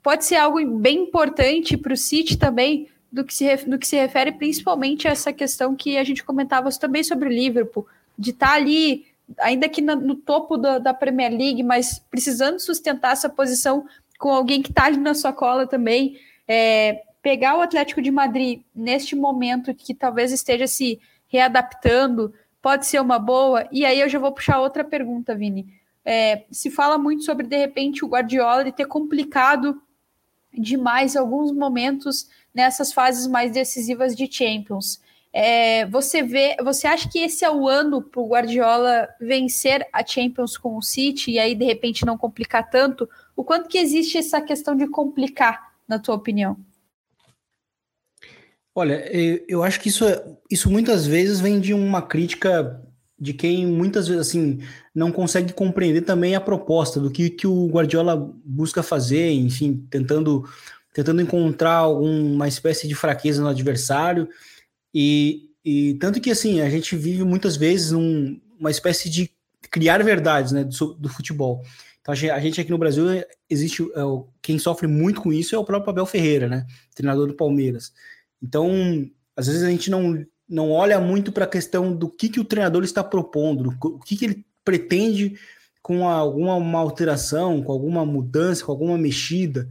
pode 0.02 0.24
ser 0.24 0.34
algo 0.34 0.64
bem 0.78 1.04
importante 1.04 1.76
para 1.76 1.92
o 1.92 1.96
City 1.96 2.36
também, 2.36 2.88
do 3.10 3.24
que, 3.24 3.32
se, 3.32 3.56
do 3.58 3.78
que 3.78 3.86
se 3.86 3.94
refere 3.94 4.32
principalmente 4.32 5.06
a 5.06 5.12
essa 5.12 5.32
questão 5.32 5.76
que 5.76 5.96
a 5.96 6.02
gente 6.02 6.24
comentava 6.24 6.68
também 6.72 7.04
sobre 7.04 7.28
o 7.28 7.32
Liverpool, 7.32 7.86
de 8.18 8.30
estar 8.30 8.48
tá 8.48 8.54
ali 8.54 9.06
ainda 9.38 9.68
que 9.68 9.80
no 9.80 10.16
topo 10.16 10.56
da, 10.56 10.80
da 10.80 10.92
Premier 10.92 11.30
League, 11.30 11.62
mas 11.62 12.00
precisando 12.10 12.58
sustentar 12.58 13.12
essa 13.12 13.28
posição 13.28 13.86
com 14.18 14.30
alguém 14.30 14.60
que 14.60 14.70
está 14.70 14.86
ali 14.86 14.96
na 14.96 15.14
sua 15.14 15.32
cola 15.32 15.68
também. 15.68 16.18
É, 16.48 17.04
pegar 17.22 17.56
o 17.56 17.60
Atlético 17.60 18.02
de 18.02 18.10
Madrid 18.10 18.62
neste 18.74 19.14
momento 19.14 19.72
que 19.72 19.94
talvez 19.94 20.32
esteja 20.32 20.66
se 20.66 20.98
readaptando 21.28 22.34
pode 22.68 22.86
ser 22.86 23.00
uma 23.00 23.18
boa. 23.18 23.66
E 23.72 23.82
aí 23.86 23.98
eu 23.98 24.10
já 24.10 24.18
vou 24.18 24.30
puxar 24.30 24.60
outra 24.60 24.84
pergunta, 24.84 25.34
Vini. 25.34 25.72
É, 26.04 26.44
se 26.50 26.70
fala 26.70 26.98
muito 26.98 27.24
sobre, 27.24 27.46
de 27.46 27.56
repente, 27.56 28.04
o 28.04 28.08
Guardiola 28.08 28.70
ter 28.70 28.84
complicado 28.84 29.80
demais 30.52 31.16
alguns 31.16 31.50
momentos 31.50 32.28
nessas 32.52 32.92
fases 32.92 33.26
mais 33.26 33.52
decisivas 33.52 34.14
de 34.14 34.30
Champions. 34.30 35.00
É, 35.32 35.86
você 35.86 36.22
vê, 36.22 36.58
você 36.62 36.86
acha 36.86 37.08
que 37.08 37.20
esse 37.20 37.42
é 37.42 37.50
o 37.50 37.66
ano 37.66 38.02
para 38.02 38.20
o 38.20 38.28
Guardiola 38.28 39.08
vencer 39.18 39.88
a 39.90 40.04
Champions 40.04 40.58
com 40.58 40.76
o 40.76 40.82
City 40.82 41.30
e 41.30 41.38
aí 41.38 41.54
de 41.54 41.64
repente 41.64 42.04
não 42.04 42.18
complicar 42.18 42.68
tanto? 42.68 43.08
O 43.34 43.42
quanto 43.42 43.66
que 43.66 43.78
existe 43.78 44.18
essa 44.18 44.42
questão 44.42 44.76
de 44.76 44.86
complicar, 44.86 45.72
na 45.88 45.98
tua 45.98 46.16
opinião? 46.16 46.54
Olha, 48.78 49.10
eu 49.48 49.64
acho 49.64 49.80
que 49.80 49.88
isso, 49.88 50.04
é, 50.04 50.24
isso 50.48 50.70
muitas 50.70 51.04
vezes 51.04 51.40
vem 51.40 51.58
de 51.58 51.74
uma 51.74 52.00
crítica 52.00 52.80
de 53.18 53.32
quem 53.32 53.66
muitas 53.66 54.06
vezes 54.06 54.28
assim 54.28 54.60
não 54.94 55.10
consegue 55.10 55.52
compreender 55.52 56.02
também 56.02 56.36
a 56.36 56.40
proposta 56.40 57.00
do 57.00 57.10
que, 57.10 57.28
que 57.28 57.44
o 57.44 57.66
Guardiola 57.66 58.16
busca 58.44 58.80
fazer, 58.80 59.32
enfim, 59.32 59.84
tentando 59.90 60.48
tentando 60.94 61.20
encontrar 61.20 61.78
alguma 61.78 62.46
espécie 62.46 62.86
de 62.86 62.94
fraqueza 62.94 63.42
no 63.42 63.48
adversário 63.48 64.28
e, 64.94 65.50
e 65.64 65.94
tanto 65.94 66.20
que 66.20 66.30
assim 66.30 66.60
a 66.60 66.70
gente 66.70 66.94
vive 66.94 67.24
muitas 67.24 67.56
vezes 67.56 67.90
um, 67.90 68.38
uma 68.60 68.70
espécie 68.70 69.10
de 69.10 69.28
criar 69.72 70.00
verdades, 70.04 70.52
né, 70.52 70.62
do, 70.62 70.94
do 70.94 71.08
futebol. 71.08 71.64
Então 72.00 72.12
a 72.12 72.38
gente 72.38 72.60
aqui 72.60 72.70
no 72.70 72.78
Brasil 72.78 73.06
existe 73.50 73.82
é, 73.82 74.02
quem 74.40 74.56
sofre 74.56 74.86
muito 74.86 75.20
com 75.20 75.32
isso 75.32 75.56
é 75.56 75.58
o 75.58 75.64
próprio 75.64 75.90
Abel 75.90 76.06
Ferreira, 76.06 76.46
né, 76.46 76.64
treinador 76.94 77.26
do 77.26 77.34
Palmeiras. 77.34 77.92
Então 78.42 78.70
às 79.36 79.46
vezes 79.46 79.62
a 79.62 79.70
gente 79.70 79.90
não 79.90 80.24
não 80.48 80.70
olha 80.70 80.98
muito 80.98 81.30
para 81.30 81.44
a 81.44 81.48
questão 81.48 81.94
do 81.94 82.08
que, 82.08 82.28
que 82.28 82.40
o 82.40 82.44
treinador 82.44 82.82
está 82.82 83.04
propondo, 83.04 83.76
o 83.82 83.98
que, 83.98 84.16
que 84.16 84.24
ele 84.24 84.46
pretende 84.64 85.34
com 85.82 86.08
alguma 86.08 86.78
alteração, 86.78 87.62
com 87.62 87.70
alguma 87.70 88.04
mudança, 88.04 88.64
com 88.64 88.72
alguma 88.72 88.96
mexida. 88.96 89.68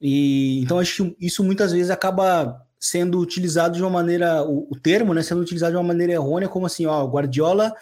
E 0.00 0.60
então 0.62 0.78
acho 0.78 1.04
que 1.04 1.26
isso 1.26 1.44
muitas 1.44 1.72
vezes 1.72 1.90
acaba 1.90 2.64
sendo 2.80 3.18
utilizado 3.18 3.76
de 3.76 3.82
uma 3.82 3.90
maneira, 3.90 4.42
o, 4.42 4.68
o 4.70 4.78
termo, 4.78 5.12
né, 5.12 5.22
sendo 5.22 5.40
utilizado 5.40 5.72
de 5.72 5.78
uma 5.78 5.88
maneira 5.88 6.12
errônea, 6.12 6.48
como 6.48 6.66
assim, 6.66 6.86
ó, 6.86 7.04
o 7.04 7.10
Guardiola 7.10 7.74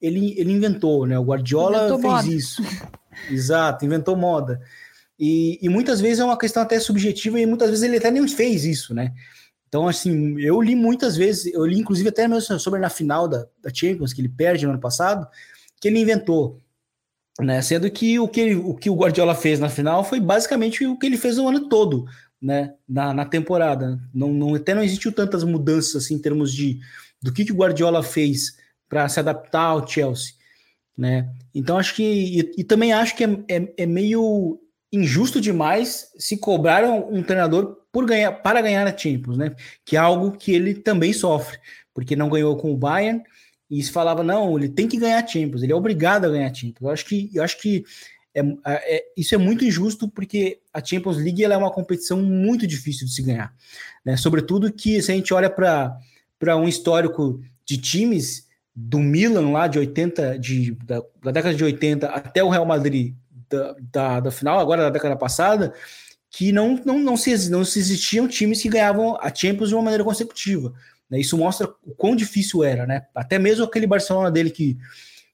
ele, 0.00 0.38
ele 0.38 0.52
inventou, 0.52 1.06
né? 1.06 1.18
O 1.18 1.24
Guardiola 1.24 1.78
inventou 1.78 2.00
fez 2.00 2.12
moda. 2.12 2.28
isso. 2.28 2.62
Exato, 3.30 3.84
inventou 3.84 4.16
moda. 4.16 4.60
E, 5.18 5.58
e 5.62 5.68
muitas 5.68 6.00
vezes 6.00 6.20
é 6.20 6.24
uma 6.24 6.38
questão 6.38 6.62
até 6.62 6.78
subjetiva 6.78 7.40
e 7.40 7.46
muitas 7.46 7.70
vezes 7.70 7.82
ele 7.82 7.96
até 7.96 8.10
nem 8.10 8.26
fez 8.28 8.64
isso, 8.64 8.94
né? 8.94 9.12
Então, 9.76 9.88
assim, 9.88 10.40
eu 10.40 10.58
li 10.62 10.74
muitas 10.74 11.18
vezes, 11.18 11.52
eu 11.52 11.66
li 11.66 11.78
inclusive 11.78 12.08
até 12.08 12.26
mesmo 12.26 12.58
sobre 12.58 12.80
na 12.80 12.88
final 12.88 13.28
da, 13.28 13.46
da 13.60 13.68
Champions, 13.70 14.14
que 14.14 14.22
ele 14.22 14.28
perde 14.30 14.64
no 14.64 14.72
ano 14.72 14.80
passado, 14.80 15.28
que 15.78 15.86
ele 15.86 16.00
inventou. 16.00 16.62
Né? 17.38 17.60
Sendo 17.60 17.90
que 17.90 18.18
o, 18.18 18.26
que 18.26 18.40
ele, 18.40 18.54
o 18.54 18.74
que 18.74 18.88
o 18.88 18.94
Guardiola 18.94 19.34
fez 19.34 19.60
na 19.60 19.68
final 19.68 20.02
foi 20.02 20.18
basicamente 20.18 20.86
o 20.86 20.98
que 20.98 21.04
ele 21.04 21.18
fez 21.18 21.36
o 21.38 21.46
ano 21.46 21.68
todo, 21.68 22.06
né? 22.40 22.72
Na, 22.88 23.12
na 23.12 23.26
temporada. 23.26 24.00
Não, 24.14 24.32
não, 24.32 24.54
até 24.54 24.74
não 24.74 24.82
existiu 24.82 25.12
tantas 25.12 25.44
mudanças 25.44 26.04
assim, 26.04 26.14
em 26.14 26.22
termos 26.22 26.54
de 26.54 26.80
do 27.20 27.30
que, 27.30 27.44
que 27.44 27.52
o 27.52 27.56
Guardiola 27.56 28.02
fez 28.02 28.56
para 28.88 29.06
se 29.10 29.20
adaptar 29.20 29.64
ao 29.64 29.86
Chelsea. 29.86 30.32
Né? 30.96 31.28
Então 31.54 31.76
acho 31.76 31.94
que. 31.94 32.02
E, 32.02 32.60
e 32.62 32.64
também 32.64 32.94
acho 32.94 33.14
que 33.14 33.24
é, 33.24 33.28
é, 33.46 33.74
é 33.76 33.84
meio 33.84 34.58
injusto 34.90 35.38
demais 35.38 36.10
se 36.16 36.38
cobrar 36.38 36.82
um, 36.84 37.18
um 37.18 37.22
treinador 37.22 37.76
por 37.96 38.04
ganhar, 38.04 38.30
para 38.30 38.60
ganhar 38.60 38.86
a 38.86 38.94
Champions, 38.94 39.38
né? 39.38 39.56
Que 39.82 39.96
é 39.96 39.98
algo 39.98 40.32
que 40.32 40.52
ele 40.52 40.74
também 40.74 41.14
sofre, 41.14 41.58
porque 41.94 42.14
não 42.14 42.28
ganhou 42.28 42.54
com 42.54 42.70
o 42.70 42.76
Bayern 42.76 43.22
e 43.70 43.82
se 43.82 43.90
falava 43.90 44.22
não, 44.22 44.54
ele 44.58 44.68
tem 44.68 44.86
que 44.86 44.98
ganhar 44.98 45.24
a 45.24 45.26
Champions, 45.26 45.62
ele 45.62 45.72
é 45.72 45.74
obrigado 45.74 46.26
a 46.26 46.28
ganhar 46.28 46.50
a 46.50 46.52
Champions. 46.52 46.82
Eu 46.82 46.90
acho 46.90 47.06
que 47.06 47.30
eu 47.32 47.42
acho 47.42 47.58
que 47.58 47.86
é, 48.34 48.42
é, 48.66 49.04
isso 49.16 49.34
é 49.34 49.38
muito 49.38 49.64
injusto 49.64 50.10
porque 50.10 50.58
a 50.74 50.84
Champions 50.84 51.16
League 51.16 51.42
ela 51.42 51.54
é 51.54 51.56
uma 51.56 51.70
competição 51.70 52.20
muito 52.20 52.66
difícil 52.66 53.06
de 53.06 53.14
se 53.14 53.22
ganhar, 53.22 53.50
né? 54.04 54.14
Sobretudo 54.18 54.70
que 54.70 55.00
se 55.00 55.10
a 55.10 55.14
gente 55.14 55.32
olha 55.32 55.48
para 55.48 55.98
para 56.38 56.54
um 56.54 56.68
histórico 56.68 57.40
de 57.64 57.78
times 57.78 58.46
do 58.74 58.98
Milan 58.98 59.52
lá 59.52 59.68
de 59.68 59.78
80 59.78 60.38
de, 60.38 60.72
da, 60.84 61.02
da 61.24 61.30
década 61.30 61.54
de 61.54 61.64
80 61.64 62.08
até 62.08 62.44
o 62.44 62.50
Real 62.50 62.66
Madrid 62.66 63.14
da, 63.48 63.74
da, 63.90 64.20
da 64.20 64.30
final 64.30 64.60
agora 64.60 64.82
da 64.82 64.90
década 64.90 65.16
passada 65.16 65.72
que 66.36 66.52
não, 66.52 66.78
não, 66.84 66.98
não, 66.98 67.16
se, 67.16 67.48
não 67.48 67.64
se 67.64 67.78
existiam 67.78 68.28
times 68.28 68.60
que 68.60 68.68
ganhavam 68.68 69.16
a 69.22 69.34
Champions 69.34 69.70
de 69.70 69.74
uma 69.74 69.84
maneira 69.84 70.04
consecutiva. 70.04 70.70
Né? 71.08 71.18
Isso 71.18 71.34
mostra 71.34 71.66
o 71.82 71.94
quão 71.94 72.14
difícil 72.14 72.62
era, 72.62 72.86
né? 72.86 73.06
Até 73.14 73.38
mesmo 73.38 73.64
aquele 73.64 73.86
Barcelona 73.86 74.30
dele 74.30 74.50
que, 74.50 74.76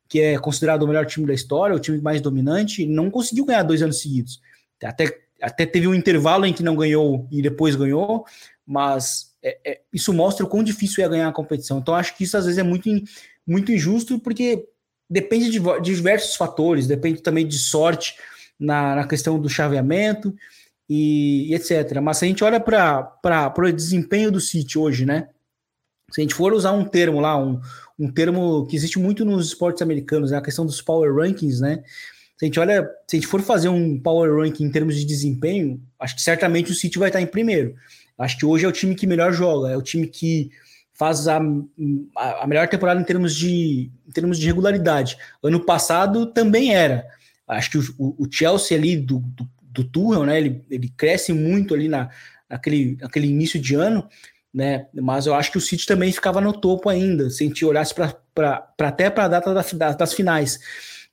que 0.08 0.20
é 0.20 0.38
considerado 0.38 0.84
o 0.84 0.86
melhor 0.86 1.04
time 1.04 1.26
da 1.26 1.34
história, 1.34 1.74
o 1.74 1.80
time 1.80 2.00
mais 2.00 2.20
dominante, 2.20 2.86
não 2.86 3.10
conseguiu 3.10 3.44
ganhar 3.44 3.64
dois 3.64 3.82
anos 3.82 4.00
seguidos. 4.00 4.40
Até, 4.80 5.12
até 5.42 5.66
teve 5.66 5.88
um 5.88 5.94
intervalo 5.94 6.46
em 6.46 6.52
que 6.52 6.62
não 6.62 6.76
ganhou 6.76 7.26
e 7.32 7.42
depois 7.42 7.74
ganhou, 7.74 8.24
mas 8.64 9.32
é, 9.42 9.58
é, 9.64 9.80
isso 9.92 10.12
mostra 10.12 10.46
o 10.46 10.48
quão 10.48 10.62
difícil 10.62 11.04
é 11.04 11.08
ganhar 11.08 11.26
a 11.26 11.32
competição. 11.32 11.80
Então 11.80 11.96
acho 11.96 12.16
que 12.16 12.22
isso 12.22 12.36
às 12.36 12.44
vezes 12.44 12.58
é 12.58 12.62
muito, 12.62 12.88
muito 13.44 13.72
injusto, 13.72 14.20
porque 14.20 14.68
depende 15.10 15.50
de, 15.50 15.58
de 15.58 15.96
diversos 15.96 16.36
fatores, 16.36 16.86
depende 16.86 17.20
também 17.20 17.44
de 17.44 17.58
sorte 17.58 18.14
na, 18.56 18.94
na 18.94 19.08
questão 19.08 19.40
do 19.40 19.48
chaveamento, 19.48 20.32
e, 20.88 21.50
e 21.50 21.54
etc. 21.54 22.00
Mas 22.02 22.18
se 22.18 22.24
a 22.24 22.28
gente 22.28 22.44
olha 22.44 22.60
para 22.60 23.52
o 23.56 23.72
desempenho 23.72 24.30
do 24.30 24.40
City 24.40 24.78
hoje, 24.78 25.04
né? 25.06 25.28
Se 26.10 26.20
a 26.20 26.22
gente 26.22 26.34
for 26.34 26.52
usar 26.52 26.72
um 26.72 26.84
termo 26.84 27.20
lá, 27.20 27.38
um, 27.38 27.60
um 27.98 28.10
termo 28.10 28.66
que 28.66 28.76
existe 28.76 28.98
muito 28.98 29.24
nos 29.24 29.46
esportes 29.46 29.82
americanos, 29.82 30.30
né? 30.30 30.36
a 30.36 30.42
questão 30.42 30.66
dos 30.66 30.82
power 30.82 31.14
rankings, 31.14 31.60
né? 31.60 31.82
Se 32.36 32.44
a 32.44 32.46
gente 32.46 32.60
olha, 32.60 32.90
se 33.06 33.16
a 33.16 33.20
gente 33.20 33.28
for 33.28 33.40
fazer 33.40 33.68
um 33.68 33.98
power 33.98 34.36
ranking 34.36 34.64
em 34.64 34.70
termos 34.70 34.96
de 34.96 35.04
desempenho, 35.04 35.80
acho 35.98 36.16
que 36.16 36.22
certamente 36.22 36.70
o 36.70 36.74
City 36.74 36.98
vai 36.98 37.08
estar 37.08 37.20
em 37.20 37.26
primeiro. 37.26 37.74
Acho 38.18 38.36
que 38.36 38.44
hoje 38.44 38.64
é 38.64 38.68
o 38.68 38.72
time 38.72 38.94
que 38.94 39.06
melhor 39.06 39.32
joga, 39.32 39.70
é 39.70 39.76
o 39.76 39.82
time 39.82 40.06
que 40.06 40.50
faz 40.92 41.26
a, 41.26 41.40
a 42.16 42.46
melhor 42.46 42.68
temporada 42.68 43.00
em 43.00 43.04
termos 43.04 43.34
de, 43.34 43.90
em 44.06 44.10
termos 44.12 44.38
de 44.38 44.46
regularidade. 44.46 45.16
Ano 45.42 45.64
passado 45.64 46.26
também 46.26 46.74
era. 46.74 47.06
Acho 47.48 47.70
que 47.70 47.78
o, 47.78 48.14
o 48.18 48.28
Chelsea 48.30 48.76
ali 48.76 48.96
do, 48.96 49.18
do, 49.18 49.48
do 49.72 49.84
Tuchel, 49.84 50.24
né? 50.24 50.38
Ele, 50.38 50.64
ele 50.70 50.88
cresce 50.96 51.32
muito 51.32 51.74
ali 51.74 51.88
na, 51.88 52.10
naquele, 52.48 52.96
naquele 53.00 53.26
início 53.26 53.60
de 53.60 53.74
ano, 53.74 54.08
né? 54.52 54.86
Mas 54.94 55.26
eu 55.26 55.34
acho 55.34 55.50
que 55.50 55.58
o 55.58 55.60
City 55.60 55.86
também 55.86 56.12
ficava 56.12 56.40
no 56.40 56.52
topo 56.52 56.88
ainda, 56.88 57.30
se 57.30 57.44
a 57.44 57.46
gente 57.46 57.64
olhasse 57.64 57.94
para 57.94 58.14
até 58.78 59.10
para 59.10 59.24
a 59.24 59.28
data 59.28 59.54
das, 59.54 59.96
das 59.96 60.12
finais. 60.12 60.60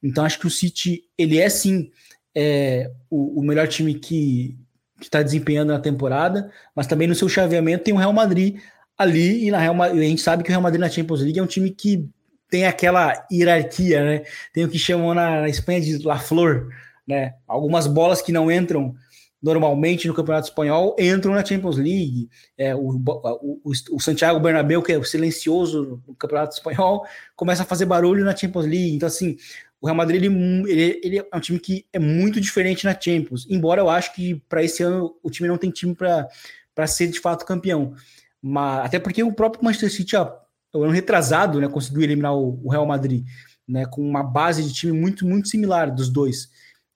Então 0.02 0.26
acho 0.26 0.40
que 0.40 0.48
o 0.48 0.52
City 0.52 1.04
ele 1.18 1.38
é 1.38 1.50
sim 1.50 1.92
é, 2.36 2.92
o, 3.10 3.40
o 3.40 3.44
melhor 3.44 3.68
time 3.68 3.94
que 3.96 4.58
está 5.02 5.22
desempenhando 5.22 5.72
na 5.72 5.80
temporada, 5.80 6.52
mas 6.76 6.88
também 6.88 7.08
no 7.08 7.16
seu 7.16 7.30
chaveamento 7.30 7.86
tem 7.86 7.94
o 7.94 7.98
Real 7.98 8.14
Madrid 8.14 8.60
ali 8.98 9.46
e 9.46 9.52
na 9.52 9.60
Real 9.60 9.74
Madrid, 9.74 10.02
a 10.02 10.06
gente 10.06 10.22
sabe 10.22 10.44
que 10.44 10.50
o 10.50 10.52
Real 10.52 10.62
Madrid 10.62 10.82
na 10.82 10.90
Champions 10.90 11.22
League 11.22 11.40
é 11.40 11.44
um 11.44 11.48
time 11.48 11.70
que 11.70 12.10
tem 12.50 12.66
aquela 12.66 13.26
hierarquia, 13.32 14.04
né? 14.04 14.24
Tem 14.52 14.66
o 14.66 14.70
que 14.70 14.80
chamam 14.80 15.14
na, 15.14 15.42
na 15.42 15.50
Espanha 15.50 15.80
de 15.80 16.00
La 16.00 16.18
Flor, 16.18 16.68
né? 17.10 17.34
Algumas 17.48 17.88
bolas 17.88 18.22
que 18.22 18.32
não 18.32 18.52
entram 18.52 18.94
normalmente 19.42 20.08
no 20.08 20.14
Campeonato 20.14 20.48
Espanhol 20.48 20.96
entram 21.00 21.34
na 21.34 21.44
Champions 21.44 21.78
League. 21.78 22.30
É, 22.56 22.76
o, 22.76 23.02
o, 23.04 23.72
o, 23.92 24.00
Santiago 24.00 24.40
Bernabéu, 24.40 24.84
que 24.84 24.92
é 24.92 25.04
silencioso 25.04 26.04
no 26.08 26.14
Campeonato 26.14 26.54
Espanhol, 26.54 27.04
começa 27.36 27.64
a 27.64 27.66
fazer 27.66 27.86
barulho 27.86 28.24
na 28.24 28.36
Champions 28.36 28.66
League. 28.66 28.96
Então, 28.96 29.08
assim, 29.08 29.38
o 29.82 29.88
Real 29.88 29.96
Madrid 29.96 30.24
ele, 30.24 30.72
ele, 30.72 31.02
ele 31.04 31.18
é 31.18 31.36
um 31.36 31.40
time 31.40 31.60
que 31.60 31.84
é 31.92 31.98
muito 31.98 32.40
diferente 32.40 32.86
na 32.86 33.00
Champions. 33.00 33.48
Embora 33.50 33.82
eu 33.82 33.90
acho 33.90 34.14
que 34.14 34.36
para 34.48 34.64
esse 34.64 34.84
ano 34.84 35.16
o 35.24 35.32
time 35.32 35.50
não 35.50 35.58
tem 35.58 35.72
time 35.72 35.96
para 35.96 36.88
ser 36.88 37.08
de 37.08 37.20
fato 37.20 37.44
campeão. 37.44 37.96
Mas, 38.40 38.86
até 38.86 39.00
porque 39.00 39.24
o 39.24 39.34
próprio 39.34 39.64
Manchester 39.64 39.92
City, 39.92 40.16
ó, 40.16 40.32
o 40.76 40.84
ano 40.84 40.94
retrasado, 40.94 41.60
né, 41.60 41.68
conseguiu 41.68 42.04
eliminar 42.04 42.36
o, 42.36 42.62
o 42.64 42.70
Real 42.70 42.86
Madrid, 42.86 43.26
né, 43.68 43.86
com 43.88 44.08
uma 44.08 44.22
base 44.22 44.64
de 44.64 44.74
time 44.74 44.94
muito, 44.94 45.26
muito 45.26 45.48
similar 45.48 45.90
dos 45.90 46.10
dois. 46.10 46.50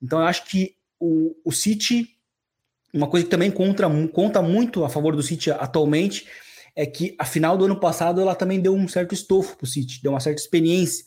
Então 0.04 0.20
eu 0.20 0.26
acho 0.26 0.46
que 0.46 0.76
o, 1.00 1.34
o 1.46 1.52
City, 1.52 2.10
uma 2.94 3.08
coisa 3.08 3.26
que 3.26 3.32
também 3.32 3.50
conta, 3.50 3.90
conta 4.12 4.42
muito 4.42 4.84
a 4.84 4.90
favor 4.90 5.16
do 5.16 5.24
City 5.24 5.50
atualmente, 5.50 6.28
é 6.76 6.86
que 6.86 7.16
a 7.18 7.24
final 7.24 7.58
do 7.58 7.66
ano 7.66 7.80
passado 7.80 8.20
ela 8.20 8.36
também 8.36 8.60
deu 8.60 8.76
um 8.76 8.88
certo 8.88 9.14
estofo 9.14 9.56
para 9.56 9.66
o 9.66 9.68
City, 9.68 10.02
deu 10.04 10.12
uma 10.12 10.20
certa 10.20 10.42
experiência, 10.42 11.06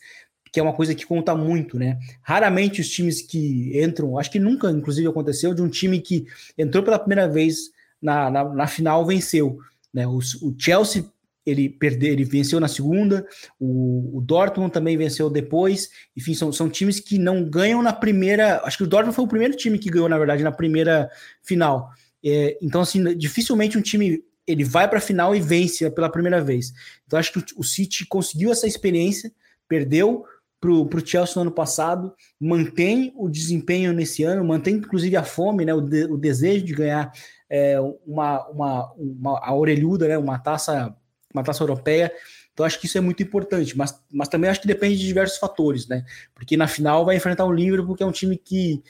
que 0.53 0.59
é 0.59 0.63
uma 0.63 0.73
coisa 0.73 0.95
que 0.95 1.05
conta 1.05 1.35
muito, 1.35 1.79
né? 1.79 1.99
Raramente 2.23 2.81
os 2.81 2.89
times 2.89 3.21
que 3.21 3.79
entram, 3.79 4.19
acho 4.19 4.31
que 4.31 4.39
nunca, 4.39 4.71
inclusive, 4.71 5.07
aconteceu 5.07 5.53
de 5.53 5.61
um 5.61 5.69
time 5.69 6.01
que 6.01 6.25
entrou 6.57 6.83
pela 6.83 6.99
primeira 6.99 7.29
vez 7.29 7.71
na, 8.01 8.31
na, 8.31 8.45
na 8.45 8.67
final 8.67 9.05
venceu. 9.05 9.59
Né? 9.93 10.07
O, 10.07 10.19
o 10.19 10.55
Chelsea 10.57 11.05
ele 11.47 11.69
perdeu, 11.69 12.13
ele 12.13 12.25
venceu 12.25 12.59
na 12.59 12.67
segunda, 12.67 13.25
o, 13.59 14.19
o, 14.19 14.21
Dortmund 14.21 14.73
também 14.73 14.97
venceu 14.97 15.31
depois. 15.31 15.89
Enfim, 16.17 16.35
são, 16.35 16.53
são 16.53 16.69
times 16.69 16.99
que 16.99 17.19
não 17.19 17.49
ganham 17.49 17.81
na 17.83 17.93
primeira. 17.93 18.61
Acho 18.65 18.79
que 18.79 18.83
o 18.83 18.87
Dortmund 18.87 19.15
foi 19.15 19.25
o 19.25 19.29
primeiro 19.29 19.57
time 19.57 19.79
que 19.79 19.89
ganhou, 19.89 20.09
na 20.09 20.19
verdade, 20.19 20.43
na 20.43 20.51
primeira 20.51 21.09
final. 21.43 21.91
É, 22.25 22.59
então, 22.61 22.81
assim, 22.81 23.17
dificilmente 23.17 23.79
um 23.79 23.83
time 23.83 24.25
ele 24.47 24.65
vai 24.65 24.89
para 24.89 24.99
a 24.99 25.03
final 25.03 25.35
e 25.35 25.41
vence 25.41 25.89
pela 25.91 26.11
primeira 26.11 26.41
vez. 26.41 26.73
Então, 27.07 27.19
acho 27.19 27.33
que 27.33 27.39
o, 27.39 27.45
o 27.59 27.65
City 27.65 28.07
conseguiu 28.07 28.53
essa 28.53 28.67
experiência, 28.67 29.33
perdeu 29.69 30.25
para 30.61 30.71
o 30.71 31.07
Chelsea 31.07 31.35
no 31.37 31.43
ano 31.43 31.53
passado, 31.53 32.15
mantém 32.41 33.13
o 33.17 33.29
desempenho 33.29 33.93
nesse 33.93 34.23
ano, 34.23 34.45
mantém 34.45 34.77
inclusive 34.77 35.17
a 35.17 35.23
fome, 35.23 35.65
né, 35.65 35.75
o, 35.75 35.81
de, 35.81 36.05
o 36.05 36.17
desejo 36.17 36.65
de 36.65 36.75
ganhar 36.75 37.13
é, 37.49 37.79
uma, 38.07 38.47
uma, 38.49 38.93
uma, 38.95 39.41
a 39.41 39.55
orelhuda, 39.55 40.09
né, 40.09 40.19
uma 40.19 40.39
taça, 40.39 40.95
uma 41.37 41.45
taça 41.45 41.63
europeia. 41.63 42.13
Então 42.53 42.65
acho 42.65 42.81
que 42.81 42.87
isso 42.87 42.97
é 42.97 43.01
muito 43.01 43.23
importante, 43.23 43.77
mas, 43.77 44.01
mas 44.11 44.29
também 44.29 44.49
acho 44.49 44.63
que 44.63 44.67
depende 44.67 44.99
de 44.99 45.07
diversos 45.07 45.39
fatores, 45.39 45.87
né? 45.87 46.05
Porque 46.35 46.57
na 46.57 46.67
final 46.67 47.05
vai 47.05 47.17
enfrentar 47.17 47.45
o 47.45 47.53
Liverpool, 47.53 47.95
que 47.95 48.03
é 48.03 48.07
um 48.07 48.13
time 48.13 48.37
que, 48.37 48.83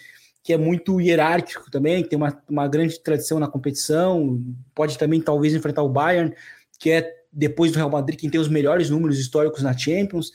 que 0.44 0.52
é 0.52 0.56
muito 0.56 1.00
hierárquico 1.00 1.68
também, 1.68 2.04
tem 2.04 2.16
uma, 2.16 2.40
uma 2.48 2.68
grande 2.68 3.00
tradição 3.00 3.40
na 3.40 3.48
competição, 3.48 4.40
pode 4.72 4.96
também 4.96 5.20
talvez 5.20 5.52
enfrentar 5.52 5.82
o 5.82 5.88
Bayern, 5.88 6.32
que 6.78 6.92
é 6.92 7.12
depois 7.32 7.72
do 7.72 7.76
Real 7.76 7.90
Madrid 7.90 8.18
quem 8.20 8.30
tem 8.30 8.40
os 8.40 8.48
melhores 8.48 8.88
números 8.88 9.18
históricos 9.18 9.62
na 9.62 9.76
Champions. 9.76 10.30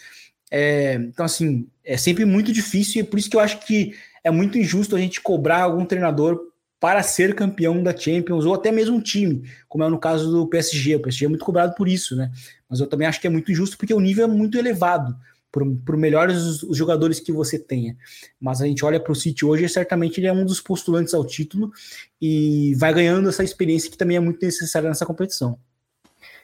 É, 0.52 0.96
então, 0.96 1.26
assim, 1.26 1.70
é 1.86 1.96
sempre 1.96 2.26
muito 2.26 2.52
difícil 2.52 3.02
e 3.02 3.06
é 3.06 3.08
por 3.08 3.18
isso 3.18 3.30
que 3.30 3.38
eu 3.38 3.40
acho 3.40 3.66
que 3.66 3.94
é 4.24 4.30
muito 4.30 4.58
injusto 4.58 4.96
a 4.96 5.00
gente 5.00 5.22
cobrar 5.22 5.62
algum 5.64 5.86
treinador 5.86 6.51
para 6.82 7.04
ser 7.04 7.36
campeão 7.36 7.84
da 7.84 7.96
Champions, 7.96 8.44
ou 8.44 8.56
até 8.56 8.72
mesmo 8.72 8.98
um 8.98 9.02
time, 9.02 9.48
como 9.70 9.84
é 9.84 9.88
no 9.88 10.00
caso 10.00 10.32
do 10.32 10.48
PSG. 10.48 10.96
O 10.96 11.00
PSG 11.00 11.26
é 11.26 11.30
muito 11.30 11.46
cobrado 11.46 11.76
por 11.76 11.88
isso, 11.88 12.16
né? 12.16 12.32
Mas 12.68 12.80
eu 12.80 12.88
também 12.88 13.08
acho 13.08 13.22
que 13.22 13.28
é 13.28 13.30
muito 13.30 13.52
injusto 13.52 13.78
porque 13.78 13.94
o 13.94 14.00
nível 14.00 14.24
é 14.26 14.28
muito 14.28 14.58
elevado, 14.58 15.16
por, 15.52 15.96
melhores 15.96 16.38
os, 16.38 16.64
os 16.64 16.76
jogadores 16.76 17.20
que 17.20 17.32
você 17.32 17.60
tenha. 17.60 17.96
Mas 18.40 18.64
a 18.64 18.66
gente 18.66 18.84
olha 18.84 19.00
para 19.00 19.12
o 19.12 19.16
City 19.16 19.46
hoje 19.46 19.66
e 19.66 19.70
certamente 19.70 20.20
ele 20.20 20.26
é 20.26 20.34
um 20.34 20.44
dos 20.44 20.60
postulantes 20.60 21.14
ao 21.14 21.24
título 21.24 21.72
e 22.20 22.74
vai 22.80 22.92
ganhando 22.92 23.30
essa 23.30 23.44
experiência 23.44 23.92
que 23.92 23.98
também 23.98 24.18
é 24.18 24.20
muito 24.20 24.44
necessária 24.44 24.90
nessa 24.90 25.06
competição. 25.06 25.60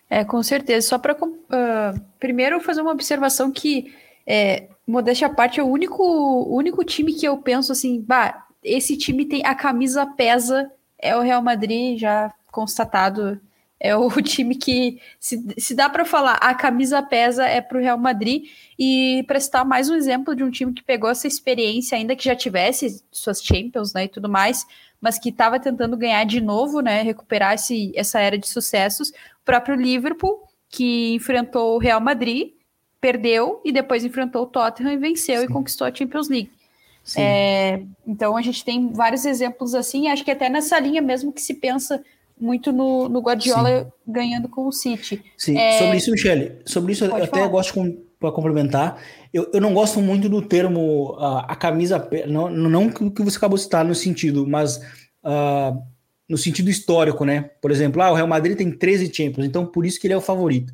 É, 0.07 0.23
com 0.23 0.43
certeza. 0.43 0.87
Só 0.87 0.99
para 0.99 1.13
uh, 1.15 1.99
primeiro 2.19 2.59
fazer 2.59 2.81
uma 2.81 2.91
observação 2.91 3.51
que, 3.51 3.91
é, 4.27 4.67
modéstia 4.85 5.25
à 5.25 5.33
parte, 5.33 5.59
é 5.59 5.63
o 5.63 5.67
único, 5.67 6.03
único 6.55 6.83
time 6.83 7.11
que 7.11 7.27
eu 7.27 7.37
penso 7.37 7.71
assim, 7.71 7.99
bah, 8.01 8.46
esse 8.67 8.97
time 8.97 9.25
tem 9.25 9.45
a 9.45 9.55
camisa 9.55 10.05
pesa, 10.05 10.69
é 10.99 11.15
o 11.15 11.21
Real 11.21 11.41
Madrid, 11.41 11.99
já 11.99 12.33
constatado. 12.51 13.39
É 13.79 13.95
o 13.95 14.09
time 14.21 14.55
que, 14.55 14.99
se, 15.19 15.43
se 15.57 15.75
dá 15.75 15.87
para 15.89 16.03
falar, 16.03 16.33
a 16.35 16.53
camisa 16.55 17.01
pesa 17.01 17.45
é 17.45 17.61
para 17.61 17.77
o 17.77 17.81
Real 17.81 17.97
Madrid. 17.97 18.45
E 18.77 19.23
para 19.27 19.39
citar 19.39 19.63
mais 19.63 19.89
um 19.89 19.95
exemplo 19.95 20.35
de 20.35 20.43
um 20.43 20.49
time 20.49 20.73
que 20.73 20.83
pegou 20.83 21.09
essa 21.09 21.27
experiência, 21.27 21.97
ainda 21.97 22.15
que 22.15 22.25
já 22.25 22.35
tivesse 22.35 23.03
suas 23.11 23.43
Champions 23.43 23.93
né, 23.93 24.05
e 24.05 24.09
tudo 24.09 24.27
mais, 24.27 24.65
mas 24.99 25.19
que 25.19 25.29
estava 25.29 25.59
tentando 25.59 25.95
ganhar 25.95 26.23
de 26.25 26.41
novo, 26.41 26.81
né, 26.81 27.01
recuperar 27.03 27.53
esse, 27.53 27.91
essa 27.95 28.19
era 28.19 28.37
de 28.37 28.47
sucessos. 28.47 29.09
O 29.09 29.45
próprio 29.45 29.75
Liverpool, 29.75 30.43
que 30.69 31.13
enfrentou 31.13 31.75
o 31.75 31.79
Real 31.79 32.01
Madrid, 32.01 32.53
perdeu 32.99 33.61
e 33.63 33.71
depois 33.71 34.03
enfrentou 34.03 34.43
o 34.43 34.47
Tottenham 34.47 34.93
e 34.93 34.97
venceu 34.97 35.39
Sim. 35.41 35.45
e 35.45 35.47
conquistou 35.47 35.85
a 35.85 35.93
Champions 35.93 36.29
League. 36.29 36.51
É, 37.15 37.81
então 38.05 38.35
a 38.35 38.41
gente 38.41 38.65
tem 38.65 38.91
vários 38.91 39.25
exemplos 39.25 39.73
assim, 39.73 40.09
acho 40.09 40.25
que 40.25 40.31
até 40.31 40.49
nessa 40.49 40.77
linha 40.79 41.01
mesmo 41.01 41.31
que 41.31 41.41
se 41.41 41.53
pensa 41.53 42.03
muito 42.39 42.71
no, 42.71 43.07
no 43.07 43.21
Guardiola 43.21 43.83
Sim. 43.83 43.91
ganhando 44.11 44.49
com 44.49 44.67
o 44.67 44.71
City. 44.71 45.23
Sim, 45.37 45.57
é... 45.57 45.79
sobre 45.79 45.97
isso, 45.97 46.11
Michele, 46.11 46.55
sobre 46.65 46.93
isso 46.93 47.05
eu 47.05 47.09
falar. 47.09 47.23
até 47.23 47.47
gosto 47.47 47.79
para 48.19 48.31
complementar. 48.31 49.01
Eu, 49.33 49.49
eu 49.53 49.61
não 49.61 49.73
gosto 49.73 50.01
muito 50.01 50.27
do 50.27 50.41
termo 50.41 51.13
uh, 51.13 51.45
a 51.47 51.55
camisa, 51.55 52.07
não, 52.27 52.49
não 52.49 52.89
que 52.89 53.21
você 53.21 53.37
acabou 53.37 53.57
de 53.57 53.63
citar 53.63 53.85
no 53.85 53.93
sentido, 53.93 54.45
mas 54.47 54.77
uh, 55.23 55.81
no 56.27 56.37
sentido 56.37 56.69
histórico, 56.69 57.23
né? 57.23 57.51
Por 57.61 57.71
exemplo, 57.71 58.01
ah, 58.01 58.11
o 58.11 58.15
Real 58.15 58.27
Madrid 58.27 58.57
tem 58.57 58.71
13 58.71 59.13
Champions, 59.13 59.45
então 59.45 59.65
por 59.65 59.85
isso 59.85 59.99
que 59.99 60.07
ele 60.07 60.13
é 60.13 60.17
o 60.17 60.21
favorito. 60.21 60.73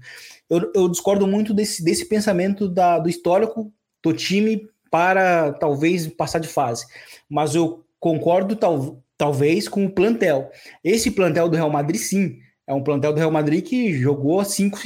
Eu, 0.50 0.72
eu 0.76 0.90
discordo 0.90 1.28
muito 1.28 1.54
desse, 1.54 1.84
desse 1.84 2.06
pensamento 2.06 2.68
da, 2.68 3.00
do 3.00 3.10
histórico 3.10 3.72
do 4.04 4.14
time 4.14 4.68
para 4.94 5.54
talvez 5.54 6.06
passar 6.06 6.38
de 6.38 6.48
fase. 6.48 6.86
Mas 7.28 7.56
eu 7.56 7.84
concordo 8.00 8.56
tal, 8.56 9.04
talvez 9.18 9.68
com 9.68 9.84
o 9.86 9.90
plantel. 9.90 10.52
Esse 10.84 11.10
plantel 11.10 11.50
do 11.50 11.56
Real 11.56 11.72
Madrid, 11.72 12.00
sim, 12.00 12.38
é 12.68 12.76
um 12.76 12.84
plantel 12.84 13.12
do 13.12 13.18
Real 13.18 13.32
Madrid 13.32 13.66
que 13.66 13.92
jogou 14.00 14.46
cinco, 14.46 14.78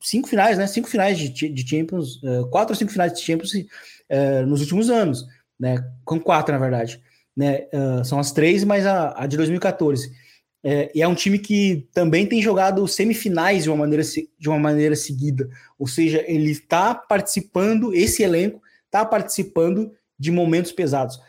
cinco 0.00 0.28
finais, 0.28 0.56
né? 0.56 0.68
Cinco 0.68 0.88
finais 0.88 1.18
de, 1.18 1.48
de 1.48 1.68
Champions, 1.68 2.22
uh, 2.22 2.48
quatro 2.48 2.74
ou 2.74 2.78
cinco 2.78 2.92
finais 2.92 3.12
de 3.12 3.20
Champions 3.20 3.54
uh, 3.54 4.46
nos 4.46 4.60
últimos 4.60 4.88
anos, 4.88 5.26
né? 5.58 5.84
Com 6.04 6.20
quatro, 6.20 6.52
na 6.54 6.60
verdade. 6.60 7.02
Né? 7.36 7.66
Uh, 7.74 8.04
são 8.04 8.20
as 8.20 8.30
três, 8.30 8.62
mas 8.62 8.86
a, 8.86 9.20
a 9.20 9.26
de 9.26 9.36
2014. 9.36 10.12
É, 10.62 10.92
e 10.94 11.02
é 11.02 11.08
um 11.08 11.14
time 11.14 11.40
que 11.40 11.88
também 11.92 12.24
tem 12.24 12.40
jogado 12.40 12.86
semifinais 12.86 13.64
de 13.64 13.70
uma 13.70 13.78
maneira, 13.78 14.04
de 14.38 14.48
uma 14.48 14.58
maneira 14.60 14.94
seguida. 14.94 15.48
Ou 15.76 15.88
seja, 15.88 16.24
ele 16.24 16.52
está 16.52 16.94
participando, 16.94 17.92
esse 17.92 18.22
elenco 18.22 18.64
está 18.96 19.04
participando 19.04 19.92
de 20.18 20.30
momentos 20.30 20.72
pesados. 20.72 21.20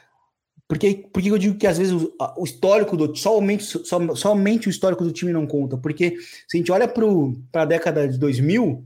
Porque, 0.68 1.07
porque 1.13 1.32
eu 1.32 1.38
digo 1.38 1.57
que 1.57 1.68
às 1.68 1.78
vezes 1.78 1.93
o, 1.93 2.13
o 2.38 2.43
histórico 2.43 2.97
do 2.97 3.15
somente, 3.15 3.63
so, 3.63 3.84
somente 4.15 4.68
o 4.68 4.70
histórico 4.70 5.03
do 5.03 5.11
time 5.11 5.32
não 5.32 5.47
conta. 5.47 5.78
Porque 5.78 6.18
se 6.47 6.55
a 6.55 6.57
gente 6.57 6.72
olha 6.72 6.88
para 6.88 7.61
a 7.61 7.65
década 7.65 8.07
de 8.07 8.18
2000, 8.18 8.86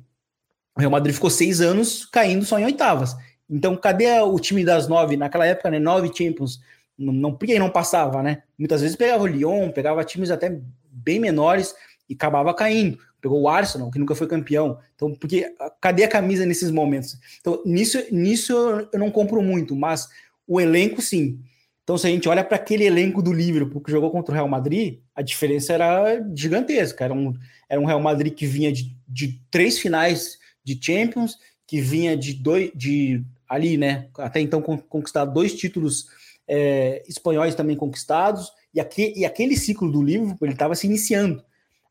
o 0.75 0.79
Real 0.79 0.91
Madrid 0.91 1.13
ficou 1.13 1.29
seis 1.29 1.59
anos 1.59 2.05
caindo 2.05 2.45
só 2.45 2.59
em 2.59 2.65
oitavas. 2.65 3.15
Então, 3.49 3.75
cadê 3.75 4.19
o 4.21 4.39
time 4.39 4.63
das 4.63 4.87
nove? 4.87 5.17
Naquela 5.17 5.45
época, 5.45 5.69
né? 5.69 5.79
Nove 5.79 6.11
Champions. 6.15 6.61
Não, 6.97 7.11
não, 7.11 7.33
porque 7.33 7.57
não 7.57 7.69
passava, 7.69 8.21
né? 8.21 8.43
Muitas 8.57 8.81
vezes 8.81 8.95
pegava 8.95 9.23
o 9.23 9.27
Lyon, 9.27 9.71
pegava 9.71 10.03
times 10.03 10.29
até 10.29 10.61
bem 10.91 11.19
menores 11.19 11.73
e 12.07 12.13
acabava 12.13 12.53
caindo 12.53 12.99
pegou 13.21 13.41
o 13.41 13.47
Arsenal, 13.47 13.91
que 13.91 13.99
nunca 13.99 14.15
foi 14.15 14.27
campeão. 14.27 14.79
Então, 14.95 15.13
porque 15.13 15.53
cadê 15.79 16.03
a 16.03 16.09
camisa 16.09 16.45
nesses 16.45 16.71
momentos? 16.71 17.17
Então, 17.39 17.61
nisso, 17.65 18.03
nisso 18.11 18.53
eu 18.91 18.99
não 18.99 19.11
compro 19.11 19.41
muito, 19.41 19.75
mas 19.75 20.09
o 20.47 20.59
elenco 20.59 21.01
sim. 21.01 21.39
Então, 21.83 21.97
se 21.97 22.07
a 22.07 22.09
gente 22.09 22.27
olha 22.27 22.43
para 22.43 22.57
aquele 22.57 22.85
elenco 22.85 23.21
do 23.21 23.33
Liverpool 23.33 23.81
que 23.81 23.91
jogou 23.91 24.11
contra 24.11 24.31
o 24.31 24.35
Real 24.35 24.47
Madrid, 24.47 24.99
a 25.15 25.21
diferença 25.21 25.73
era 25.73 26.25
gigantesca. 26.35 27.03
Era 27.03 27.13
um, 27.13 27.33
era 27.69 27.79
um 27.79 27.85
Real 27.85 28.01
Madrid 28.01 28.33
que 28.33 28.45
vinha 28.45 28.71
de, 28.71 28.95
de 29.07 29.39
três 29.49 29.79
finais 29.79 30.37
de 30.63 30.79
Champions, 30.81 31.37
que 31.67 31.81
vinha 31.81 32.15
de 32.17 32.33
dois, 32.33 32.71
de 32.75 33.23
ali, 33.47 33.77
né? 33.77 34.07
Até 34.17 34.39
então 34.39 34.61
conquistar 34.61 35.25
dois 35.25 35.53
títulos 35.55 36.05
é, 36.47 37.03
espanhóis 37.07 37.55
também 37.55 37.75
conquistados, 37.75 38.51
e, 38.73 38.79
aqui, 38.79 39.13
e 39.15 39.25
aquele 39.25 39.55
ciclo 39.55 39.91
do 39.91 40.01
Liverpool 40.01 40.45
ele 40.47 40.53
estava 40.53 40.75
se 40.75 40.87
iniciando. 40.87 41.43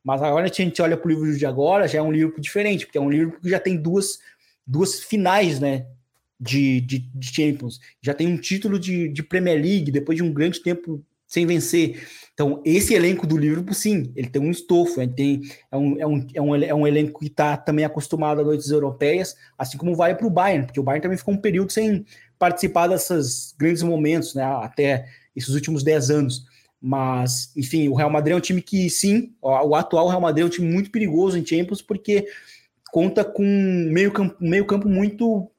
Mas 0.03 0.23
agora 0.23 0.47
a 0.47 0.53
gente 0.53 0.81
olha 0.81 0.97
para 0.97 1.07
o 1.07 1.11
livro 1.11 1.37
de 1.37 1.47
agora, 1.47 1.87
já 1.87 1.99
é 1.99 2.03
um 2.03 2.13
livro 2.13 2.41
diferente, 2.41 2.87
porque 2.87 2.99
é 2.99 3.01
um 3.01 3.11
livro 3.11 3.39
que 3.41 3.49
já 3.49 3.61
tem 3.61 3.77
duas, 3.77 4.19
duas 4.67 5.01
finais, 5.01 5.61
né? 5.61 5.87
De, 6.39 6.81
de, 6.81 6.99
de 6.99 7.35
Champions. 7.35 7.79
Já 8.01 8.15
tem 8.15 8.27
um 8.27 8.39
título 8.39 8.79
de, 8.79 9.09
de 9.09 9.23
Premier 9.23 9.61
League 9.61 9.91
depois 9.91 10.17
de 10.17 10.23
um 10.23 10.33
grande 10.33 10.63
tempo 10.63 11.05
sem 11.31 11.47
vencer. 11.47 12.03
Então, 12.35 12.61
esse 12.65 12.93
elenco 12.93 13.27
do 13.27 13.37
Liverpool, 13.37 13.73
sim, 13.73 14.11
ele 14.17 14.29
tem 14.29 14.43
um 14.43 14.51
estofo, 14.51 15.01
ele 15.01 15.13
tem, 15.13 15.43
é, 15.71 15.77
um, 15.77 16.01
é, 16.01 16.07
um, 16.07 16.27
é, 16.35 16.41
um, 16.41 16.55
é 16.57 16.75
um 16.75 16.87
elenco 16.87 17.21
que 17.21 17.27
está 17.27 17.57
também 17.57 17.85
acostumado 17.85 18.41
a 18.41 18.45
noites 18.45 18.71
europeias, 18.71 19.37
assim 19.57 19.79
como 19.79 19.95
vai 19.95 20.17
para 20.17 20.27
o 20.27 20.31
Bayern, 20.31 20.67
porque 20.67 20.81
o 20.81 20.83
Bayern 20.83 21.03
também 21.03 21.19
ficou 21.19 21.35
um 21.35 21.41
período 21.41 21.71
sem 21.71 22.05
participar 22.39 22.89
desses 22.89 23.55
grandes 23.59 23.83
momentos, 23.83 24.35
né, 24.35 24.43
até 24.43 25.07
esses 25.37 25.55
últimos 25.55 25.85
10 25.85 26.11
anos. 26.11 26.47
Mas, 26.81 27.53
enfim, 27.57 27.89
o 27.89 27.95
Real 27.95 28.11
Madrid 28.11 28.33
é 28.33 28.37
um 28.37 28.41
time 28.41 28.63
que, 28.63 28.89
sim, 28.89 29.35
o 29.43 29.75
atual 29.75 30.09
Real 30.09 30.21
Madrid 30.21 30.45
é 30.45 30.47
um 30.47 30.51
time 30.51 30.73
muito 30.73 30.91
perigoso 30.91 31.37
em 31.37 31.45
Champions, 31.45 31.83
porque 31.83 32.27
conta 32.91 33.23
com 33.25 33.45
um 33.45 33.93
meio 33.93 34.11
campo, 34.11 34.37
meio 34.41 34.65
campo 34.65 34.89
muito 34.89 35.51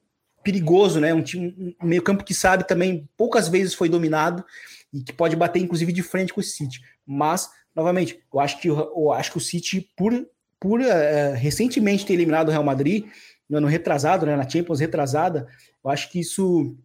perigoso, 0.42 0.98
né? 0.98 1.14
Um, 1.14 1.22
time, 1.22 1.76
um 1.80 1.86
meio 1.86 2.02
campo 2.02 2.24
que 2.24 2.34
sabe 2.34 2.66
também, 2.66 3.08
poucas 3.16 3.48
vezes 3.48 3.74
foi 3.74 3.88
dominado 3.88 4.44
e 4.92 5.00
que 5.00 5.12
pode 5.12 5.36
bater, 5.36 5.62
inclusive, 5.62 5.92
de 5.92 6.02
frente 6.02 6.32
com 6.32 6.40
o 6.40 6.44
City. 6.44 6.80
Mas, 7.06 7.48
novamente, 7.74 8.20
eu 8.32 8.40
acho 8.40 8.60
que, 8.60 8.68
eu 8.68 9.12
acho 9.12 9.30
que 9.30 9.38
o 9.38 9.40
City, 9.40 9.88
por, 9.96 10.12
por 10.58 10.80
uh, 10.80 11.34
recentemente 11.36 12.04
ter 12.04 12.14
eliminado 12.14 12.48
o 12.48 12.50
Real 12.50 12.64
Madrid, 12.64 13.06
no 13.48 13.58
ano 13.58 13.68
retrasado, 13.68 14.26
né, 14.26 14.34
na 14.34 14.48
Champions 14.48 14.80
retrasada, 14.80 15.46
eu 15.84 15.90
acho 15.90 16.10
que 16.10 16.18
isso 16.18 16.76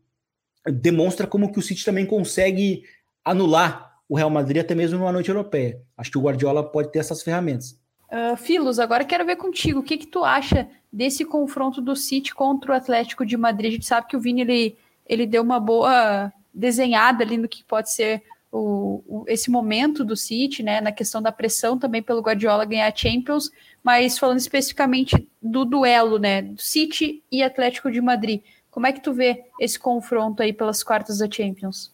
demonstra 0.65 1.25
como 1.25 1.51
que 1.51 1.59
o 1.59 1.61
City 1.61 1.83
também 1.83 2.05
consegue 2.05 2.83
anular 3.23 3.96
o 4.09 4.15
Real 4.15 4.29
Madrid 4.29 4.61
até 4.61 4.73
mesmo 4.73 4.99
numa 4.99 5.11
noite 5.11 5.29
europeia. 5.29 5.81
Acho 5.97 6.11
que 6.11 6.17
o 6.17 6.21
Guardiola 6.21 6.63
pode 6.63 6.91
ter 6.91 6.99
essas 6.99 7.21
ferramentas. 7.21 7.77
Uh, 8.09 8.37
Filos, 8.37 8.79
agora 8.79 9.03
quero 9.03 9.25
ver 9.25 9.35
contigo. 9.35 9.79
O 9.79 9.83
que, 9.83 9.97
que 9.97 10.07
tu 10.07 10.23
acha 10.23 10.67
desse 10.91 11.25
confronto 11.25 11.81
do 11.81 11.95
City 11.95 12.33
contra 12.33 12.71
o 12.71 12.75
Atlético 12.75 13.25
de 13.25 13.35
Madrid? 13.35 13.71
A 13.71 13.75
gente 13.75 13.85
sabe 13.85 14.07
que 14.07 14.15
o 14.15 14.19
Vini 14.19 14.41
ele, 14.41 14.77
ele 15.05 15.27
deu 15.27 15.43
uma 15.43 15.59
boa 15.59 16.31
desenhada 16.53 17.23
ali 17.23 17.37
no 17.37 17.49
que 17.49 17.63
pode 17.63 17.91
ser 17.91 18.23
o, 18.51 19.03
o, 19.05 19.25
esse 19.27 19.51
momento 19.51 20.05
do 20.05 20.15
City, 20.15 20.63
né, 20.63 20.79
na 20.79 20.91
questão 20.91 21.21
da 21.21 21.31
pressão 21.31 21.77
também 21.77 22.01
pelo 22.01 22.21
Guardiola 22.21 22.65
ganhar 22.65 22.95
Champions, 22.95 23.51
mas 23.83 24.17
falando 24.17 24.39
especificamente 24.39 25.27
do 25.41 25.65
duelo, 25.65 26.17
né, 26.17 26.41
do 26.41 26.61
City 26.61 27.21
e 27.31 27.43
Atlético 27.43 27.91
de 27.91 28.01
Madrid. 28.01 28.41
Como 28.71 28.87
é 28.87 28.93
que 28.93 29.01
tu 29.01 29.13
vê 29.13 29.43
esse 29.59 29.77
confronto 29.77 30.41
aí 30.41 30.53
pelas 30.53 30.83
quartas 30.83 31.17
da 31.17 31.29
Champions? 31.29 31.91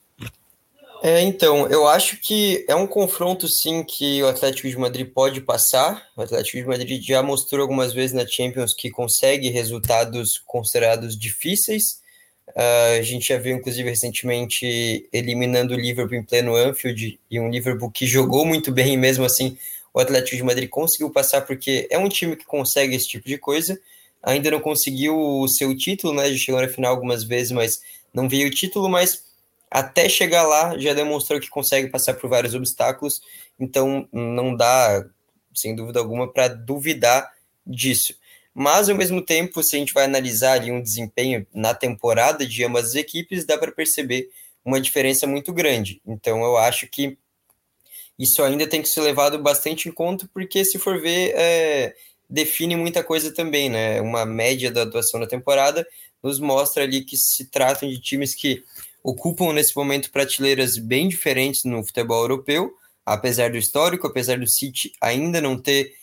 É, 1.06 1.22
então, 1.22 1.68
eu 1.68 1.86
acho 1.86 2.16
que 2.16 2.64
é 2.66 2.74
um 2.74 2.88
confronto, 2.88 3.46
sim, 3.46 3.84
que 3.84 4.24
o 4.24 4.28
Atlético 4.30 4.70
de 4.70 4.78
Madrid 4.78 5.06
pode 5.06 5.42
passar. 5.42 6.08
O 6.16 6.22
Atlético 6.22 6.60
de 6.60 6.66
Madrid 6.66 7.04
já 7.06 7.22
mostrou 7.22 7.62
algumas 7.62 7.92
vezes 7.92 8.14
na 8.14 8.26
Champions 8.26 8.74
que 8.74 8.90
consegue 8.90 9.50
resultados 9.50 10.42
considerados 10.46 11.20
difíceis. 11.20 12.02
Uh, 12.48 13.00
a 13.00 13.02
gente 13.02 13.28
já 13.28 13.38
viu, 13.38 13.54
inclusive, 13.58 13.90
recentemente 13.90 15.06
eliminando 15.12 15.74
o 15.74 15.78
Liverpool 15.78 16.16
em 16.18 16.24
pleno 16.24 16.56
Anfield 16.56 17.20
e 17.30 17.38
um 17.38 17.50
Liverpool 17.50 17.92
que 17.92 18.08
jogou 18.08 18.46
muito 18.46 18.72
bem, 18.72 18.94
e 18.94 18.98
mesmo 18.98 19.26
assim 19.26 19.58
o 19.94 20.00
Atlético 20.00 20.38
de 20.38 20.44
Madrid 20.44 20.70
conseguiu 20.70 21.10
passar 21.10 21.42
porque 21.42 21.86
é 21.92 21.98
um 21.98 22.08
time 22.08 22.38
que 22.38 22.46
consegue 22.46 22.96
esse 22.96 23.10
tipo 23.10 23.28
de 23.28 23.38
coisa. 23.38 23.78
Ainda 24.24 24.50
não 24.52 24.62
conseguiu 24.62 25.20
o 25.20 25.50
seu 25.50 25.76
título, 25.78 26.14
né? 26.14 26.32
Já 26.32 26.38
chegou 26.38 26.62
na 26.62 26.70
final 26.70 26.92
algumas 26.92 27.26
vezes, 27.26 27.52
mas 27.52 27.82
não 28.14 28.30
veio 28.30 28.48
o 28.48 28.52
título, 28.52 28.88
mas 28.88 29.33
até 29.74 30.08
chegar 30.08 30.44
lá 30.44 30.78
já 30.78 30.94
demonstrou 30.94 31.40
que 31.40 31.50
consegue 31.50 31.90
passar 31.90 32.14
por 32.14 32.30
vários 32.30 32.54
obstáculos, 32.54 33.22
então 33.60 34.08
não 34.14 34.56
dá, 34.56 35.04
sem 35.56 35.76
dúvida 35.76 36.00
alguma, 36.00 36.32
para 36.32 36.48
duvidar 36.48 37.32
disso. 37.66 38.14
Mas, 38.54 38.88
ao 38.88 38.96
mesmo 38.96 39.20
tempo, 39.20 39.64
se 39.64 39.76
a 39.76 39.80
gente 39.80 39.92
vai 39.92 40.06
analisar 40.06 40.54
ali 40.54 40.72
um 40.72 40.82
desempenho 40.82 41.48
na 41.52 41.74
temporada 41.74 42.46
de 42.46 42.64
ambas 42.64 42.90
as 42.90 42.96
equipes, 42.96 43.46
dá 43.46 43.58
para 43.58 43.72
perceber 43.72 44.30
uma 44.64 44.80
diferença 44.80 45.26
muito 45.26 45.52
grande. 45.52 46.00
Então, 46.06 46.44
eu 46.44 46.56
acho 46.56 46.88
que 46.88 47.18
isso 48.18 48.44
ainda 48.44 48.68
tem 48.68 48.80
que 48.80 48.88
ser 48.88 49.02
levado 49.02 49.42
bastante 49.42 49.90
em 49.90 49.92
conta, 49.92 50.30
porque 50.32 50.64
se 50.64 50.78
for 50.78 51.02
ver, 51.02 51.34
é, 51.36 51.96
define 52.30 52.76
muita 52.76 53.04
coisa 53.04 53.34
também, 53.34 53.70
né? 53.70 54.00
Uma 54.02 54.24
média 54.24 54.70
da 54.70 54.84
atuação 54.84 55.20
da 55.20 55.26
temporada 55.26 55.84
nos 56.22 56.40
mostra 56.40 56.84
ali 56.84 57.04
que 57.04 57.18
se 57.18 57.46
tratam 57.50 57.90
de 57.90 58.00
times 58.00 58.34
que 58.34 58.64
ocupam 59.04 59.52
nesse 59.52 59.76
momento 59.76 60.12
prateleiras 60.12 60.78
bem 60.78 61.08
diferentes 61.08 61.66
no 61.66 61.84
futebol 61.84 62.22
europeu, 62.22 62.72
apesar 63.06 63.52
do 63.52 63.58
histórico, 63.58 64.08
apesar 64.08 64.40
do 64.40 64.48
City 64.48 64.94
ainda 65.02 65.42
não 65.42 65.60
ter 65.60 65.94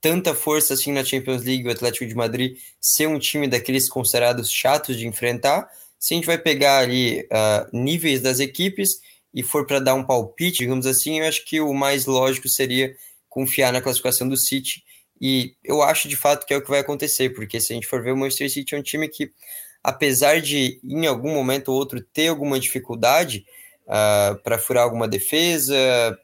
tanta 0.00 0.34
força 0.34 0.74
assim 0.74 0.92
na 0.92 1.04
Champions 1.04 1.44
League, 1.44 1.66
o 1.66 1.70
Atlético 1.70 2.06
de 2.06 2.14
Madrid 2.14 2.56
ser 2.80 3.06
um 3.06 3.18
time 3.18 3.46
daqueles 3.46 3.88
considerados 3.88 4.50
chatos 4.50 4.96
de 4.96 5.06
enfrentar. 5.06 5.68
Se 5.98 6.14
a 6.14 6.16
gente 6.16 6.26
vai 6.26 6.38
pegar 6.38 6.78
ali 6.78 7.22
uh, 7.22 7.76
níveis 7.76 8.20
das 8.20 8.40
equipes 8.40 9.00
e 9.34 9.42
for 9.42 9.66
para 9.66 9.80
dar 9.80 9.94
um 9.94 10.04
palpite, 10.04 10.58
digamos 10.58 10.86
assim, 10.86 11.20
eu 11.20 11.26
acho 11.26 11.44
que 11.44 11.60
o 11.60 11.72
mais 11.72 12.06
lógico 12.06 12.48
seria 12.48 12.94
confiar 13.28 13.72
na 13.72 13.80
classificação 13.80 14.28
do 14.28 14.36
City. 14.36 14.82
E 15.20 15.54
eu 15.64 15.82
acho 15.82 16.08
de 16.08 16.16
fato 16.16 16.46
que 16.46 16.54
é 16.54 16.56
o 16.56 16.62
que 16.62 16.70
vai 16.70 16.80
acontecer, 16.80 17.30
porque 17.30 17.60
se 17.60 17.72
a 17.72 17.74
gente 17.74 17.86
for 17.86 18.02
ver, 18.02 18.12
o 18.12 18.16
Manchester 18.16 18.50
City 18.50 18.74
é 18.74 18.78
um 18.78 18.82
time 18.82 19.08
que 19.08 19.32
apesar 19.82 20.40
de 20.40 20.80
em 20.84 21.06
algum 21.06 21.32
momento 21.32 21.68
ou 21.68 21.76
outro 21.76 22.00
ter 22.00 22.28
alguma 22.28 22.58
dificuldade 22.58 23.44
uh, 23.86 23.90
ah, 23.90 24.38
para 24.42 24.58
furar 24.58 24.84
alguma 24.84 25.08
defesa, 25.08 25.74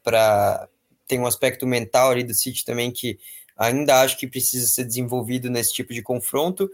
para 0.03 0.67
tem 1.07 1.19
um 1.19 1.27
aspecto 1.27 1.67
mental 1.67 2.11
ali 2.11 2.23
do 2.23 2.33
City 2.33 2.65
também 2.65 2.91
que 2.91 3.19
ainda 3.55 4.01
acho 4.01 4.17
que 4.17 4.27
precisa 4.27 4.67
ser 4.67 4.83
desenvolvido 4.83 5.49
nesse 5.49 5.73
tipo 5.73 5.93
de 5.93 6.01
confronto. 6.01 6.69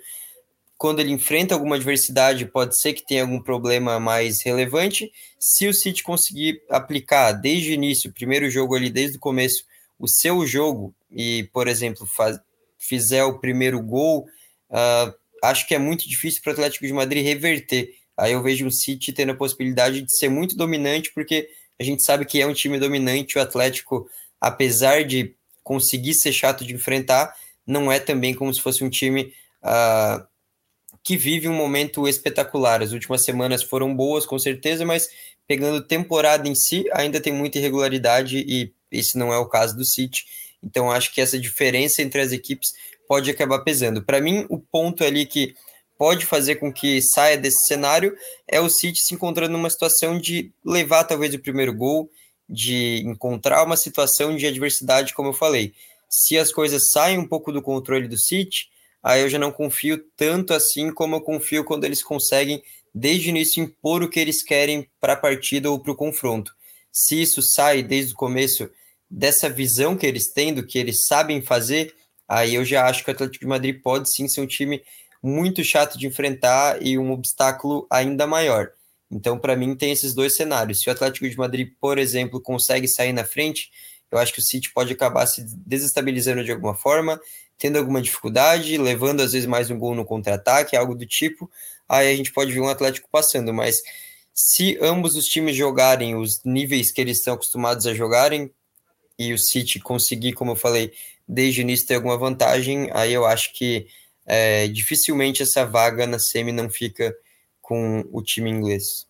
Quando 0.77 0.99
ele 0.99 1.11
enfrenta 1.11 1.53
alguma 1.53 1.75
adversidade, 1.75 2.45
pode 2.45 2.75
ser 2.75 2.93
que 2.93 3.05
tenha 3.05 3.21
algum 3.21 3.39
problema 3.39 3.99
mais 3.99 4.41
relevante. 4.41 5.11
Se 5.39 5.67
o 5.67 5.73
City 5.73 6.01
conseguir 6.01 6.61
aplicar 6.69 7.34
desde 7.34 7.69
o 7.69 7.73
início, 7.73 8.11
primeiro 8.11 8.49
jogo 8.49 8.75
ali, 8.75 8.89
desde 8.89 9.17
o 9.17 9.19
começo, 9.19 9.65
o 9.99 10.07
seu 10.07 10.45
jogo 10.47 10.95
e, 11.11 11.47
por 11.53 11.67
exemplo, 11.67 12.07
faz, 12.07 12.39
fizer 12.79 13.23
o 13.23 13.38
primeiro 13.38 13.79
gol, 13.79 14.25
uh, 14.71 15.13
acho 15.42 15.68
que 15.68 15.76
é 15.76 15.80
muito 15.80 16.08
difícil 16.08 16.42
para 16.42 16.52
o 16.52 16.54
Atlético 16.54 16.86
de 16.86 16.94
Madrid 16.94 17.24
reverter. 17.24 17.96
Aí 18.18 18.34
eu 18.34 18.44
vejo 18.44 18.68
o 18.68 18.72
City 18.72 19.12
tendo 19.12 19.32
a 19.32 19.36
possibilidade 19.36 20.02
de 20.02 20.16
ser 20.16 20.30
muito 20.30 20.56
dominante, 20.56 21.12
porque 21.14 21.50
a 21.80 21.84
gente 21.84 22.04
sabe 22.04 22.26
que 22.26 22.39
é 22.39 22.46
um 22.46 22.54
time 22.54 22.78
dominante. 22.78 23.38
O 23.38 23.42
Atlético, 23.42 24.08
apesar 24.39 25.04
de 25.04 25.36
conseguir 25.64 26.14
ser 26.14 26.32
chato 26.32 26.64
de 26.64 26.76
enfrentar, 26.76 27.34
não 27.66 27.92
é 27.92 28.00
também 28.00 28.34
como 28.34 28.54
se 28.54 28.62
fosse 28.62 28.84
um 28.84 28.89
time 28.89 29.34
uh, 29.64 30.26
que 31.04 31.18
vive 31.18 31.48
um 31.48 31.54
momento 31.54 32.08
espetacular. 32.08 32.82
As 32.82 32.92
últimas 32.92 33.24
semanas 33.24 33.64
foram 33.64 33.96
boas, 33.96 34.26
com 34.26 34.38
certeza, 34.38 34.86
mas 34.86 35.10
pegando 35.48 35.82
temporada 35.82 36.48
em 36.48 36.56
si, 36.56 36.86
ainda 36.94 37.20
tem 37.20 37.34
muita 37.34 37.58
irregularidade 37.58 38.38
e 38.38 38.74
esse 38.92 39.18
não 39.18 39.34
é 39.34 39.38
o 39.38 39.48
caso 39.48 39.76
do 39.76 39.86
City. 39.86 40.26
Então 40.64 40.92
acho 40.92 41.14
que 41.14 41.22
essa 41.22 41.39
diferença 41.39 42.02
entre 42.02 42.22
as 42.22 42.32
equipes 42.32 42.74
pode 43.12 43.30
acabar 43.30 43.59
pesando. 43.59 44.01
Para 44.01 44.22
mim, 44.22 44.45
o 44.47 44.57
ponto 44.57 45.03
ali 45.03 45.26
que 45.26 45.53
pode 45.97 46.26
fazer 46.26 46.55
com 46.55 46.72
que 46.72 47.01
saia 47.01 47.38
desse 47.38 47.66
cenário 47.66 48.16
é 48.47 48.62
o 48.62 48.70
City 48.70 49.01
se 49.01 49.14
encontrando 49.14 49.51
numa 49.51 49.70
situação 49.70 50.18
de 50.18 50.53
levar 50.64 51.03
talvez 51.03 51.34
o 51.34 51.39
primeiro 51.39 51.74
gol, 51.74 52.09
de 52.47 53.03
encontrar 53.05 53.66
uma 53.66 53.76
situação 53.76 54.34
de 54.34 54.47
adversidade, 54.47 55.14
como 55.14 55.28
eu 55.28 55.34
falei. 55.34 55.74
Se 56.09 56.38
as 56.38 56.53
coisas 56.53 56.89
saem 56.89 57.18
um 57.18 57.28
pouco 57.28 57.51
do 57.51 57.62
controle 57.62 58.07
do 58.07 58.18
City, 58.18 58.70
aí 59.03 59.24
eu 59.24 59.28
já 59.28 59.38
não 59.38 59.51
confio 59.51 60.01
tanto 60.16 60.53
assim 60.53 60.89
como 60.89 61.18
eu 61.18 61.22
confio 61.22 61.66
quando 61.66 61.84
eles 61.84 62.01
conseguem, 62.01 62.64
desde 62.95 63.28
o 63.28 63.32
início, 63.32 63.62
impor 63.62 64.03
o 64.03 64.09
que 64.09 64.22
eles 64.22 64.41
querem 64.41 64.88
para 65.01 65.14
a 65.14 65.18
partida 65.18 65.70
ou 65.70 65.78
para 65.78 65.91
o 65.91 65.97
confronto. 65.97 66.53
Se 66.89 67.22
isso 67.22 67.41
sai 67.41 67.84
desde 67.84 68.14
o 68.14 68.16
começo 68.16 68.70
dessa 69.09 69.49
visão 69.49 69.97
que 69.97 70.07
eles 70.07 70.32
têm, 70.32 70.53
do 70.53 70.66
que 70.66 70.80
eles 70.80 71.03
sabem 71.05 71.41
fazer, 71.41 71.93
aí 72.32 72.55
eu 72.55 72.63
já 72.63 72.88
acho 72.88 73.03
que 73.03 73.11
o 73.11 73.13
Atlético 73.13 73.43
de 73.43 73.49
Madrid 73.49 73.82
pode 73.82 74.09
sim 74.09 74.25
ser 74.25 74.39
um 74.39 74.47
time 74.47 74.82
muito 75.21 75.61
chato 75.65 75.99
de 75.99 76.07
enfrentar 76.07 76.82
e 76.82 76.97
um 76.97 77.11
obstáculo 77.11 77.86
ainda 77.89 78.25
maior. 78.25 78.71
Então, 79.11 79.38
para 79.38 79.53
mim, 79.53 79.75
tem 79.75 79.91
esses 79.91 80.13
dois 80.13 80.34
cenários. 80.34 80.79
Se 80.79 80.88
o 80.88 80.93
Atlético 80.93 81.29
de 81.29 81.38
Madrid, 81.38 81.73
por 81.77 81.97
exemplo, 81.97 82.39
consegue 82.39 82.88
sair 82.88 83.11
na 83.11 83.25
frente, 83.25 83.69
eu 84.09 84.17
acho 84.17 84.32
que 84.32 84.39
o 84.39 84.41
City 84.41 84.71
pode 84.71 84.93
acabar 84.93 85.25
se 85.25 85.43
desestabilizando 85.65 86.41
de 86.41 86.53
alguma 86.53 86.73
forma, 86.73 87.19
tendo 87.57 87.77
alguma 87.77 88.01
dificuldade, 88.01 88.77
levando 88.77 89.19
às 89.19 89.34
vezes 89.34 89.45
mais 89.45 89.69
um 89.69 89.77
gol 89.77 89.93
no 89.93 90.05
contra-ataque, 90.05 90.77
algo 90.77 90.95
do 90.95 91.05
tipo. 91.05 91.51
Aí 91.88 92.09
a 92.09 92.15
gente 92.15 92.32
pode 92.32 92.53
ver 92.53 92.61
um 92.61 92.69
Atlético 92.69 93.09
passando, 93.11 93.53
mas 93.53 93.82
se 94.34 94.77
ambos 94.82 95.17
os 95.17 95.25
times 95.25 95.53
jogarem 95.57 96.15
os 96.15 96.41
níveis 96.45 96.91
que 96.91 97.01
eles 97.01 97.17
estão 97.17 97.34
acostumados 97.34 97.86
a 97.86 97.93
jogarem, 97.93 98.49
e 99.19 99.34
o 99.34 99.38
City 99.38 99.79
conseguir, 99.79 100.34
como 100.34 100.51
eu 100.51 100.55
falei, 100.55 100.91
desde 101.32 101.61
o 101.61 101.63
início 101.63 101.88
ter 101.88 101.95
alguma 101.95 102.17
vantagem, 102.17 102.89
aí 102.91 103.13
eu 103.13 103.25
acho 103.25 103.53
que 103.53 103.88
é, 104.25 104.67
dificilmente 104.67 105.41
essa 105.41 105.65
vaga 105.65 106.05
na 106.05 106.19
semi 106.19 106.51
não 106.51 106.69
fica 106.69 107.15
com 107.61 108.03
o 108.11 108.21
time 108.21 108.49
inglês. 108.49 109.07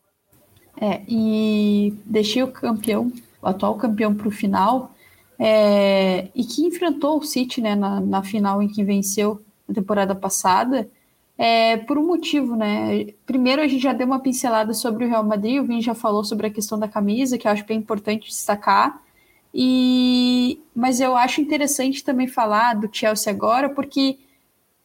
É, 0.79 1.01
e 1.07 1.93
deixei 2.05 2.43
o 2.43 2.51
campeão, 2.51 3.11
o 3.41 3.47
atual 3.47 3.75
campeão 3.75 4.13
para 4.13 4.27
o 4.27 4.31
final, 4.31 4.93
é, 5.39 6.27
e 6.35 6.43
que 6.43 6.61
enfrentou 6.61 7.17
o 7.17 7.23
City 7.23 7.59
né, 7.59 7.73
na, 7.73 7.99
na 7.99 8.23
final 8.23 8.61
em 8.61 8.67
que 8.67 8.83
venceu 8.83 9.41
na 9.67 9.73
temporada 9.73 10.13
passada, 10.13 10.87
é, 11.35 11.77
por 11.77 11.97
um 11.97 12.05
motivo, 12.05 12.55
né? 12.55 13.07
Primeiro, 13.25 13.63
a 13.63 13.67
gente 13.67 13.81
já 13.81 13.93
deu 13.93 14.05
uma 14.05 14.19
pincelada 14.19 14.75
sobre 14.75 15.05
o 15.05 15.09
Real 15.09 15.23
Madrid, 15.23 15.59
o 15.59 15.63
Vini 15.63 15.81
já 15.81 15.95
falou 15.95 16.23
sobre 16.23 16.45
a 16.45 16.51
questão 16.51 16.77
da 16.77 16.87
camisa, 16.87 17.35
que 17.35 17.47
eu 17.47 17.51
acho 17.51 17.65
bem 17.65 17.79
importante 17.79 18.27
destacar. 18.27 19.01
E 19.53 20.61
mas 20.73 20.99
eu 20.99 21.15
acho 21.15 21.41
interessante 21.41 22.03
também 22.03 22.27
falar 22.27 22.75
do 22.75 22.89
Chelsea 22.91 23.31
agora, 23.31 23.69
porque 23.69 24.17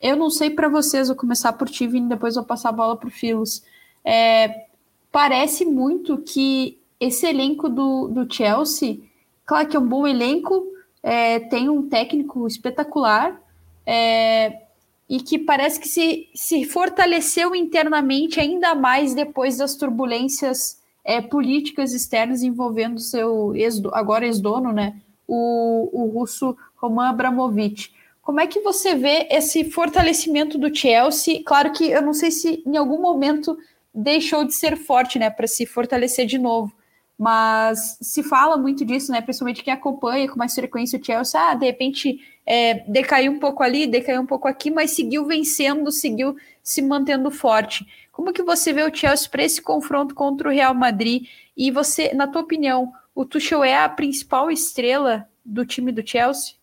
eu 0.00 0.16
não 0.16 0.28
sei 0.28 0.50
para 0.50 0.68
vocês, 0.68 1.08
vou 1.08 1.16
começar 1.16 1.52
por 1.54 1.68
ti, 1.68 1.86
Vini, 1.86 2.08
depois 2.08 2.34
vou 2.34 2.44
passar 2.44 2.70
a 2.70 2.72
bola 2.72 2.96
para 2.96 3.08
o 3.08 3.10
Filos. 3.10 3.62
É, 4.04 4.66
parece 5.10 5.64
muito 5.64 6.18
que 6.18 6.78
esse 7.00 7.26
elenco 7.26 7.68
do, 7.68 8.08
do 8.08 8.32
Chelsea, 8.32 9.00
claro 9.44 9.68
que 9.68 9.76
é 9.76 9.80
um 9.80 9.88
bom 9.88 10.06
elenco, 10.06 10.66
é, 11.02 11.40
tem 11.40 11.68
um 11.68 11.88
técnico 11.88 12.46
espetacular, 12.46 13.40
é, 13.86 14.62
e 15.08 15.20
que 15.20 15.38
parece 15.38 15.78
que 15.78 15.88
se, 15.88 16.28
se 16.34 16.64
fortaleceu 16.64 17.54
internamente 17.54 18.40
ainda 18.40 18.74
mais 18.74 19.14
depois 19.14 19.58
das 19.58 19.76
turbulências 19.76 20.82
é, 21.06 21.22
políticas 21.22 21.92
externas 21.92 22.42
envolvendo 22.42 22.98
seu 22.98 23.54
ex, 23.54 23.80
agora 23.92 24.26
ex-dono, 24.26 24.72
né, 24.72 24.96
o, 25.26 25.88
o 25.92 26.10
russo 26.10 26.56
Roman 26.74 27.10
Abramovich. 27.10 27.94
Como 28.20 28.40
é 28.40 28.46
que 28.48 28.60
você 28.60 28.96
vê 28.96 29.28
esse 29.30 29.70
fortalecimento 29.70 30.58
do 30.58 30.74
Chelsea? 30.74 31.42
Claro 31.44 31.72
que 31.72 31.88
eu 31.88 32.02
não 32.02 32.12
sei 32.12 32.32
se 32.32 32.60
em 32.66 32.76
algum 32.76 33.00
momento 33.00 33.56
deixou 33.94 34.44
de 34.44 34.52
ser 34.52 34.76
forte, 34.76 35.16
né, 35.16 35.30
para 35.30 35.46
se 35.46 35.64
fortalecer 35.64 36.26
de 36.26 36.38
novo. 36.38 36.72
Mas 37.18 37.96
se 38.02 38.22
fala 38.22 38.58
muito 38.58 38.84
disso, 38.84 39.10
né? 39.10 39.22
Principalmente 39.22 39.64
quem 39.64 39.72
acompanha 39.72 40.28
com 40.28 40.36
mais 40.36 40.54
frequência 40.54 40.98
o 40.98 41.02
Chelsea, 41.02 41.40
ah, 41.40 41.54
de 41.54 41.64
repente 41.64 42.20
é, 42.44 42.84
decaiu 42.86 43.32
um 43.32 43.38
pouco 43.38 43.62
ali, 43.62 43.86
decaiu 43.86 44.20
um 44.20 44.26
pouco 44.26 44.46
aqui, 44.46 44.70
mas 44.70 44.90
seguiu 44.90 45.24
vencendo, 45.24 45.90
seguiu 45.90 46.36
se 46.62 46.82
mantendo 46.82 47.30
forte. 47.30 47.86
Como 48.16 48.32
que 48.32 48.42
você 48.42 48.72
vê 48.72 48.82
o 48.82 48.92
Chelsea 48.92 49.28
para 49.28 49.44
esse 49.44 49.60
confronto 49.60 50.14
contra 50.14 50.48
o 50.48 50.50
Real 50.50 50.74
Madrid? 50.74 51.26
E 51.54 51.70
você, 51.70 52.14
na 52.14 52.26
tua 52.26 52.40
opinião, 52.40 52.90
o 53.14 53.26
Tuchel 53.26 53.62
é 53.62 53.76
a 53.76 53.90
principal 53.90 54.50
estrela 54.50 55.28
do 55.44 55.66
time 55.66 55.92
do 55.92 56.00
Chelsea? 56.02 56.54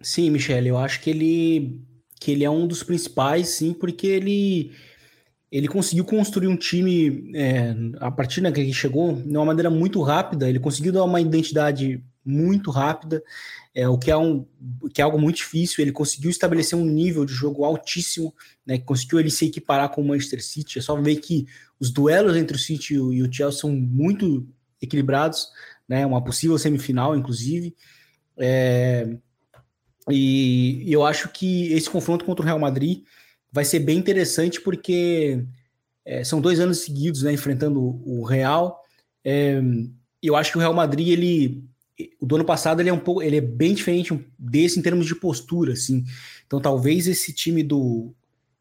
Sim, 0.00 0.30
Michele, 0.30 0.68
eu 0.68 0.78
acho 0.78 1.00
que 1.00 1.10
ele 1.10 1.80
que 2.20 2.30
ele 2.30 2.44
é 2.44 2.48
um 2.48 2.68
dos 2.68 2.84
principais, 2.84 3.48
sim, 3.48 3.72
porque 3.72 4.06
ele 4.06 4.70
ele 5.50 5.66
conseguiu 5.66 6.04
construir 6.04 6.46
um 6.46 6.56
time 6.56 7.32
é, 7.34 7.74
a 7.98 8.12
partir 8.12 8.40
da 8.42 8.50
né, 8.50 8.54
que 8.54 8.60
ele 8.60 8.72
chegou 8.72 9.12
de 9.12 9.36
uma 9.36 9.44
maneira 9.44 9.70
muito 9.70 10.00
rápida. 10.02 10.48
Ele 10.48 10.60
conseguiu 10.60 10.92
dar 10.92 11.02
uma 11.02 11.20
identidade 11.20 12.00
muito 12.24 12.70
rápida, 12.70 13.22
é, 13.74 13.88
o 13.88 13.98
que 13.98 14.10
é, 14.10 14.16
um, 14.16 14.46
que 14.92 15.00
é 15.00 15.04
algo 15.04 15.18
muito 15.18 15.36
difícil. 15.36 15.82
Ele 15.82 15.92
conseguiu 15.92 16.30
estabelecer 16.30 16.78
um 16.78 16.84
nível 16.84 17.24
de 17.24 17.32
jogo 17.32 17.64
altíssimo, 17.64 18.34
né, 18.66 18.78
conseguiu 18.78 19.20
ele 19.20 19.30
se 19.30 19.46
equiparar 19.46 19.90
com 19.90 20.00
o 20.00 20.06
Manchester 20.06 20.42
City. 20.42 20.78
É 20.78 20.82
só 20.82 20.94
ver 21.00 21.16
que 21.16 21.46
os 21.78 21.90
duelos 21.90 22.36
entre 22.36 22.56
o 22.56 22.60
City 22.60 22.94
e 22.94 23.22
o 23.22 23.32
Chelsea 23.32 23.60
são 23.60 23.70
muito 23.70 24.46
equilibrados, 24.80 25.48
né, 25.88 26.06
uma 26.06 26.22
possível 26.22 26.56
semifinal, 26.58 27.16
inclusive. 27.16 27.74
É, 28.38 29.16
e, 30.10 30.82
e 30.84 30.92
eu 30.92 31.04
acho 31.04 31.28
que 31.28 31.72
esse 31.72 31.88
confronto 31.88 32.24
contra 32.24 32.42
o 32.42 32.46
Real 32.46 32.58
Madrid 32.58 33.04
vai 33.52 33.64
ser 33.64 33.80
bem 33.80 33.98
interessante 33.98 34.60
porque 34.60 35.44
é, 36.04 36.24
são 36.24 36.40
dois 36.40 36.60
anos 36.60 36.78
seguidos, 36.78 37.22
né, 37.22 37.32
enfrentando 37.32 37.80
o 37.80 38.24
Real. 38.24 38.80
É, 39.24 39.60
eu 40.22 40.36
acho 40.36 40.52
que 40.52 40.58
o 40.58 40.60
Real 40.60 40.74
Madrid 40.74 41.08
ele 41.08 41.64
o 42.20 42.26
do 42.26 42.36
ano 42.36 42.44
passado 42.44 42.80
ele 42.80 42.88
é 42.88 42.92
um 42.92 42.98
pouco, 42.98 43.22
ele 43.22 43.36
é 43.36 43.40
bem 43.40 43.74
diferente 43.74 44.18
desse 44.38 44.78
em 44.78 44.82
termos 44.82 45.06
de 45.06 45.14
postura, 45.14 45.72
assim. 45.72 46.04
Então 46.46 46.60
talvez 46.60 47.06
esse 47.06 47.32
time 47.32 47.62
do 47.62 48.12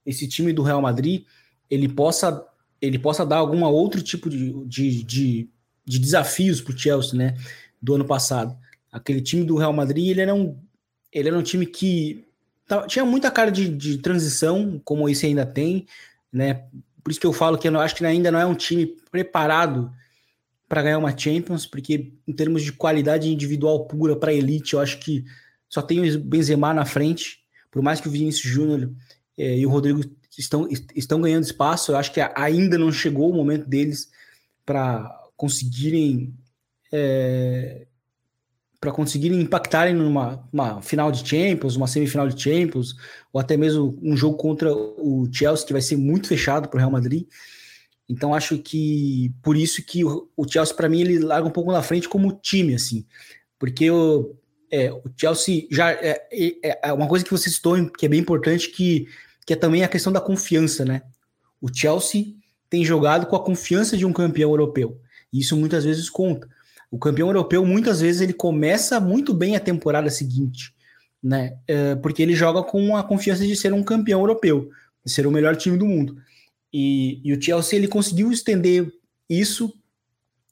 esse 0.05 0.27
time 0.27 0.53
do 0.53 0.61
Real 0.61 0.81
Madrid 0.81 1.23
ele 1.69 1.87
possa 1.89 2.45
ele 2.81 2.99
possa 2.99 3.25
dar 3.25 3.37
algum 3.37 3.63
outro 3.63 4.01
tipo 4.01 4.29
de, 4.29 4.51
de, 4.65 5.03
de, 5.03 5.49
de 5.85 5.99
desafios 5.99 6.59
para 6.59 6.73
o 6.73 6.77
Chelsea, 6.77 7.17
né? 7.17 7.37
Do 7.81 7.95
ano 7.95 8.05
passado. 8.05 8.55
Aquele 8.91 9.21
time 9.21 9.45
do 9.45 9.57
Real 9.57 9.73
Madrid 9.73 10.09
ele 10.09 10.21
era 10.21 10.33
um 10.33 10.57
ele 11.11 11.29
era 11.29 11.37
um 11.37 11.43
time 11.43 11.65
que 11.65 12.25
tinha 12.87 13.05
muita 13.05 13.29
cara 13.29 13.51
de, 13.51 13.69
de 13.69 13.97
transição, 13.97 14.81
como 14.83 15.07
esse 15.07 15.25
ainda 15.25 15.45
tem, 15.45 15.85
né? 16.31 16.65
Por 17.03 17.11
isso 17.11 17.19
que 17.19 17.27
eu 17.27 17.33
falo 17.33 17.57
que 17.57 17.67
eu 17.67 17.79
acho 17.79 17.95
que 17.95 18.05
ainda 18.05 18.31
não 18.31 18.39
é 18.39 18.45
um 18.45 18.55
time 18.55 18.85
preparado 19.11 19.91
para 20.73 20.81
ganhar 20.81 20.97
uma 20.97 21.15
Champions, 21.15 21.67
porque 21.67 22.13
em 22.27 22.33
termos 22.33 22.63
de 22.63 22.71
qualidade 22.71 23.31
individual 23.31 23.85
pura 23.85 24.15
para 24.15 24.33
elite, 24.33 24.73
eu 24.73 24.79
acho 24.79 24.97
que 24.97 25.23
só 25.69 25.83
tem 25.83 25.99
o 25.99 26.19
Benzema 26.19 26.73
na 26.73 26.83
frente. 26.83 27.41
Por 27.69 27.83
mais 27.83 28.01
que 28.01 28.07
o 28.07 28.11
Vinícius 28.11 28.51
Júnior 28.51 28.91
é, 29.37 29.55
e 29.55 29.67
o 29.67 29.69
Rodrigo 29.69 30.03
estão, 30.35 30.67
estão 30.95 31.21
ganhando 31.21 31.43
espaço, 31.43 31.91
eu 31.91 31.95
acho 31.95 32.11
que 32.11 32.19
ainda 32.19 32.75
não 32.75 32.91
chegou 32.91 33.29
o 33.29 33.35
momento 33.35 33.69
deles 33.69 34.09
para 34.65 35.15
conseguirem 35.37 36.33
é, 36.91 37.85
para 38.79 38.91
conseguirem 38.91 39.41
impactarem 39.41 39.93
numa 39.93 40.49
final 40.81 41.11
de 41.11 41.19
Champions, 41.19 41.75
uma 41.75 41.85
semifinal 41.85 42.27
de 42.27 42.41
Champions, 42.41 42.95
ou 43.31 43.39
até 43.39 43.55
mesmo 43.55 43.95
um 44.01 44.17
jogo 44.17 44.37
contra 44.37 44.73
o 44.73 45.29
Chelsea, 45.31 45.67
que 45.67 45.73
vai 45.73 45.83
ser 45.83 45.97
muito 45.97 46.27
fechado 46.27 46.67
para 46.67 46.77
o 46.77 46.79
Real 46.79 46.91
Madrid. 46.91 47.27
Então 48.09 48.33
acho 48.33 48.57
que 48.57 49.33
por 49.41 49.55
isso 49.55 49.83
que 49.83 50.03
o, 50.03 50.47
Chelsea, 50.47 50.75
para 50.75 50.89
mim, 50.89 51.01
ele 51.01 51.19
larga 51.19 51.47
um 51.47 51.51
pouco 51.51 51.71
na 51.71 51.81
frente 51.81 52.09
como 52.09 52.39
time, 52.41 52.75
assim. 52.75 53.05
Porque 53.57 53.89
o, 53.89 54.35
é, 54.71 54.91
o 54.91 55.03
Chelsea 55.15 55.67
já. 55.71 55.91
É, 55.91 56.27
é, 56.31 56.79
é, 56.89 56.93
uma 56.93 57.07
coisa 57.07 57.23
que 57.23 57.31
você 57.31 57.49
citou 57.49 57.89
que 57.91 58.05
é 58.05 58.09
bem 58.09 58.19
importante, 58.19 58.69
que, 58.69 59.07
que 59.45 59.53
é 59.53 59.55
também 59.55 59.83
a 59.83 59.87
questão 59.87 60.11
da 60.11 60.19
confiança, 60.19 60.83
né? 60.83 61.03
O 61.61 61.73
Chelsea 61.73 62.33
tem 62.69 62.83
jogado 62.83 63.25
com 63.27 63.35
a 63.35 63.43
confiança 63.43 63.95
de 63.95 64.05
um 64.05 64.11
campeão 64.11 64.49
europeu. 64.49 64.99
E 65.31 65.39
isso 65.39 65.55
muitas 65.55 65.85
vezes 65.85 66.09
conta. 66.09 66.47
O 66.91 66.99
campeão 66.99 67.29
europeu, 67.29 67.65
muitas 67.65 68.01
vezes, 68.01 68.21
ele 68.21 68.33
começa 68.33 68.99
muito 68.99 69.33
bem 69.33 69.55
a 69.55 69.59
temporada 69.59 70.09
seguinte, 70.09 70.73
né? 71.21 71.57
É, 71.67 71.95
porque 71.95 72.21
ele 72.21 72.35
joga 72.35 72.61
com 72.61 72.95
a 72.95 73.03
confiança 73.03 73.45
de 73.45 73.55
ser 73.55 73.73
um 73.73 73.81
campeão 73.81 74.19
europeu, 74.19 74.69
de 75.03 75.11
ser 75.11 75.25
o 75.25 75.31
melhor 75.31 75.55
time 75.55 75.77
do 75.77 75.85
mundo. 75.85 76.17
E, 76.73 77.21
e 77.23 77.33
o 77.33 77.41
Chelsea, 77.41 77.77
ele 77.77 77.87
conseguiu 77.87 78.31
estender 78.31 78.91
isso, 79.29 79.71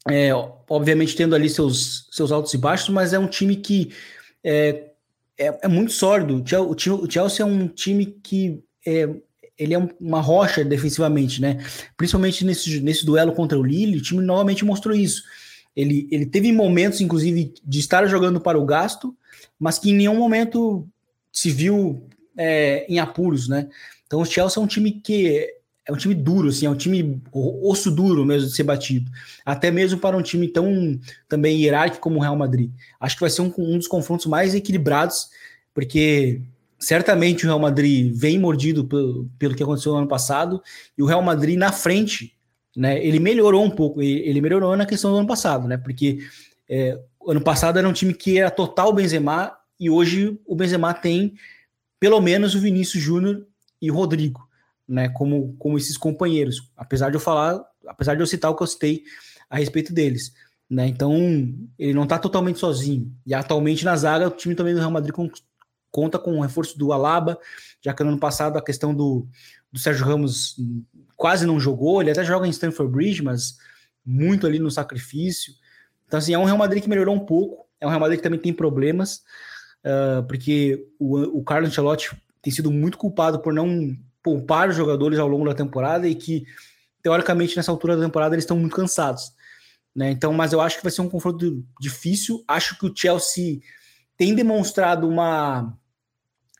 é, 0.07 0.31
obviamente 0.69 1.15
tendo 1.15 1.35
ali 1.35 1.49
seus, 1.49 2.07
seus 2.11 2.31
altos 2.31 2.53
e 2.53 2.57
baixos, 2.57 2.89
mas 2.89 3.13
é 3.13 3.19
um 3.19 3.27
time 3.27 3.55
que 3.55 3.91
é, 4.43 4.91
é, 5.37 5.59
é 5.63 5.67
muito 5.67 5.91
sólido. 5.91 6.43
O 6.69 7.09
Chelsea 7.09 7.43
é 7.43 7.45
um 7.45 7.67
time 7.67 8.05
que 8.05 8.63
é, 8.85 9.09
ele 9.57 9.73
é 9.73 9.89
uma 9.99 10.21
rocha 10.21 10.63
defensivamente, 10.63 11.41
né? 11.41 11.63
Principalmente 11.97 12.45
nesse, 12.45 12.79
nesse 12.81 13.05
duelo 13.05 13.33
contra 13.33 13.59
o 13.59 13.63
Lille, 13.63 13.97
o 13.97 14.01
time 14.01 14.21
novamente 14.21 14.63
mostrou 14.63 14.95
isso. 14.95 15.23
Ele, 15.75 16.07
ele 16.11 16.25
teve 16.25 16.51
momentos, 16.51 17.01
inclusive, 17.01 17.53
de 17.63 17.79
estar 17.79 18.05
jogando 18.07 18.41
para 18.41 18.59
o 18.59 18.65
gasto, 18.65 19.15
mas 19.59 19.79
que 19.79 19.91
em 19.91 19.95
nenhum 19.95 20.17
momento 20.17 20.87
se 21.31 21.49
viu 21.49 22.07
é, 22.37 22.85
em 22.89 22.99
apuros, 22.99 23.47
né? 23.47 23.69
Então 24.05 24.21
o 24.21 24.25
Chelsea 24.25 24.59
é 24.59 24.63
um 24.63 24.67
time 24.67 24.91
que 24.91 25.60
é 25.87 25.91
um 25.91 25.97
time 25.97 26.13
duro, 26.13 26.49
assim, 26.49 26.65
é 26.65 26.69
um 26.69 26.75
time 26.75 27.21
osso 27.33 27.89
duro 27.89 28.25
mesmo 28.25 28.47
de 28.47 28.55
ser 28.55 28.63
batido. 28.63 29.09
Até 29.45 29.71
mesmo 29.71 29.99
para 29.99 30.15
um 30.15 30.21
time 30.21 30.47
tão 30.47 30.99
também 31.27 31.61
hierárquico 31.61 32.01
como 32.01 32.17
o 32.17 32.21
Real 32.21 32.35
Madrid. 32.35 32.71
Acho 32.99 33.15
que 33.15 33.21
vai 33.21 33.29
ser 33.29 33.41
um, 33.41 33.53
um 33.57 33.77
dos 33.77 33.87
confrontos 33.87 34.25
mais 34.27 34.53
equilibrados, 34.53 35.29
porque 35.73 36.41
certamente 36.79 37.45
o 37.45 37.47
Real 37.47 37.59
Madrid 37.59 38.13
vem 38.15 38.37
mordido 38.37 38.85
pelo, 38.85 39.29
pelo 39.39 39.55
que 39.55 39.63
aconteceu 39.63 39.91
no 39.93 39.99
ano 39.99 40.07
passado, 40.07 40.61
e 40.97 41.01
o 41.01 41.05
Real 41.05 41.21
Madrid 41.21 41.57
na 41.57 41.71
frente 41.71 42.35
né? 42.75 43.03
Ele 43.05 43.19
melhorou 43.19 43.63
um 43.63 43.69
pouco, 43.69 44.01
ele 44.01 44.39
melhorou 44.41 44.75
na 44.75 44.85
questão 44.85 45.11
do 45.11 45.17
ano 45.17 45.27
passado, 45.27 45.67
né? 45.67 45.77
Porque 45.77 46.19
é, 46.69 46.97
ano 47.27 47.41
passado 47.41 47.77
era 47.77 47.87
um 47.87 47.93
time 47.93 48.13
que 48.13 48.39
era 48.39 48.49
total 48.49 48.93
Benzema 48.93 49.55
e 49.79 49.89
hoje 49.89 50.39
o 50.45 50.55
Benzema 50.55 50.93
tem 50.93 51.33
pelo 51.99 52.19
menos 52.21 52.55
o 52.55 52.59
Vinícius 52.59 53.03
Júnior 53.03 53.45
e 53.81 53.91
o 53.91 53.93
Rodrigo, 53.93 54.47
né? 54.91 55.07
Como, 55.07 55.55
como 55.57 55.77
esses 55.77 55.97
companheiros, 55.97 56.69
apesar 56.75 57.09
de 57.09 57.15
eu 57.15 57.19
falar, 57.19 57.63
apesar 57.87 58.13
de 58.15 58.21
eu 58.21 58.27
citar 58.27 58.51
o 58.51 58.55
que 58.55 58.61
eu 58.61 58.67
citei 58.67 59.03
a 59.49 59.57
respeito 59.57 59.93
deles. 59.93 60.33
Né? 60.69 60.87
Então, 60.87 61.15
ele 61.79 61.93
não 61.93 62.03
está 62.03 62.19
totalmente 62.19 62.59
sozinho. 62.59 63.13
E 63.25 63.33
atualmente 63.33 63.85
na 63.85 63.95
zaga, 63.95 64.27
o 64.27 64.31
time 64.31 64.53
também 64.53 64.73
do 64.73 64.79
Real 64.79 64.91
Madrid 64.91 65.13
conta 65.89 66.19
com 66.19 66.37
o 66.37 66.41
reforço 66.41 66.77
do 66.77 66.91
Alaba, 66.91 67.39
já 67.81 67.93
que 67.93 68.03
no 68.03 68.09
ano 68.09 68.19
passado 68.19 68.57
a 68.57 68.61
questão 68.61 68.93
do, 68.93 69.27
do 69.71 69.79
Sérgio 69.79 70.05
Ramos 70.05 70.57
quase 71.15 71.45
não 71.45 71.59
jogou, 71.59 72.01
ele 72.01 72.11
até 72.11 72.23
joga 72.23 72.45
em 72.45 72.51
Stanford 72.51 72.91
Bridge, 72.91 73.23
mas 73.23 73.57
muito 74.05 74.45
ali 74.45 74.59
no 74.59 74.69
sacrifício. 74.69 75.53
Então, 76.05 76.17
assim, 76.17 76.33
é 76.33 76.37
um 76.37 76.45
Real 76.45 76.57
Madrid 76.57 76.83
que 76.83 76.89
melhorou 76.89 77.15
um 77.15 77.25
pouco, 77.25 77.65
é 77.79 77.85
um 77.85 77.89
Real 77.89 78.01
Madrid 78.01 78.19
que 78.19 78.23
também 78.23 78.39
tem 78.39 78.53
problemas, 78.53 79.21
uh, 79.85 80.23
porque 80.27 80.85
o, 80.99 81.39
o 81.39 81.43
Carlo 81.43 81.67
Ancelotti 81.67 82.11
tem 82.41 82.51
sido 82.51 82.71
muito 82.71 82.97
culpado 82.97 83.39
por 83.39 83.53
não 83.53 83.95
poupar 84.23 84.71
jogadores 84.71 85.19
ao 85.19 85.27
longo 85.27 85.45
da 85.45 85.53
temporada 85.53 86.07
e 86.07 86.15
que, 86.15 86.45
teoricamente, 87.01 87.55
nessa 87.55 87.71
altura 87.71 87.95
da 87.95 88.03
temporada 88.03 88.35
eles 88.35 88.43
estão 88.43 88.57
muito 88.57 88.75
cansados. 88.75 89.33
Né? 89.95 90.11
Então, 90.11 90.31
mas 90.33 90.53
eu 90.53 90.61
acho 90.61 90.77
que 90.77 90.83
vai 90.83 90.91
ser 90.91 91.01
um 91.01 91.09
confronto 91.09 91.63
difícil. 91.79 92.43
Acho 92.47 92.77
que 92.77 92.85
o 92.85 92.93
Chelsea 92.95 93.59
tem 94.15 94.33
demonstrado 94.33 95.07
uma 95.07 95.77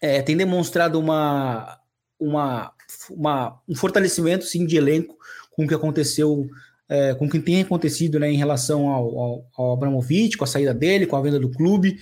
é, 0.01 0.22
tem 0.22 0.36
demonstrado 0.36 0.99
uma, 0.99 1.80
uma 2.20 2.74
uma, 3.09 3.59
um 3.68 3.76
fortalecimento 3.76 4.45
sim 4.45 4.66
de 4.66 4.78
elenco 4.78 5.16
com 5.51 5.66
o 5.66 5.68
que 5.68 5.74
aconteceu, 5.74 6.49
é, 6.88 7.14
com 7.14 7.26
o 7.26 7.30
que 7.30 7.39
tem 7.39 7.62
acontecido 7.62 8.20
né, 8.20 8.32
em 8.32 8.38
relação 8.38 8.89
ao, 8.89 9.20
ao, 9.20 9.45
ao 9.55 9.74
Abramovich, 9.74 10.38
com 10.38 10.43
a 10.43 10.47
saída 10.47 10.74
dele, 10.74 11.07
com 11.07 11.16
a 11.16 11.22
venda 11.22 11.39
do 11.39 11.49
clube. 11.49 11.99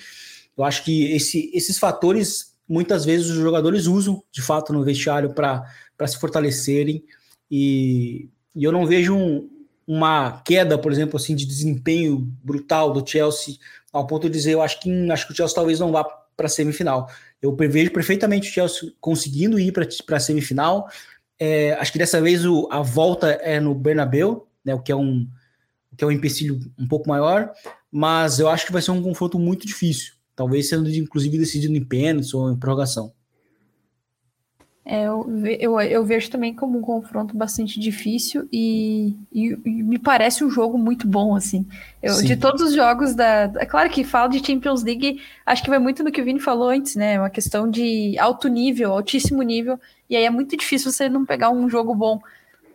Eu 0.57 0.63
acho 0.63 0.83
que 0.83 1.11
esse, 1.11 1.51
esses 1.53 1.77
fatores 1.77 2.48
muitas 2.69 3.03
vezes 3.03 3.27
os 3.27 3.37
jogadores 3.37 3.87
usam 3.87 4.23
de 4.31 4.41
fato 4.41 4.71
no 4.71 4.83
vestiário 4.83 5.33
para 5.33 5.65
se 6.07 6.19
fortalecerem 6.19 7.03
e, 7.49 8.29
e 8.55 8.63
eu 8.63 8.71
não 8.71 8.85
vejo 8.85 9.15
um, 9.15 9.49
uma 9.87 10.41
queda, 10.43 10.77
por 10.77 10.91
exemplo, 10.91 11.17
assim 11.17 11.35
de 11.35 11.45
desempenho 11.45 12.19
brutal 12.43 12.93
do 12.93 13.05
Chelsea 13.05 13.55
ao 13.91 14.05
ponto 14.05 14.29
de 14.29 14.37
dizer 14.37 14.53
eu 14.53 14.61
acho 14.61 14.79
que 14.79 15.11
acho 15.11 15.25
que 15.25 15.33
o 15.33 15.35
Chelsea 15.35 15.55
talvez 15.55 15.79
não 15.79 15.91
vá 15.91 16.03
para 16.03 16.45
a 16.45 16.49
semifinal. 16.49 17.09
Eu 17.41 17.53
prevejo 17.53 17.91
perfeitamente 17.91 18.49
o 18.49 18.53
Chelsea 18.53 18.93
conseguindo 19.01 19.59
ir 19.59 19.73
para 19.73 20.17
a 20.17 20.19
semifinal. 20.19 20.87
É, 21.39 21.73
acho 21.73 21.91
que 21.91 21.97
dessa 21.97 22.21
vez 22.21 22.45
o, 22.45 22.67
a 22.71 22.81
volta 22.81 23.31
é 23.31 23.59
no 23.59 23.73
Bernabeu, 23.73 24.47
né, 24.63 24.73
o 24.73 24.79
que 24.79 24.91
é 24.91 24.95
um 24.95 25.27
o 25.91 25.95
que 25.95 26.03
é 26.03 26.07
um 26.07 26.11
empecilho 26.11 26.59
um 26.77 26.87
pouco 26.87 27.09
maior, 27.09 27.51
mas 27.91 28.39
eu 28.39 28.47
acho 28.47 28.65
que 28.65 28.71
vai 28.71 28.81
ser 28.81 28.91
um 28.91 29.01
confronto 29.01 29.39
muito 29.39 29.65
difícil, 29.65 30.13
talvez 30.39 30.69
sendo 30.69 30.89
inclusive 30.89 31.37
decidido 31.37 31.75
em 31.75 31.83
pênaltis 31.83 32.33
ou 32.33 32.49
em 32.49 32.55
prorrogação. 32.55 33.11
É, 34.85 35.03
eu, 35.03 35.29
eu, 35.59 35.81
eu, 35.81 36.05
vejo 36.05 36.31
também 36.31 36.55
como 36.55 36.79
um 36.79 36.81
confronto 36.81 37.35
bastante 37.35 37.77
difícil 37.77 38.47
e, 38.51 39.17
e, 39.33 39.49
e 39.65 39.83
me 39.83 39.99
parece 39.99 40.41
um 40.45 40.49
jogo 40.49 40.77
muito 40.77 41.05
bom, 41.05 41.35
assim. 41.35 41.67
Eu, 42.01 42.23
de 42.23 42.37
todos 42.37 42.61
os 42.61 42.73
jogos 42.73 43.13
da. 43.13 43.51
É 43.57 43.65
claro 43.65 43.89
que 43.89 44.05
fala 44.05 44.29
de 44.29 44.43
Champions 44.43 44.81
League, 44.81 45.21
acho 45.45 45.61
que 45.61 45.69
vai 45.69 45.77
muito 45.77 46.05
no 46.05 46.11
que 46.11 46.21
o 46.21 46.25
Vini 46.25 46.39
falou 46.39 46.69
antes, 46.69 46.95
né? 46.95 47.19
Uma 47.19 47.29
questão 47.29 47.69
de 47.69 48.17
alto 48.17 48.47
nível, 48.47 48.93
altíssimo 48.93 49.43
nível, 49.43 49.77
e 50.09 50.15
aí 50.15 50.23
é 50.23 50.29
muito 50.29 50.55
difícil 50.55 50.89
você 50.89 51.09
não 51.09 51.25
pegar 51.25 51.49
um 51.49 51.69
jogo 51.69 51.93
bom. 51.93 52.19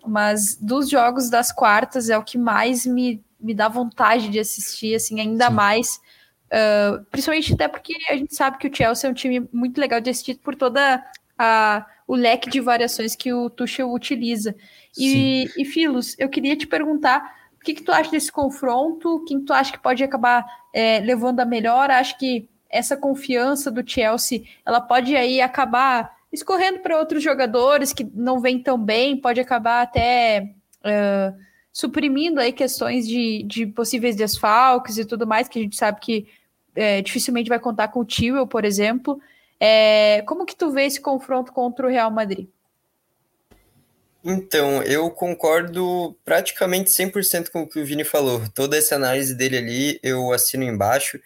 Mas 0.06 0.54
dos 0.60 0.90
jogos 0.90 1.30
das 1.30 1.50
quartas 1.50 2.10
é 2.10 2.18
o 2.18 2.22
que 2.22 2.36
mais 2.36 2.84
me, 2.84 3.24
me 3.40 3.54
dá 3.54 3.68
vontade 3.68 4.28
de 4.28 4.38
assistir, 4.38 4.94
assim, 4.94 5.18
ainda 5.18 5.48
Sim. 5.48 5.54
mais. 5.54 6.00
Uh, 6.54 7.04
principalmente 7.10 7.52
até 7.52 7.66
porque 7.66 7.94
a 8.08 8.16
gente 8.16 8.32
sabe 8.32 8.58
que 8.58 8.68
o 8.68 8.74
Chelsea 8.74 9.08
é 9.08 9.10
um 9.10 9.14
time 9.14 9.48
muito 9.52 9.80
legal 9.80 10.00
de 10.00 10.10
assistir 10.10 10.36
por 10.36 10.54
toda 10.54 11.04
a, 11.36 11.84
o 12.06 12.14
leque 12.14 12.48
de 12.48 12.60
variações 12.60 13.16
que 13.16 13.32
o 13.32 13.50
Tuchel 13.50 13.92
utiliza. 13.92 14.54
E, 14.96 15.50
e 15.56 15.64
Filos, 15.64 16.14
eu 16.16 16.28
queria 16.28 16.56
te 16.56 16.66
perguntar 16.66 17.34
o 17.56 17.64
que, 17.64 17.74
que 17.74 17.82
tu 17.82 17.90
acha 17.90 18.10
desse 18.10 18.30
confronto? 18.30 19.24
Quem 19.26 19.40
tu 19.40 19.52
acha 19.52 19.72
que 19.72 19.82
pode 19.82 20.04
acabar 20.04 20.46
é, 20.72 21.00
levando 21.00 21.40
a 21.40 21.44
melhor? 21.44 21.90
Acho 21.90 22.16
que 22.18 22.48
essa 22.70 22.96
confiança 22.96 23.70
do 23.70 23.88
Chelsea, 23.88 24.42
ela 24.64 24.80
pode 24.80 25.16
aí 25.16 25.40
acabar 25.40 26.14
escorrendo 26.32 26.80
para 26.80 26.98
outros 26.98 27.22
jogadores 27.22 27.92
que 27.92 28.04
não 28.14 28.40
vêm 28.40 28.60
tão 28.60 28.78
bem, 28.78 29.16
pode 29.16 29.40
acabar 29.40 29.82
até 29.82 30.52
uh, 30.80 31.36
suprimindo 31.72 32.40
aí 32.40 32.52
questões 32.52 33.06
de, 33.06 33.44
de 33.44 33.66
possíveis 33.66 34.14
desfalques 34.14 34.98
e 34.98 35.04
tudo 35.04 35.26
mais, 35.26 35.48
que 35.48 35.58
a 35.58 35.62
gente 35.62 35.76
sabe 35.76 36.00
que 36.00 36.26
é, 36.74 37.00
dificilmente 37.02 37.48
vai 37.48 37.58
contar 37.58 37.88
com 37.88 38.00
o 38.00 38.04
Tio, 38.04 38.46
por 38.46 38.64
exemplo. 38.64 39.20
É, 39.60 40.22
como 40.26 40.44
que 40.44 40.56
tu 40.56 40.70
vê 40.70 40.84
esse 40.84 41.00
confronto 41.00 41.52
contra 41.52 41.86
o 41.86 41.90
Real 41.90 42.10
Madrid? 42.10 42.48
Então, 44.24 44.82
eu 44.82 45.10
concordo 45.10 46.16
praticamente 46.24 46.90
100% 46.90 47.50
com 47.50 47.62
o 47.62 47.68
que 47.68 47.78
o 47.78 47.84
Vini 47.84 48.04
falou. 48.04 48.42
Toda 48.54 48.76
essa 48.76 48.94
análise 48.96 49.34
dele 49.34 49.58
ali 49.58 50.00
eu 50.02 50.32
assino 50.32 50.64
embaixo, 50.64 51.20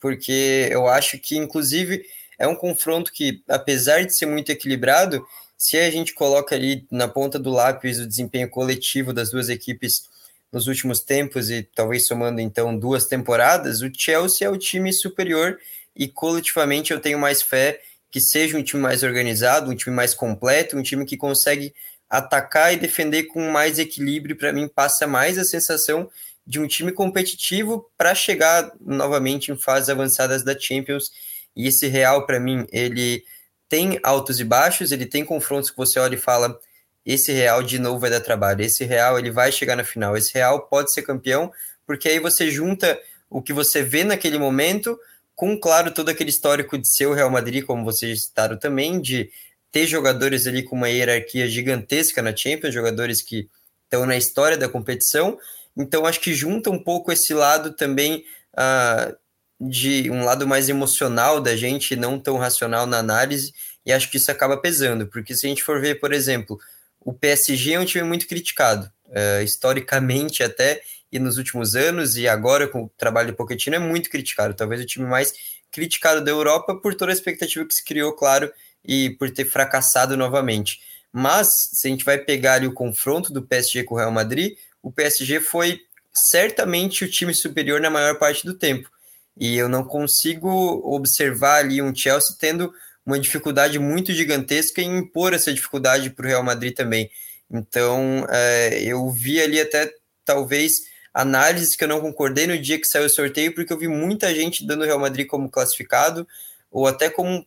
porque 0.00 0.68
eu 0.70 0.86
acho 0.86 1.18
que, 1.18 1.36
inclusive, 1.36 2.04
é 2.38 2.46
um 2.46 2.54
confronto 2.54 3.12
que, 3.12 3.42
apesar 3.48 4.04
de 4.04 4.16
ser 4.16 4.26
muito 4.26 4.50
equilibrado, 4.52 5.26
se 5.58 5.76
a 5.76 5.90
gente 5.90 6.14
coloca 6.14 6.54
ali 6.54 6.86
na 6.90 7.08
ponta 7.08 7.38
do 7.40 7.50
lápis 7.50 7.98
o 7.98 8.06
desempenho 8.06 8.48
coletivo 8.48 9.12
das 9.12 9.30
duas 9.30 9.48
equipes 9.48 10.08
nos 10.54 10.68
últimos 10.68 11.00
tempos 11.00 11.50
e 11.50 11.64
talvez 11.64 12.06
somando 12.06 12.40
então 12.40 12.78
duas 12.78 13.06
temporadas, 13.06 13.82
o 13.82 13.90
Chelsea 13.92 14.46
é 14.46 14.50
o 14.50 14.56
time 14.56 14.92
superior 14.92 15.58
e 15.96 16.06
coletivamente 16.06 16.92
eu 16.92 17.00
tenho 17.00 17.18
mais 17.18 17.42
fé 17.42 17.80
que 18.08 18.20
seja 18.20 18.56
um 18.56 18.62
time 18.62 18.80
mais 18.80 19.02
organizado, 19.02 19.68
um 19.68 19.74
time 19.74 19.94
mais 19.94 20.14
completo, 20.14 20.76
um 20.78 20.82
time 20.82 21.04
que 21.04 21.16
consegue 21.16 21.74
atacar 22.08 22.72
e 22.72 22.76
defender 22.76 23.24
com 23.24 23.50
mais 23.50 23.80
equilíbrio. 23.80 24.36
Para 24.36 24.52
mim, 24.52 24.68
passa 24.68 25.04
mais 25.08 25.36
a 25.36 25.44
sensação 25.44 26.08
de 26.46 26.60
um 26.60 26.68
time 26.68 26.92
competitivo 26.92 27.90
para 27.98 28.14
chegar 28.14 28.70
novamente 28.80 29.50
em 29.50 29.56
fases 29.56 29.88
avançadas 29.88 30.44
da 30.44 30.56
Champions. 30.56 31.10
E 31.56 31.66
esse 31.66 31.88
Real, 31.88 32.24
para 32.24 32.38
mim, 32.38 32.64
ele 32.70 33.24
tem 33.68 33.98
altos 34.04 34.38
e 34.38 34.44
baixos, 34.44 34.92
ele 34.92 35.06
tem 35.06 35.24
confrontos 35.24 35.68
que 35.68 35.76
você 35.76 35.98
olha 35.98 36.14
e 36.14 36.18
fala: 36.18 36.56
esse 37.04 37.32
Real 37.32 37.62
de 37.62 37.78
novo 37.78 37.98
vai 37.98 38.10
dar 38.10 38.20
trabalho, 38.20 38.62
esse 38.62 38.84
Real 38.84 39.18
ele 39.18 39.30
vai 39.30 39.52
chegar 39.52 39.76
na 39.76 39.84
final, 39.84 40.16
esse 40.16 40.32
Real 40.32 40.66
pode 40.66 40.92
ser 40.92 41.02
campeão, 41.02 41.52
porque 41.86 42.08
aí 42.08 42.18
você 42.18 42.50
junta 42.50 42.98
o 43.28 43.42
que 43.42 43.52
você 43.52 43.82
vê 43.82 44.04
naquele 44.04 44.38
momento 44.38 44.98
com, 45.34 45.58
claro, 45.58 45.90
todo 45.90 46.08
aquele 46.08 46.30
histórico 46.30 46.78
de 46.78 46.88
ser 46.88 47.06
o 47.06 47.12
Real 47.12 47.30
Madrid, 47.30 47.64
como 47.64 47.84
vocês 47.84 48.24
citaram 48.24 48.56
também, 48.56 49.00
de 49.00 49.30
ter 49.72 49.86
jogadores 49.86 50.46
ali 50.46 50.62
com 50.62 50.76
uma 50.76 50.88
hierarquia 50.88 51.48
gigantesca 51.48 52.22
na 52.22 52.34
Champions, 52.34 52.72
jogadores 52.72 53.20
que 53.20 53.48
estão 53.82 54.06
na 54.06 54.16
história 54.16 54.56
da 54.56 54.68
competição. 54.68 55.36
Então, 55.76 56.06
acho 56.06 56.20
que 56.20 56.32
junta 56.32 56.70
um 56.70 56.78
pouco 56.78 57.10
esse 57.10 57.34
lado 57.34 57.72
também 57.72 58.24
uh, 58.54 59.16
de 59.60 60.08
um 60.10 60.24
lado 60.24 60.46
mais 60.46 60.68
emocional 60.68 61.40
da 61.40 61.56
gente, 61.56 61.96
não 61.96 62.18
tão 62.18 62.36
racional 62.36 62.86
na 62.86 62.98
análise, 62.98 63.52
e 63.84 63.92
acho 63.92 64.10
que 64.10 64.16
isso 64.16 64.30
acaba 64.30 64.56
pesando, 64.56 65.06
porque 65.08 65.34
se 65.34 65.46
a 65.46 65.48
gente 65.48 65.62
for 65.62 65.80
ver, 65.80 65.96
por 65.96 66.12
exemplo, 66.12 66.58
o 67.04 67.12
PSG 67.12 67.74
é 67.74 67.80
um 67.80 67.84
time 67.84 68.04
muito 68.04 68.26
criticado, 68.26 68.90
uh, 69.08 69.42
historicamente 69.42 70.42
até, 70.42 70.80
e 71.12 71.18
nos 71.18 71.38
últimos 71.38 71.76
anos, 71.76 72.16
e 72.16 72.26
agora 72.26 72.66
com 72.66 72.84
o 72.84 72.90
trabalho 72.96 73.30
de 73.30 73.36
Pochettino 73.36 73.76
é 73.76 73.78
muito 73.78 74.10
criticado, 74.10 74.54
talvez 74.54 74.80
o 74.80 74.86
time 74.86 75.06
mais 75.06 75.32
criticado 75.70 76.24
da 76.24 76.30
Europa 76.30 76.74
por 76.74 76.94
toda 76.94 77.12
a 77.12 77.14
expectativa 77.14 77.64
que 77.64 77.74
se 77.74 77.84
criou, 77.84 78.12
claro, 78.12 78.50
e 78.84 79.10
por 79.10 79.30
ter 79.30 79.44
fracassado 79.44 80.16
novamente. 80.16 80.80
Mas, 81.12 81.48
se 81.72 81.86
a 81.86 81.90
gente 81.90 82.04
vai 82.04 82.18
pegar 82.18 82.54
ali 82.54 82.66
o 82.66 82.74
confronto 82.74 83.32
do 83.32 83.42
PSG 83.42 83.84
com 83.84 83.94
o 83.94 83.98
Real 83.98 84.10
Madrid, 84.10 84.56
o 84.82 84.90
PSG 84.90 85.40
foi 85.40 85.80
certamente 86.12 87.04
o 87.04 87.10
time 87.10 87.32
superior 87.32 87.80
na 87.80 87.90
maior 87.90 88.18
parte 88.18 88.44
do 88.44 88.54
tempo. 88.54 88.90
E 89.36 89.56
eu 89.56 89.68
não 89.68 89.84
consigo 89.84 90.48
observar 90.84 91.56
ali 91.56 91.80
um 91.80 91.94
Chelsea 91.94 92.36
tendo 92.38 92.72
uma 93.04 93.18
dificuldade 93.18 93.78
muito 93.78 94.12
gigantesca 94.12 94.80
em 94.80 94.98
impor 94.98 95.34
essa 95.34 95.52
dificuldade 95.52 96.10
para 96.10 96.24
o 96.24 96.28
Real 96.28 96.42
Madrid 96.42 96.74
também. 96.74 97.10
Então, 97.50 98.26
é, 98.30 98.82
eu 98.82 99.10
vi 99.10 99.40
ali 99.40 99.60
até 99.60 99.92
talvez 100.24 100.94
análises 101.12 101.76
que 101.76 101.84
eu 101.84 101.88
não 101.88 102.00
concordei 102.00 102.46
no 102.46 102.58
dia 102.58 102.80
que 102.80 102.88
saiu 102.88 103.04
o 103.06 103.10
sorteio, 103.10 103.54
porque 103.54 103.72
eu 103.72 103.78
vi 103.78 103.86
muita 103.86 104.34
gente 104.34 104.66
dando 104.66 104.82
o 104.82 104.84
Real 104.84 104.98
Madrid 104.98 105.26
como 105.26 105.50
classificado, 105.50 106.26
ou 106.70 106.86
até 106.86 107.08
como, 107.08 107.46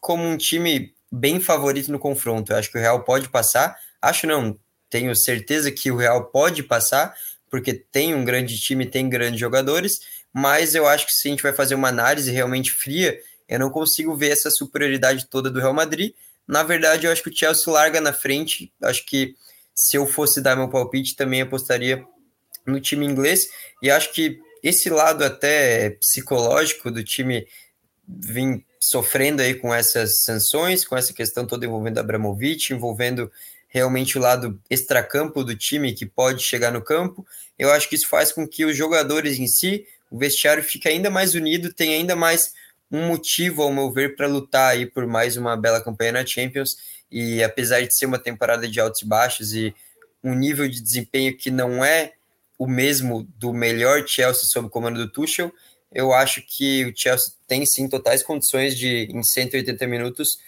como 0.00 0.24
um 0.24 0.36
time 0.36 0.94
bem 1.10 1.40
favorito 1.40 1.90
no 1.90 1.98
confronto. 1.98 2.52
Eu 2.52 2.56
acho 2.56 2.70
que 2.70 2.78
o 2.78 2.80
Real 2.80 3.02
pode 3.02 3.28
passar. 3.28 3.76
Acho 4.00 4.26
não, 4.26 4.56
tenho 4.88 5.14
certeza 5.16 5.72
que 5.72 5.90
o 5.90 5.96
Real 5.96 6.26
pode 6.26 6.62
passar, 6.62 7.14
porque 7.50 7.74
tem 7.74 8.14
um 8.14 8.24
grande 8.24 8.60
time, 8.60 8.86
tem 8.86 9.08
grandes 9.08 9.40
jogadores, 9.40 10.00
mas 10.32 10.74
eu 10.76 10.86
acho 10.86 11.06
que 11.06 11.12
se 11.12 11.26
a 11.26 11.30
gente 11.32 11.42
vai 11.42 11.52
fazer 11.52 11.74
uma 11.74 11.88
análise 11.88 12.30
realmente 12.30 12.70
fria, 12.70 13.18
eu 13.50 13.58
não 13.58 13.68
consigo 13.68 14.14
ver 14.14 14.30
essa 14.30 14.50
superioridade 14.50 15.26
toda 15.28 15.50
do 15.50 15.58
Real 15.58 15.74
Madrid. 15.74 16.14
Na 16.46 16.62
verdade, 16.62 17.06
eu 17.06 17.12
acho 17.12 17.22
que 17.22 17.30
o 17.30 17.36
Chelsea 17.36 17.72
larga 17.72 18.00
na 18.00 18.12
frente. 18.12 18.72
Acho 18.80 19.04
que 19.04 19.34
se 19.74 19.96
eu 19.96 20.06
fosse 20.06 20.40
dar 20.40 20.56
meu 20.56 20.68
palpite, 20.68 21.16
também 21.16 21.42
apostaria 21.42 22.06
no 22.64 22.80
time 22.80 23.04
inglês, 23.04 23.48
e 23.82 23.90
acho 23.90 24.12
que 24.12 24.38
esse 24.62 24.88
lado 24.90 25.24
até 25.24 25.90
psicológico 25.90 26.90
do 26.90 27.02
time 27.02 27.46
vir 28.06 28.64
sofrendo 28.78 29.42
aí 29.42 29.54
com 29.54 29.74
essas 29.74 30.22
sanções, 30.22 30.84
com 30.84 30.96
essa 30.96 31.12
questão 31.12 31.46
toda 31.46 31.66
envolvendo 31.66 31.98
Abramovich, 31.98 32.72
envolvendo 32.72 33.30
realmente 33.68 34.18
o 34.18 34.20
lado 34.20 34.60
extracampo 34.68 35.42
do 35.42 35.56
time 35.56 35.92
que 35.92 36.04
pode 36.04 36.42
chegar 36.42 36.72
no 36.72 36.82
campo, 36.82 37.26
eu 37.58 37.70
acho 37.72 37.88
que 37.88 37.94
isso 37.94 38.08
faz 38.08 38.32
com 38.32 38.46
que 38.46 38.64
os 38.64 38.76
jogadores 38.76 39.38
em 39.38 39.46
si, 39.46 39.86
o 40.10 40.18
vestiário 40.18 40.62
fique 40.62 40.88
ainda 40.88 41.08
mais 41.08 41.34
unido, 41.34 41.72
tenha 41.72 41.96
ainda 41.96 42.14
mais 42.14 42.52
um 42.90 43.06
motivo, 43.06 43.62
ao 43.62 43.72
meu 43.72 43.90
ver, 43.90 44.16
para 44.16 44.26
lutar 44.26 44.72
aí 44.72 44.86
por 44.86 45.06
mais 45.06 45.36
uma 45.36 45.56
bela 45.56 45.80
campanha 45.80 46.12
na 46.12 46.26
Champions, 46.26 46.76
e 47.10 47.42
apesar 47.42 47.80
de 47.82 47.96
ser 47.96 48.06
uma 48.06 48.18
temporada 48.18 48.68
de 48.68 48.80
altos 48.80 49.02
e 49.02 49.06
baixos 49.06 49.52
e 49.52 49.74
um 50.22 50.34
nível 50.34 50.68
de 50.68 50.80
desempenho 50.80 51.36
que 51.36 51.50
não 51.50 51.84
é 51.84 52.12
o 52.58 52.66
mesmo 52.66 53.26
do 53.36 53.52
melhor 53.52 54.06
Chelsea 54.06 54.44
sob 54.44 54.66
o 54.66 54.70
comando 54.70 54.98
do 54.98 55.10
Tuchel, 55.10 55.52
eu 55.92 56.12
acho 56.12 56.42
que 56.46 56.84
o 56.84 56.92
Chelsea 56.94 57.32
tem 57.46 57.64
sim 57.66 57.88
totais 57.88 58.22
condições 58.22 58.76
de, 58.76 59.08
em 59.10 59.22
180 59.22 59.86
minutos, 59.86 60.38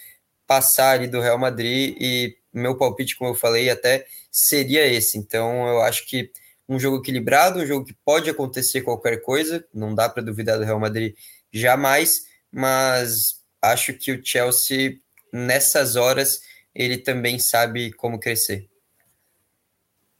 passar 0.45 0.91
ali 0.91 1.07
do 1.07 1.19
Real 1.19 1.37
Madrid 1.37 1.95
e 1.99 2.37
meu 2.53 2.77
palpite, 2.77 3.15
como 3.17 3.31
eu 3.31 3.35
falei, 3.35 3.69
até 3.69 4.05
seria 4.31 4.85
esse. 4.85 5.17
Então, 5.17 5.67
eu 5.67 5.81
acho 5.81 6.07
que 6.07 6.31
um 6.69 6.79
jogo 6.79 6.97
equilibrado, 6.97 7.59
um 7.59 7.65
jogo 7.65 7.85
que 7.85 7.93
pode 8.05 8.29
acontecer 8.29 8.81
qualquer 8.81 9.21
coisa, 9.21 9.65
não 9.73 9.93
dá 9.93 10.07
para 10.07 10.23
duvidar 10.23 10.57
do 10.57 10.63
Real 10.63 10.79
Madrid 10.79 11.15
jamais, 11.51 12.25
mas 12.53 13.41
acho 13.59 13.93
que 13.93 14.11
o 14.11 14.23
Chelsea, 14.23 14.99
nessas 15.31 15.95
horas, 15.95 16.41
ele 16.75 16.97
também 16.97 17.39
sabe 17.39 17.91
como 17.91 18.19
crescer. 18.19 18.69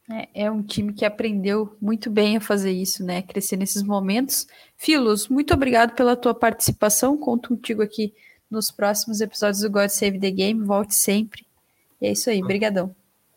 É, 0.10 0.46
é, 0.46 0.52
um 0.52 0.62
time 0.62 0.92
que 0.94 1.06
aprendeu 1.06 1.78
muito 1.80 2.10
bem 2.10 2.36
a 2.36 2.42
fazer 2.42 2.72
isso, 2.72 3.06
né? 3.06 3.22
Crescer 3.22 3.56
nesses 3.56 3.84
momentos. 3.84 4.48
Filos, 4.76 5.30
muito 5.30 5.54
obrigado 5.54 5.96
pela 5.96 6.16
tua 6.16 6.34
participação. 6.34 7.18
Conto 7.18 7.50
contigo 7.50 7.82
aqui 7.82 8.14
nos 8.50 8.70
próximos 8.70 9.22
episódios 9.22 9.62
do 9.62 9.70
God 9.70 9.90
Save 9.90 10.20
the 10.20 10.32
Game. 10.32 10.66
Volte 10.66 10.96
sempre. 10.96 11.46
E 12.02 12.08
é 12.08 12.12
isso 12.12 12.30
aí, 12.30 12.42
brigadão. 12.42 12.94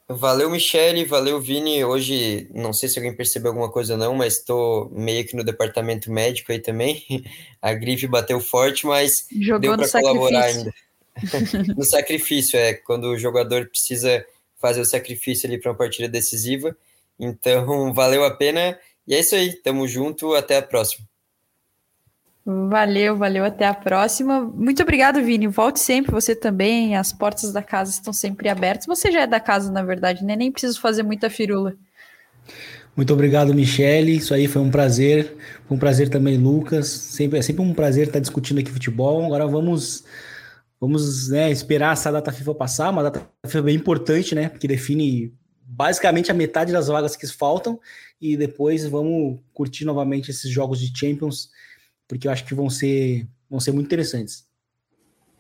Valeu, 0.09 0.48
Michele, 0.48 1.04
valeu, 1.04 1.40
Vini. 1.40 1.84
Hoje, 1.84 2.48
não 2.54 2.72
sei 2.72 2.88
se 2.88 2.96
alguém 2.96 3.14
percebeu 3.14 3.50
alguma 3.50 3.70
coisa 3.70 3.96
não, 3.96 4.14
mas 4.14 4.36
estou 4.36 4.88
meio 4.90 5.26
que 5.26 5.34
no 5.34 5.42
departamento 5.42 6.12
médico 6.12 6.52
aí 6.52 6.61
também. 6.61 7.04
A 7.61 7.74
gripe 7.74 8.07
bateu 8.07 8.38
forte, 8.38 8.86
mas 8.86 9.26
Jogou 9.40 9.76
deu 9.76 9.76
para 9.76 9.88
colaborar 9.88 10.44
ainda. 10.44 10.72
no 11.76 11.82
sacrifício, 11.82 12.57
é, 12.57 12.74
quando 12.74 13.04
o 13.09 13.18
jogador 13.18 13.66
precisa 13.66 14.24
fazer 14.61 14.80
o 14.80 14.84
sacrifício 14.84 15.48
ali 15.48 15.59
para 15.59 15.72
uma 15.72 15.78
partida 15.78 16.09
decisiva. 16.09 16.76
Então, 17.18 17.92
valeu 17.94 18.24
a 18.24 18.30
pena. 18.30 18.78
E 19.09 19.14
é 19.14 19.18
isso 19.18 19.34
aí, 19.34 19.54
tamo 19.54 19.88
junto, 19.88 20.34
até 20.34 20.57
a 20.57 20.62
próxima. 20.62 21.04
Valeu, 22.47 23.16
valeu, 23.16 23.44
até 23.44 23.66
a 23.66 23.74
próxima. 23.74 24.40
Muito 24.40 24.80
obrigado, 24.80 25.20
Vini. 25.20 25.49
Volte 25.49 25.80
sempre, 25.80 26.12
você 26.12 26.34
também. 26.34 26.97
As 26.97 27.12
portas 27.12 27.53
da 27.53 27.61
casa 27.61 27.90
estão 27.90 28.12
sempre 28.12 28.49
abertas. 28.49 28.86
Você 28.86 29.11
já 29.11 29.22
é 29.22 29.26
da 29.26 29.40
casa, 29.40 29.72
na 29.72 29.82
verdade, 29.82 30.24
né? 30.24 30.36
Nem 30.36 30.53
preciso 30.53 30.80
fazer 30.80 31.03
muita 31.03 31.28
firula. 31.28 31.74
Muito 32.97 33.12
obrigado, 33.12 33.53
Michele. 33.53 34.16
Isso 34.16 34.32
aí 34.32 34.47
foi 34.47 34.62
um 34.62 34.70
prazer. 34.70 35.36
Foi 35.66 35.76
um 35.76 35.80
prazer 35.80 36.09
também, 36.09 36.38
Lucas. 36.38 36.86
Sempre, 36.86 37.40
é 37.40 37.42
sempre 37.42 37.62
um 37.62 37.74
prazer 37.74 38.07
estar 38.07 38.20
discutindo 38.20 38.61
aqui 38.61 38.70
futebol. 38.70 39.26
Agora 39.26 39.47
vamos 39.49 40.05
Vamos 40.80 41.30
né, 41.30 41.51
esperar 41.51 41.94
essa 41.94 42.12
data 42.12 42.30
FIFA 42.30 42.55
passar, 42.55 42.90
uma 42.90 43.03
data 43.03 43.26
FIFA 43.47 43.62
bem 43.62 43.76
importante, 43.76 44.34
né? 44.34 44.51
Que 44.51 44.68
define 44.68 45.32
basicamente 45.62 46.30
a 46.30 46.34
metade 46.34 46.72
das 46.72 46.88
vagas 46.88 47.16
que 47.16 47.26
faltam 47.26 47.80
e 48.20 48.36
depois 48.36 48.86
vamos 48.86 49.40
curtir 49.53 49.84
novamente 49.84 50.30
esses 50.30 50.51
jogos 50.51 50.78
de 50.78 50.97
Champions, 50.97 51.51
porque 52.09 52.28
eu 52.28 52.32
acho 52.32 52.44
que 52.44 52.54
vão 52.54 52.70
ser, 52.70 53.26
vão 53.48 53.61
ser 53.61 53.72
muito 53.72 53.86
interessantes. 53.86 54.46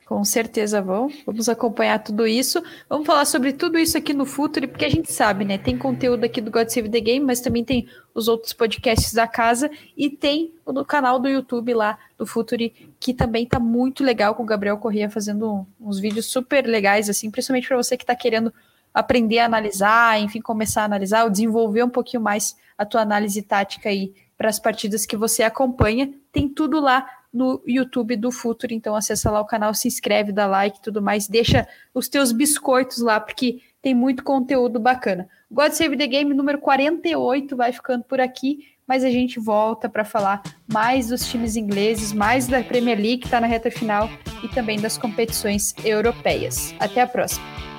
Com 0.06 0.24
certeza 0.24 0.80
vão. 0.80 1.10
Vamos 1.26 1.48
acompanhar 1.48 1.98
tudo 1.98 2.28
isso. 2.28 2.62
Vamos 2.88 3.08
falar 3.08 3.24
sobre 3.24 3.52
tudo 3.52 3.76
isso 3.76 3.98
aqui 3.98 4.14
no 4.14 4.24
Futuri, 4.24 4.68
porque 4.68 4.84
a 4.84 4.88
gente 4.88 5.12
sabe, 5.12 5.44
né? 5.44 5.58
Tem 5.58 5.76
conteúdo 5.76 6.22
aqui 6.22 6.40
do 6.40 6.48
God 6.48 6.68
Save 6.68 6.88
the 6.88 7.00
Game, 7.00 7.26
mas 7.26 7.40
também 7.40 7.64
tem 7.64 7.88
os 8.14 8.28
outros 8.28 8.52
podcasts 8.52 9.12
da 9.12 9.26
casa 9.26 9.68
e 9.96 10.08
tem 10.08 10.54
o 10.64 10.84
canal 10.84 11.18
do 11.18 11.28
YouTube 11.28 11.74
lá 11.74 11.98
do 12.16 12.24
Futuri, 12.24 12.94
que 13.00 13.12
também 13.12 13.44
tá 13.46 13.58
muito 13.58 14.04
legal 14.04 14.32
com 14.36 14.44
o 14.44 14.46
Gabriel 14.46 14.78
Corrêa 14.78 15.10
fazendo 15.10 15.66
uns 15.80 15.98
vídeos 15.98 16.26
super 16.26 16.64
legais, 16.64 17.10
assim, 17.10 17.28
principalmente 17.28 17.66
para 17.66 17.76
você 17.76 17.96
que 17.96 18.04
está 18.04 18.14
querendo 18.14 18.54
aprender 18.96 19.40
a 19.40 19.44
analisar, 19.44 20.18
enfim, 20.18 20.40
começar 20.40 20.80
a 20.80 20.84
analisar, 20.86 21.24
ou 21.24 21.30
desenvolver 21.30 21.82
um 21.82 21.90
pouquinho 21.90 22.22
mais 22.22 22.56
a 22.78 22.86
tua 22.86 23.02
análise 23.02 23.42
tática 23.42 23.90
aí 23.90 24.14
para 24.38 24.48
as 24.48 24.58
partidas 24.58 25.04
que 25.04 25.18
você 25.18 25.42
acompanha. 25.42 26.10
Tem 26.32 26.48
tudo 26.48 26.80
lá 26.80 27.06
no 27.30 27.62
YouTube 27.66 28.16
do 28.16 28.32
Futuro. 28.32 28.72
Então 28.72 28.96
acessa 28.96 29.30
lá 29.30 29.38
o 29.38 29.44
canal, 29.44 29.74
se 29.74 29.86
inscreve, 29.86 30.32
dá 30.32 30.46
like 30.46 30.78
e 30.78 30.80
tudo 30.80 31.02
mais, 31.02 31.28
deixa 31.28 31.68
os 31.92 32.08
teus 32.08 32.32
biscoitos 32.32 33.02
lá, 33.02 33.20
porque 33.20 33.60
tem 33.82 33.94
muito 33.94 34.24
conteúdo 34.24 34.80
bacana. 34.80 35.28
God 35.50 35.72
Save 35.72 35.98
the 35.98 36.06
Game 36.06 36.32
número 36.32 36.58
48 36.58 37.54
vai 37.54 37.72
ficando 37.72 38.02
por 38.02 38.18
aqui, 38.18 38.66
mas 38.88 39.04
a 39.04 39.10
gente 39.10 39.38
volta 39.38 39.90
para 39.90 40.06
falar 40.06 40.42
mais 40.66 41.08
dos 41.08 41.28
times 41.28 41.54
ingleses, 41.54 42.14
mais 42.14 42.46
da 42.46 42.62
Premier 42.62 42.96
League 42.96 43.18
que 43.18 43.26
está 43.26 43.42
na 43.42 43.46
reta 43.46 43.70
final 43.70 44.08
e 44.42 44.48
também 44.48 44.80
das 44.80 44.96
competições 44.96 45.74
europeias. 45.84 46.74
Até 46.80 47.02
a 47.02 47.06
próxima. 47.06 47.75